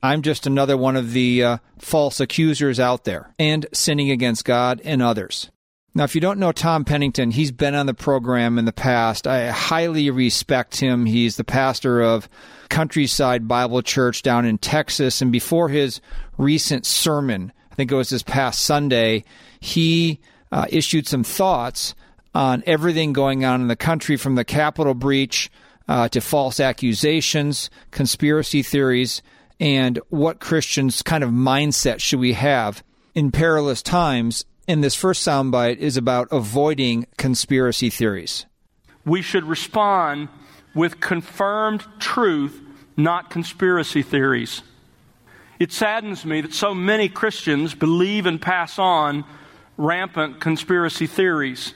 I'm 0.00 0.22
just 0.22 0.46
another 0.46 0.76
one 0.76 0.94
of 0.94 1.12
the 1.12 1.42
uh, 1.42 1.58
false 1.80 2.20
accusers 2.20 2.78
out 2.78 3.02
there 3.02 3.34
and 3.36 3.66
sinning 3.72 4.12
against 4.12 4.44
God 4.44 4.80
and 4.84 5.02
others. 5.02 5.50
Now, 5.98 6.04
if 6.04 6.14
you 6.14 6.20
don't 6.20 6.38
know 6.38 6.52
Tom 6.52 6.84
Pennington, 6.84 7.32
he's 7.32 7.50
been 7.50 7.74
on 7.74 7.86
the 7.86 7.92
program 7.92 8.56
in 8.56 8.66
the 8.66 8.72
past. 8.72 9.26
I 9.26 9.50
highly 9.50 10.10
respect 10.10 10.78
him. 10.78 11.06
He's 11.06 11.36
the 11.36 11.42
pastor 11.42 12.00
of 12.00 12.28
Countryside 12.68 13.48
Bible 13.48 13.82
Church 13.82 14.22
down 14.22 14.46
in 14.46 14.58
Texas. 14.58 15.20
And 15.20 15.32
before 15.32 15.68
his 15.68 16.00
recent 16.36 16.86
sermon, 16.86 17.52
I 17.72 17.74
think 17.74 17.90
it 17.90 17.96
was 17.96 18.10
this 18.10 18.22
past 18.22 18.60
Sunday, 18.60 19.24
he 19.58 20.20
uh, 20.52 20.66
issued 20.68 21.08
some 21.08 21.24
thoughts 21.24 21.96
on 22.32 22.62
everything 22.64 23.12
going 23.12 23.44
on 23.44 23.60
in 23.60 23.66
the 23.66 23.74
country 23.74 24.16
from 24.16 24.36
the 24.36 24.44
Capitol 24.44 24.94
breach 24.94 25.50
uh, 25.88 26.08
to 26.10 26.20
false 26.20 26.60
accusations, 26.60 27.70
conspiracy 27.90 28.62
theories, 28.62 29.20
and 29.58 29.98
what 30.10 30.38
Christians' 30.38 31.02
kind 31.02 31.24
of 31.24 31.30
mindset 31.30 31.98
should 31.98 32.20
we 32.20 32.34
have 32.34 32.84
in 33.16 33.32
perilous 33.32 33.82
times 33.82 34.44
and 34.68 34.84
this 34.84 34.94
first 34.94 35.26
soundbite 35.26 35.78
is 35.78 35.96
about 35.96 36.28
avoiding 36.30 37.06
conspiracy 37.16 37.88
theories. 37.88 38.44
We 39.06 39.22
should 39.22 39.44
respond 39.44 40.28
with 40.74 41.00
confirmed 41.00 41.84
truth, 41.98 42.60
not 42.96 43.30
conspiracy 43.30 44.02
theories. 44.02 44.62
It 45.58 45.72
saddens 45.72 46.24
me 46.24 46.42
that 46.42 46.52
so 46.52 46.74
many 46.74 47.08
Christians 47.08 47.74
believe 47.74 48.26
and 48.26 48.40
pass 48.40 48.78
on 48.78 49.24
rampant 49.78 50.40
conspiracy 50.40 51.06
theories. 51.06 51.74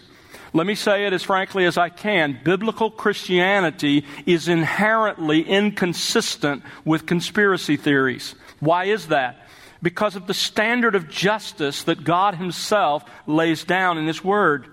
Let 0.53 0.67
me 0.67 0.75
say 0.75 1.07
it 1.07 1.15
as 1.15 1.23
frankly 1.23 1.65
as 1.65 1.79
I 1.79 1.89
can. 1.89 2.39
Biblical 2.45 2.91
Christianity 2.91 4.05
is 4.27 4.49
inherently 4.49 5.41
inconsistent 5.41 6.63
with 6.85 7.07
conspiracy 7.07 7.79
theories. 7.79 8.35
Why 8.61 8.85
is 8.85 9.09
that? 9.09 9.42
Because 9.83 10.17
of 10.17 10.27
the 10.27 10.35
standard 10.35 10.95
of 10.95 11.09
justice 11.09 11.83
that 11.85 12.05
God 12.05 12.37
Himself 12.37 13.05
lays 13.27 13.65
down 13.65 13.99
in 13.99 14.07
His 14.07 14.23
Word. 14.23 14.67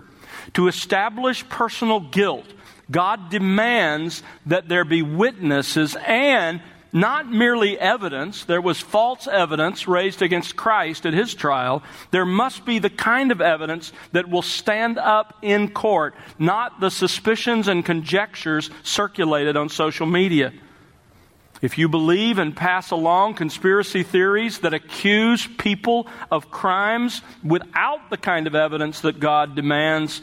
To 0.54 0.68
establish 0.68 1.48
personal 1.48 2.00
guilt, 2.00 2.46
God 2.90 3.30
demands 3.30 4.22
that 4.46 4.68
there 4.68 4.84
be 4.84 5.02
witnesses 5.02 5.96
and 6.06 6.60
not 6.92 7.30
merely 7.30 7.78
evidence. 7.78 8.44
There 8.44 8.60
was 8.60 8.80
false 8.80 9.28
evidence 9.28 9.86
raised 9.86 10.22
against 10.22 10.56
Christ 10.56 11.06
at 11.06 11.14
his 11.14 11.34
trial. 11.34 11.82
There 12.10 12.24
must 12.24 12.64
be 12.64 12.78
the 12.78 12.90
kind 12.90 13.30
of 13.30 13.40
evidence 13.40 13.92
that 14.12 14.28
will 14.28 14.42
stand 14.42 14.98
up 14.98 15.38
in 15.42 15.70
court, 15.70 16.14
not 16.38 16.80
the 16.80 16.90
suspicions 16.90 17.68
and 17.68 17.84
conjectures 17.84 18.70
circulated 18.82 19.56
on 19.56 19.68
social 19.68 20.06
media. 20.06 20.52
If 21.62 21.76
you 21.76 21.88
believe 21.88 22.38
and 22.38 22.56
pass 22.56 22.90
along 22.90 23.34
conspiracy 23.34 24.02
theories 24.02 24.60
that 24.60 24.72
accuse 24.72 25.46
people 25.46 26.06
of 26.30 26.50
crimes 26.50 27.20
without 27.44 28.08
the 28.08 28.16
kind 28.16 28.46
of 28.46 28.54
evidence 28.54 29.00
that 29.02 29.20
God 29.20 29.54
demands, 29.54 30.22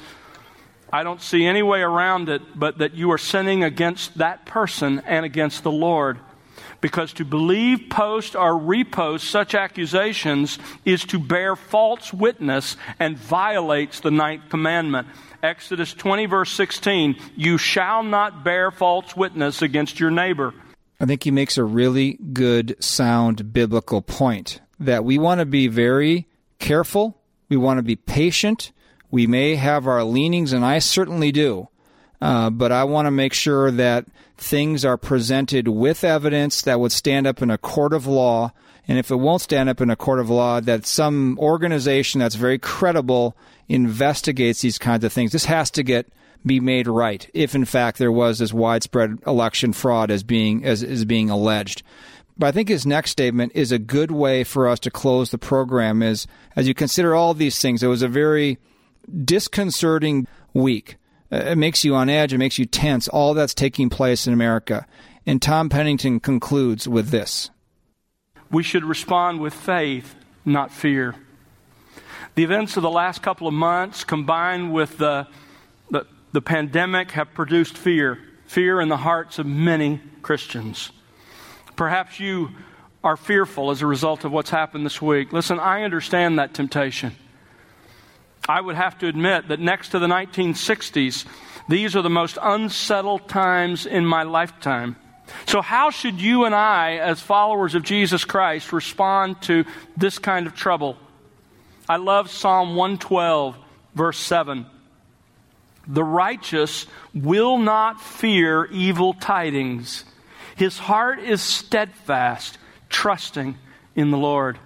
I 0.92 1.04
don't 1.04 1.22
see 1.22 1.46
any 1.46 1.62
way 1.62 1.82
around 1.82 2.30
it 2.30 2.42
but 2.56 2.80
that 2.80 2.96
you 2.96 3.12
are 3.12 3.20
sinning 3.20 3.64
against 3.64 4.18
that 4.18 4.46
person 4.46 5.00
and 5.06 5.26
against 5.26 5.64
the 5.64 5.72
Lord. 5.72 6.20
Because 6.80 7.14
to 7.14 7.26
believe, 7.26 7.90
post, 7.90 8.36
or 8.36 8.54
repost 8.54 9.22
such 9.22 9.56
accusations 9.56 10.60
is 10.86 11.04
to 11.06 11.20
bear 11.20 11.56
false 11.56 12.14
witness 12.14 12.78
and 13.00 13.18
violates 13.18 14.00
the 14.00 14.12
ninth 14.12 14.50
commandment. 14.50 15.08
Exodus 15.42 15.94
20, 15.94 16.26
verse 16.28 16.52
16 16.52 17.16
You 17.36 17.58
shall 17.58 18.04
not 18.04 18.44
bear 18.44 18.72
false 18.72 19.16
witness 19.16 19.62
against 19.62 20.00
your 20.00 20.12
neighbor. 20.12 20.54
I 21.00 21.06
think 21.06 21.24
he 21.24 21.32
makes 21.32 21.58
a 21.58 21.64
really 21.64 22.14
good, 22.34 22.76
sound 22.84 23.54
biblical 23.54 24.02
point 24.02 24.62
that 24.80 25.04
we 25.04 25.18
want 25.18 25.40
to 25.40 25.46
be 25.46 25.68
very 25.68 26.28
careful. 26.60 27.22
We 27.50 27.58
want 27.58 27.78
to 27.78 27.84
be 27.84 27.96
patient. 27.96 28.72
We 29.12 29.28
may 29.28 29.56
have 29.56 29.88
our 29.88 30.04
leanings, 30.04 30.54
and 30.54 30.66
I 30.66 30.80
certainly 30.80 31.32
do. 31.32 31.70
Uh, 32.20 32.50
but 32.50 32.72
I 32.72 32.84
want 32.84 33.06
to 33.06 33.12
make 33.12 33.34
sure 33.34 33.70
that 33.72 34.06
things 34.38 34.84
are 34.84 34.98
presented 34.98 35.68
with 35.68 36.04
evidence 36.04 36.62
that 36.64 36.80
would 36.80 36.92
stand 36.92 37.28
up 37.28 37.42
in 37.42 37.52
a 37.52 37.58
court 37.58 37.94
of 37.94 38.08
law. 38.08 38.52
And 38.88 38.98
if 38.98 39.12
it 39.12 39.18
won't 39.18 39.42
stand 39.42 39.70
up 39.70 39.82
in 39.82 39.90
a 39.90 39.96
court 39.96 40.20
of 40.20 40.30
law, 40.30 40.60
that 40.62 40.86
some 40.86 41.38
organization 41.40 42.20
that's 42.20 42.36
very 42.36 42.58
credible 42.58 43.38
investigates 43.68 44.62
these 44.62 44.78
kinds 44.78 45.04
of 45.04 45.14
things. 45.14 45.32
This 45.32 45.46
has 45.46 45.70
to 45.72 45.84
get 45.84 46.08
be 46.48 46.60
made 46.60 46.88
right 46.88 47.30
if 47.34 47.54
in 47.54 47.66
fact 47.66 47.98
there 47.98 48.12
was 48.12 48.42
as 48.42 48.54
widespread 48.54 49.20
election 49.28 49.74
fraud 49.74 50.10
as 50.10 50.24
being 50.24 50.66
as 50.66 50.82
is 50.82 51.06
being 51.06 51.30
alleged. 51.30 51.84
But 52.40 52.48
I 52.48 52.52
think 52.52 52.70
his 52.70 52.86
next 52.86 53.12
statement 53.12 53.52
is 53.56 53.72
a 53.72 53.80
good 53.80 54.12
way 54.12 54.44
for 54.44 54.68
us 54.68 54.80
to 54.82 54.92
close 54.92 55.32
the 55.32 55.38
program 55.38 56.04
is 56.04 56.28
as 56.56 56.68
you 56.68 56.74
consider 56.74 57.16
all 57.16 57.34
these 57.34 57.60
things, 57.60 57.82
it 57.82 57.88
was 57.88 58.04
a 58.04 58.08
very 58.08 58.60
disconcerting 59.24 60.28
week. 60.54 60.98
Uh, 61.32 61.38
it 61.38 61.58
makes 61.58 61.84
you 61.84 61.96
on 61.96 62.10
edge, 62.10 62.34
it 62.34 62.38
makes 62.38 62.58
you 62.60 62.66
tense, 62.66 63.08
all 63.08 63.34
that's 63.34 63.54
taking 63.54 63.90
place 63.90 64.28
in 64.28 64.34
America. 64.34 64.86
And 65.26 65.42
Tom 65.42 65.68
Pennington 65.68 66.20
concludes 66.20 66.88
with 66.88 67.10
this. 67.10 67.50
we 68.50 68.64
should 68.64 68.86
respond 68.86 69.42
with 69.42 69.54
faith, 69.54 70.16
not 70.46 70.72
fear. 70.72 71.16
The 72.36 72.44
events 72.44 72.78
of 72.78 72.84
the 72.84 72.90
last 72.90 73.22
couple 73.24 73.48
of 73.48 73.54
months, 73.54 74.04
combined 74.04 74.72
with 74.72 75.00
the, 75.00 75.28
the, 76.32 76.42
pandemic, 76.42 77.12
have 77.12 77.34
produced 77.34 77.78
fear. 77.78 78.20
Fear 78.48 78.82
in 78.82 78.90
the 78.90 78.98
hearts 78.98 79.40
of 79.40 79.46
many 79.46 80.02
Christians. 80.22 80.92
Perhaps 81.76 82.20
you 82.20 82.52
are 83.04 83.18
fearful 83.18 83.72
as 83.72 83.82
a 83.82 83.88
result 83.88 84.26
of 84.26 84.32
what's 84.32 84.50
happened 84.50 84.86
this 84.86 85.02
week. 85.02 85.32
Listen, 85.32 85.60
I 85.60 85.84
understand 85.84 86.40
that 86.40 86.54
temptation. 86.54 87.16
I 88.50 88.62
would 88.62 88.76
have 88.76 88.98
to 89.00 89.08
admit 89.08 89.50
that 89.50 89.60
next 89.60 89.90
to 89.90 90.00
the 90.00 90.08
1960s, 90.08 91.26
these 91.70 91.96
are 91.96 92.02
the 92.02 92.10
most 92.10 92.38
unsettled 92.42 93.28
times 93.28 93.86
in 93.86 94.06
my 94.06 94.24
lifetime. 94.24 94.96
So, 95.46 95.62
how 95.62 95.90
should 95.90 96.22
you 96.22 96.46
and 96.46 96.56
I, 96.56 96.94
as 96.96 97.20
followers 97.20 97.76
of 97.76 97.84
Jesus 97.84 98.24
Christ, 98.24 98.72
respond 98.72 99.42
to 99.44 99.66
this 99.98 100.20
kind 100.20 100.48
of 100.48 100.56
trouble? 100.56 100.98
I 101.90 101.98
love 101.98 102.30
Psalm 102.30 102.76
112, 102.76 103.58
verse 103.94 104.18
7. 104.18 104.66
The 105.88 106.04
righteous 106.04 106.86
will 107.14 107.58
not 107.58 108.02
fear 108.02 108.66
evil 108.66 109.14
tidings. 109.14 110.04
His 110.56 110.78
heart 110.78 111.20
is 111.20 111.42
steadfast, 111.42 112.58
trusting 112.90 113.58
in 113.96 114.12
the 114.12 114.18
Lord. 114.18 114.60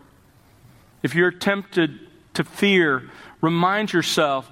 If 1.04 1.16
you're 1.16 1.32
tempted 1.32 2.00
to 2.34 2.44
fear, 2.44 3.10
remind 3.42 3.94
yourself 3.94 4.50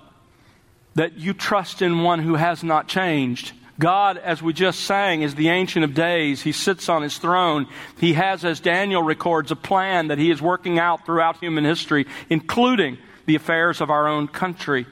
that 0.95 1.17
you 1.17 1.34
trust 1.34 1.82
in 1.82 2.03
one 2.03 2.20
who 2.20 2.36
has 2.36 2.63
not 2.63 2.88
changed. 2.88 3.53
God, 3.80 4.17
as 4.17 4.41
we 4.41 4.51
just 4.51 4.82
sang, 4.82 5.22
is 5.22 5.36
the 5.36 5.47
Ancient 5.47 5.86
of 5.86 5.93
Days. 5.93 6.41
He 6.41 6.51
sits 6.51 6.89
on 6.89 7.01
his 7.01 7.17
throne. 7.17 7.67
He 7.99 8.13
has, 8.13 8.43
as 8.43 8.59
Daniel 8.59 9.01
records, 9.01 9.51
a 9.51 9.55
plan 9.55 10.09
that 10.09 10.17
he 10.17 10.30
is 10.30 10.41
working 10.41 10.78
out 10.78 11.05
throughout 11.05 11.39
human 11.39 11.63
history, 11.63 12.05
including 12.30 12.97
the 13.26 13.36
affairs 13.36 13.80
of 13.80 13.89
our 13.89 14.07
own 14.07 14.28
country. 14.28 14.86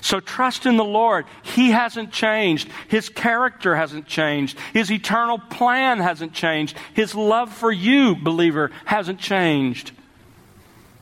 So 0.00 0.20
trust 0.20 0.66
in 0.66 0.76
the 0.76 0.84
Lord. 0.84 1.26
He 1.42 1.70
hasn't 1.70 2.12
changed. 2.12 2.68
His 2.88 3.08
character 3.08 3.76
hasn't 3.76 4.06
changed. 4.06 4.58
His 4.72 4.90
eternal 4.90 5.38
plan 5.38 6.00
hasn't 6.00 6.32
changed. 6.32 6.76
His 6.94 7.14
love 7.14 7.52
for 7.52 7.70
you, 7.70 8.16
believer, 8.16 8.70
hasn't 8.84 9.20
changed. 9.20 9.92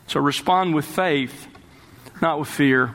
So 0.06 0.20
respond 0.20 0.74
with 0.74 0.84
faith, 0.84 1.46
not 2.20 2.38
with 2.38 2.48
fear. 2.48 2.94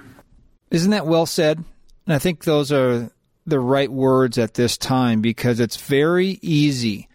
Isn't 0.71 0.91
that 0.91 1.05
well 1.05 1.25
said? 1.25 1.63
And 2.05 2.13
I 2.13 2.19
think 2.19 2.43
those 2.43 2.71
are 2.71 3.11
the 3.45 3.59
right 3.59 3.91
words 3.91 4.37
at 4.37 4.55
this 4.55 4.77
time 4.77 5.21
because 5.21 5.59
it's 5.59 5.77
very 5.77 6.39
easy 6.41 7.07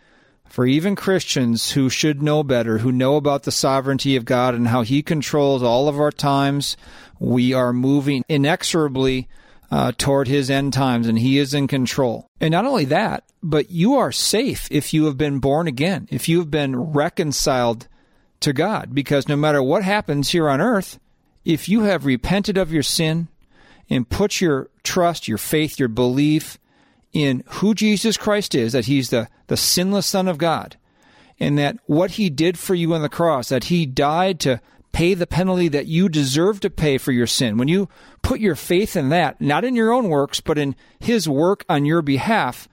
for 0.49 0.67
even 0.67 0.97
Christians 0.97 1.73
who 1.73 1.91
should 1.91 2.23
know 2.23 2.43
better, 2.43 2.79
who 2.79 2.93
know 2.93 3.17
about 3.17 3.43
the 3.43 3.53
sovereignty 3.53 4.17
of 4.17 4.25
God 4.25 4.55
and 4.55 4.69
how 4.69 4.83
He 4.83 5.03
controls 5.03 5.63
all 5.63 5.89
of 5.89 6.01
our 6.01 6.11
times. 6.11 6.77
We 7.19 7.53
are 7.53 7.73
moving 7.73 8.25
inexorably 8.29 9.29
uh, 9.71 9.93
toward 9.97 10.29
His 10.29 10.51
end 10.51 10.73
times, 10.73 11.07
and 11.07 11.19
He 11.19 11.39
is 11.39 11.55
in 11.55 11.69
control. 11.69 12.27
And 12.41 12.53
not 12.53 12.65
only 12.65 12.87
that, 12.87 13.25
but 13.43 13.71
you 13.71 13.97
are 13.97 14.13
safe 14.13 14.67
if 14.71 14.95
you 14.95 15.05
have 15.05 15.19
been 15.19 15.39
born 15.39 15.67
again, 15.67 16.09
if 16.11 16.29
you 16.29 16.39
have 16.39 16.51
been 16.51 16.77
reconciled 16.77 17.87
to 18.41 18.53
God, 18.53 18.95
because 18.95 19.29
no 19.29 19.37
matter 19.37 19.63
what 19.63 19.83
happens 19.83 20.31
here 20.31 20.49
on 20.49 20.61
earth, 20.61 20.99
if 21.45 21.69
you 21.69 21.83
have 21.83 22.07
repented 22.07 22.57
of 22.57 22.73
your 22.73 22.83
sin 22.83 23.29
and 23.91 24.09
put 24.09 24.41
your 24.41 24.71
trust, 24.83 25.29
your 25.29 25.39
faith, 25.39 25.79
your 25.79 25.89
belief 25.89 26.59
in 27.13 27.43
who 27.47 27.75
Jesus 27.75 28.17
Christ 28.17 28.55
is, 28.55 28.73
that 28.73 28.87
he's 28.87 29.11
the, 29.11 29.29
the 29.47 29.57
sinless 29.57 30.07
Son 30.07 30.29
of 30.29 30.39
God, 30.39 30.77
and 31.41 31.59
that 31.59 31.79
what 31.87 32.13
he 32.13 32.31
did 32.31 32.59
for 32.59 32.75
you 32.75 32.95
on 32.95 33.03
the 33.03 33.09
cross, 33.09 33.49
that 33.49 33.65
he 33.65 33.87
died 33.87 34.41
to 34.41 34.61
pay 34.93 35.15
the 35.15 35.27
penalty 35.27 35.69
that 35.69 35.87
you 35.87 36.09
deserve 36.09 36.61
to 36.61 36.71
pay 36.71 36.99
for 36.99 37.13
your 37.13 37.27
sin. 37.27 37.57
When 37.57 37.69
you 37.69 37.89
put 38.23 38.41
your 38.41 38.55
faith 38.55 38.97
in 38.97 39.11
that, 39.11 39.41
not 39.41 39.65
in 39.65 39.77
your 39.77 39.93
own 39.93 40.09
works, 40.09 40.41
but 40.41 40.59
in 40.59 40.75
his 40.99 41.29
work 41.29 41.65
on 41.69 41.85
your 41.85 42.03
behalf, 42.03 42.69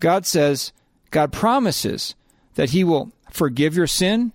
God 0.00 0.26
says, 0.26 0.72
God 1.10 1.32
promises 1.32 2.14
that 2.54 2.70
he 2.70 2.84
will 2.84 3.12
forgive 3.30 3.76
your 3.76 3.86
sin, 3.86 4.32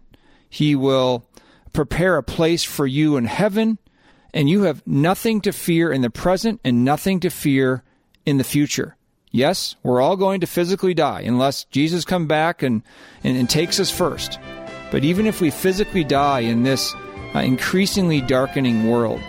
he 0.50 0.76
will 0.76 1.26
prepare 1.74 2.18
a 2.18 2.24
place 2.24 2.64
for 2.64 2.86
you 2.86 3.18
in 3.18 3.26
heaven, 3.26 3.78
and 4.34 4.50
you 4.50 4.64
have 4.64 4.86
nothing 4.88 5.42
to 5.42 5.52
fear 5.52 5.92
in 5.92 6.02
the 6.02 6.10
present 6.10 6.62
and 6.64 6.86
nothing 6.86 7.20
to 7.20 7.30
fear 7.30 7.84
in 8.26 8.38
the 8.38 8.44
future. 8.44 8.96
Yes, 9.32 9.76
we're 9.82 10.02
all 10.02 10.18
going 10.18 10.42
to 10.42 10.48
physically 10.48 10.94
die 10.94 11.22
unless 11.22 11.64
Jesus 11.66 12.04
comes 12.04 12.28
back 12.28 12.62
and, 12.64 12.82
and, 13.24 13.38
and, 13.38 13.50
takes 13.50 13.80
us 13.80 13.90
first. 13.90 14.38
But 14.92 15.06
even 15.06 15.26
if 15.26 15.40
we 15.40 15.52
physically 15.52 16.04
die 16.04 16.42
in 16.42 16.64
this 16.64 16.94
uh, 17.34 17.40
increasingly 17.40 18.20
darkening 18.20 18.90
world, 18.90 19.22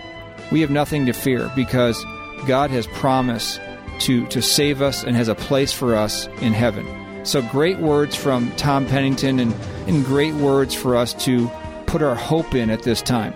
we 0.51 0.59
have 0.59 0.69
nothing 0.69 1.05
to 1.05 1.13
fear 1.13 1.49
because 1.55 2.03
God 2.47 2.69
has 2.71 2.85
promised 2.87 3.61
to, 3.99 4.27
to 4.27 4.41
save 4.41 4.81
us 4.81 5.03
and 5.03 5.15
has 5.15 5.29
a 5.29 5.35
place 5.35 5.71
for 5.71 5.95
us 5.95 6.27
in 6.41 6.51
heaven. 6.51 6.85
So 7.25 7.41
great 7.41 7.79
words 7.79 8.15
from 8.15 8.51
Tom 8.57 8.85
Pennington 8.85 9.39
and, 9.39 9.53
and 9.87 10.03
great 10.03 10.33
words 10.33 10.73
for 10.73 10.97
us 10.97 11.13
to 11.25 11.49
put 11.85 12.01
our 12.01 12.15
hope 12.15 12.53
in 12.53 12.69
at 12.69 12.83
this 12.83 13.01
time. 13.01 13.33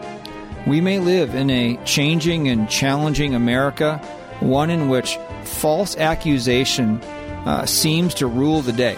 We 0.67 0.81
may 0.81 0.99
live 0.99 1.33
in 1.33 1.49
a 1.49 1.77
changing 1.85 2.49
and 2.49 2.69
challenging 2.69 3.33
America, 3.33 3.99
one 4.41 4.69
in 4.69 4.89
which 4.89 5.17
false 5.47 5.97
accusation 5.97 7.01
uh, 7.45 7.65
seems 7.65 8.13
to 8.15 8.27
rule 8.27 8.61
the 8.61 8.73
day. 8.73 8.97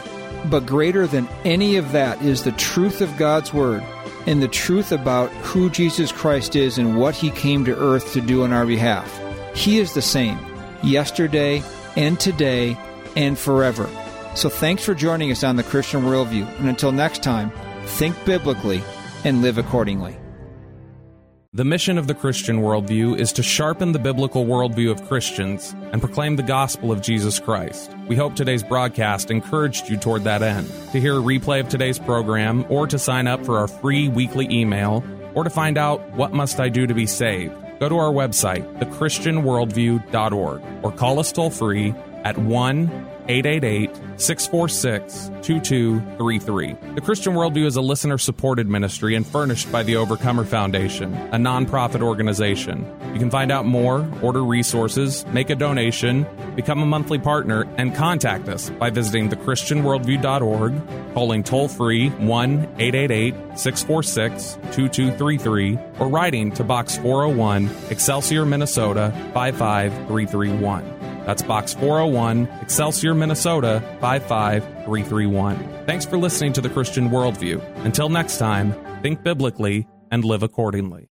But 0.50 0.66
greater 0.66 1.06
than 1.06 1.28
any 1.46 1.76
of 1.76 1.92
that 1.92 2.22
is 2.22 2.44
the 2.44 2.52
truth 2.54 3.02
of 3.02 3.18
God's 3.18 3.54
Word 3.54 3.84
and 4.26 4.42
the 4.42 4.48
truth 4.48 4.92
about 4.92 5.30
who 5.32 5.70
Jesus 5.70 6.12
Christ 6.12 6.56
is 6.56 6.78
and 6.78 6.98
what 6.98 7.16
He 7.16 7.32
came 7.32 7.66
to 7.66 7.78
earth 7.78 8.14
to 8.14 8.22
do 8.22 8.44
on 8.44 8.54
our 8.54 8.66
behalf. 8.66 9.20
He 9.56 9.80
is 9.80 9.94
the 9.94 10.02
same 10.02 10.40
yesterday 10.84 11.64
and 11.96 12.20
today 12.20 12.78
and 13.16 13.38
forever. 13.38 13.90
So 14.36 14.50
thanks 14.50 14.86
for 14.86 14.96
joining 14.96 15.32
us 15.32 15.44
on 15.44 15.56
the 15.56 15.64
Christian 15.64 16.04
Worldview. 16.04 16.60
And 16.60 16.70
until 16.70 16.92
next 16.92 17.24
time, 17.24 17.52
think 17.86 18.16
biblically 18.26 18.82
and 19.26 19.42
live 19.42 19.58
accordingly. 19.58 20.18
The 21.52 21.66
mission 21.66 21.98
of 21.98 22.06
the 22.06 22.14
Christian 22.14 22.62
worldview 22.62 23.18
is 23.18 23.34
to 23.34 23.42
sharpen 23.42 23.92
the 23.92 23.98
biblical 23.98 24.46
worldview 24.46 24.92
of 24.92 25.08
Christians 25.08 25.74
and 25.92 26.00
proclaim 26.00 26.36
the 26.36 26.44
gospel 26.44 26.92
of 26.92 27.02
Jesus 27.02 27.40
Christ. 27.40 27.92
We 28.08 28.16
hope 28.16 28.36
today's 28.36 28.62
broadcast 28.62 29.32
encouraged 29.32 29.90
you 29.90 29.98
toward 29.98 30.26
that 30.26 30.44
end. 30.44 30.68
To 30.92 31.02
hear 31.02 31.18
a 31.18 31.24
replay 31.24 31.60
of 31.60 31.68
today's 31.68 31.98
program, 31.98 32.68
or 32.70 32.86
to 32.86 33.00
sign 33.00 33.26
up 33.26 33.44
for 33.44 33.58
our 33.58 33.68
free 33.68 34.10
weekly 34.10 34.48
email, 34.52 35.04
or 35.34 35.44
to 35.44 35.50
find 35.50 35.76
out 35.76 36.08
what 36.12 36.34
must 36.34 36.60
I 36.60 36.70
do 36.70 36.86
to 36.86 36.94
be 36.94 37.08
saved, 37.08 37.56
go 37.80 37.90
to 37.90 37.98
our 37.98 38.14
website, 38.14 38.78
thechristianworldview.org, 38.78 40.62
or 40.84 40.92
call 40.92 41.18
us 41.18 41.32
toll 41.32 41.50
free 41.50 41.96
at 42.26 42.38
1 42.38 43.10
888 43.30 44.20
646 44.20 45.30
2233. 45.44 46.74
The 46.96 47.02
Christian 47.02 47.34
Worldview 47.34 47.66
is 47.66 47.76
a 47.76 47.82
listener 47.82 48.18
supported 48.18 48.68
ministry 48.68 49.16
and 49.16 49.26
furnished 49.26 49.72
by 49.72 49.84
the 49.84 49.96
Overcomer 49.98 50.46
Foundation, 50.46 51.14
a 51.14 51.38
nonprofit 51.38 52.02
organization. 52.02 52.86
You 53.14 53.20
can 53.20 53.30
find 53.30 53.52
out 53.52 53.66
more, 53.66 54.10
order 54.24 54.44
resources, 54.44 55.26
make 55.28 55.52
a 55.52 55.56
donation, 55.56 56.26
become 56.56 56.82
a 56.82 56.88
monthly 56.88 57.20
partner, 57.20 57.68
and 57.78 57.96
contact 57.96 58.50
us 58.50 58.72
by 58.72 58.90
visiting 58.90 59.30
thechristianworldview.org, 59.30 61.14
calling 61.14 61.44
toll 61.44 61.68
free 61.68 62.10
1 62.10 62.52
888 62.80 63.34
646 63.58 64.56
2233, 64.72 65.78
or 66.00 66.08
writing 66.08 66.52
to 66.54 66.64
Box 66.64 66.98
401, 66.98 67.70
Excelsior, 67.92 68.44
Minnesota 68.46 69.14
55331. 69.34 70.99
That's 71.30 71.44
Box 71.44 71.76
401, 71.76 72.48
Excelsior, 72.64 73.14
Minnesota 73.14 73.84
55331. 74.02 75.86
Thanks 75.86 76.04
for 76.04 76.18
listening 76.18 76.54
to 76.54 76.62
the 76.62 76.70
Christian 76.70 77.12
Worldview. 77.12 77.62
Until 77.86 78.10
next 78.10 78.40
time, 78.40 78.74
think 79.04 79.22
biblically 79.22 79.88
and 80.10 80.26
live 80.26 80.42
accordingly. 80.42 81.08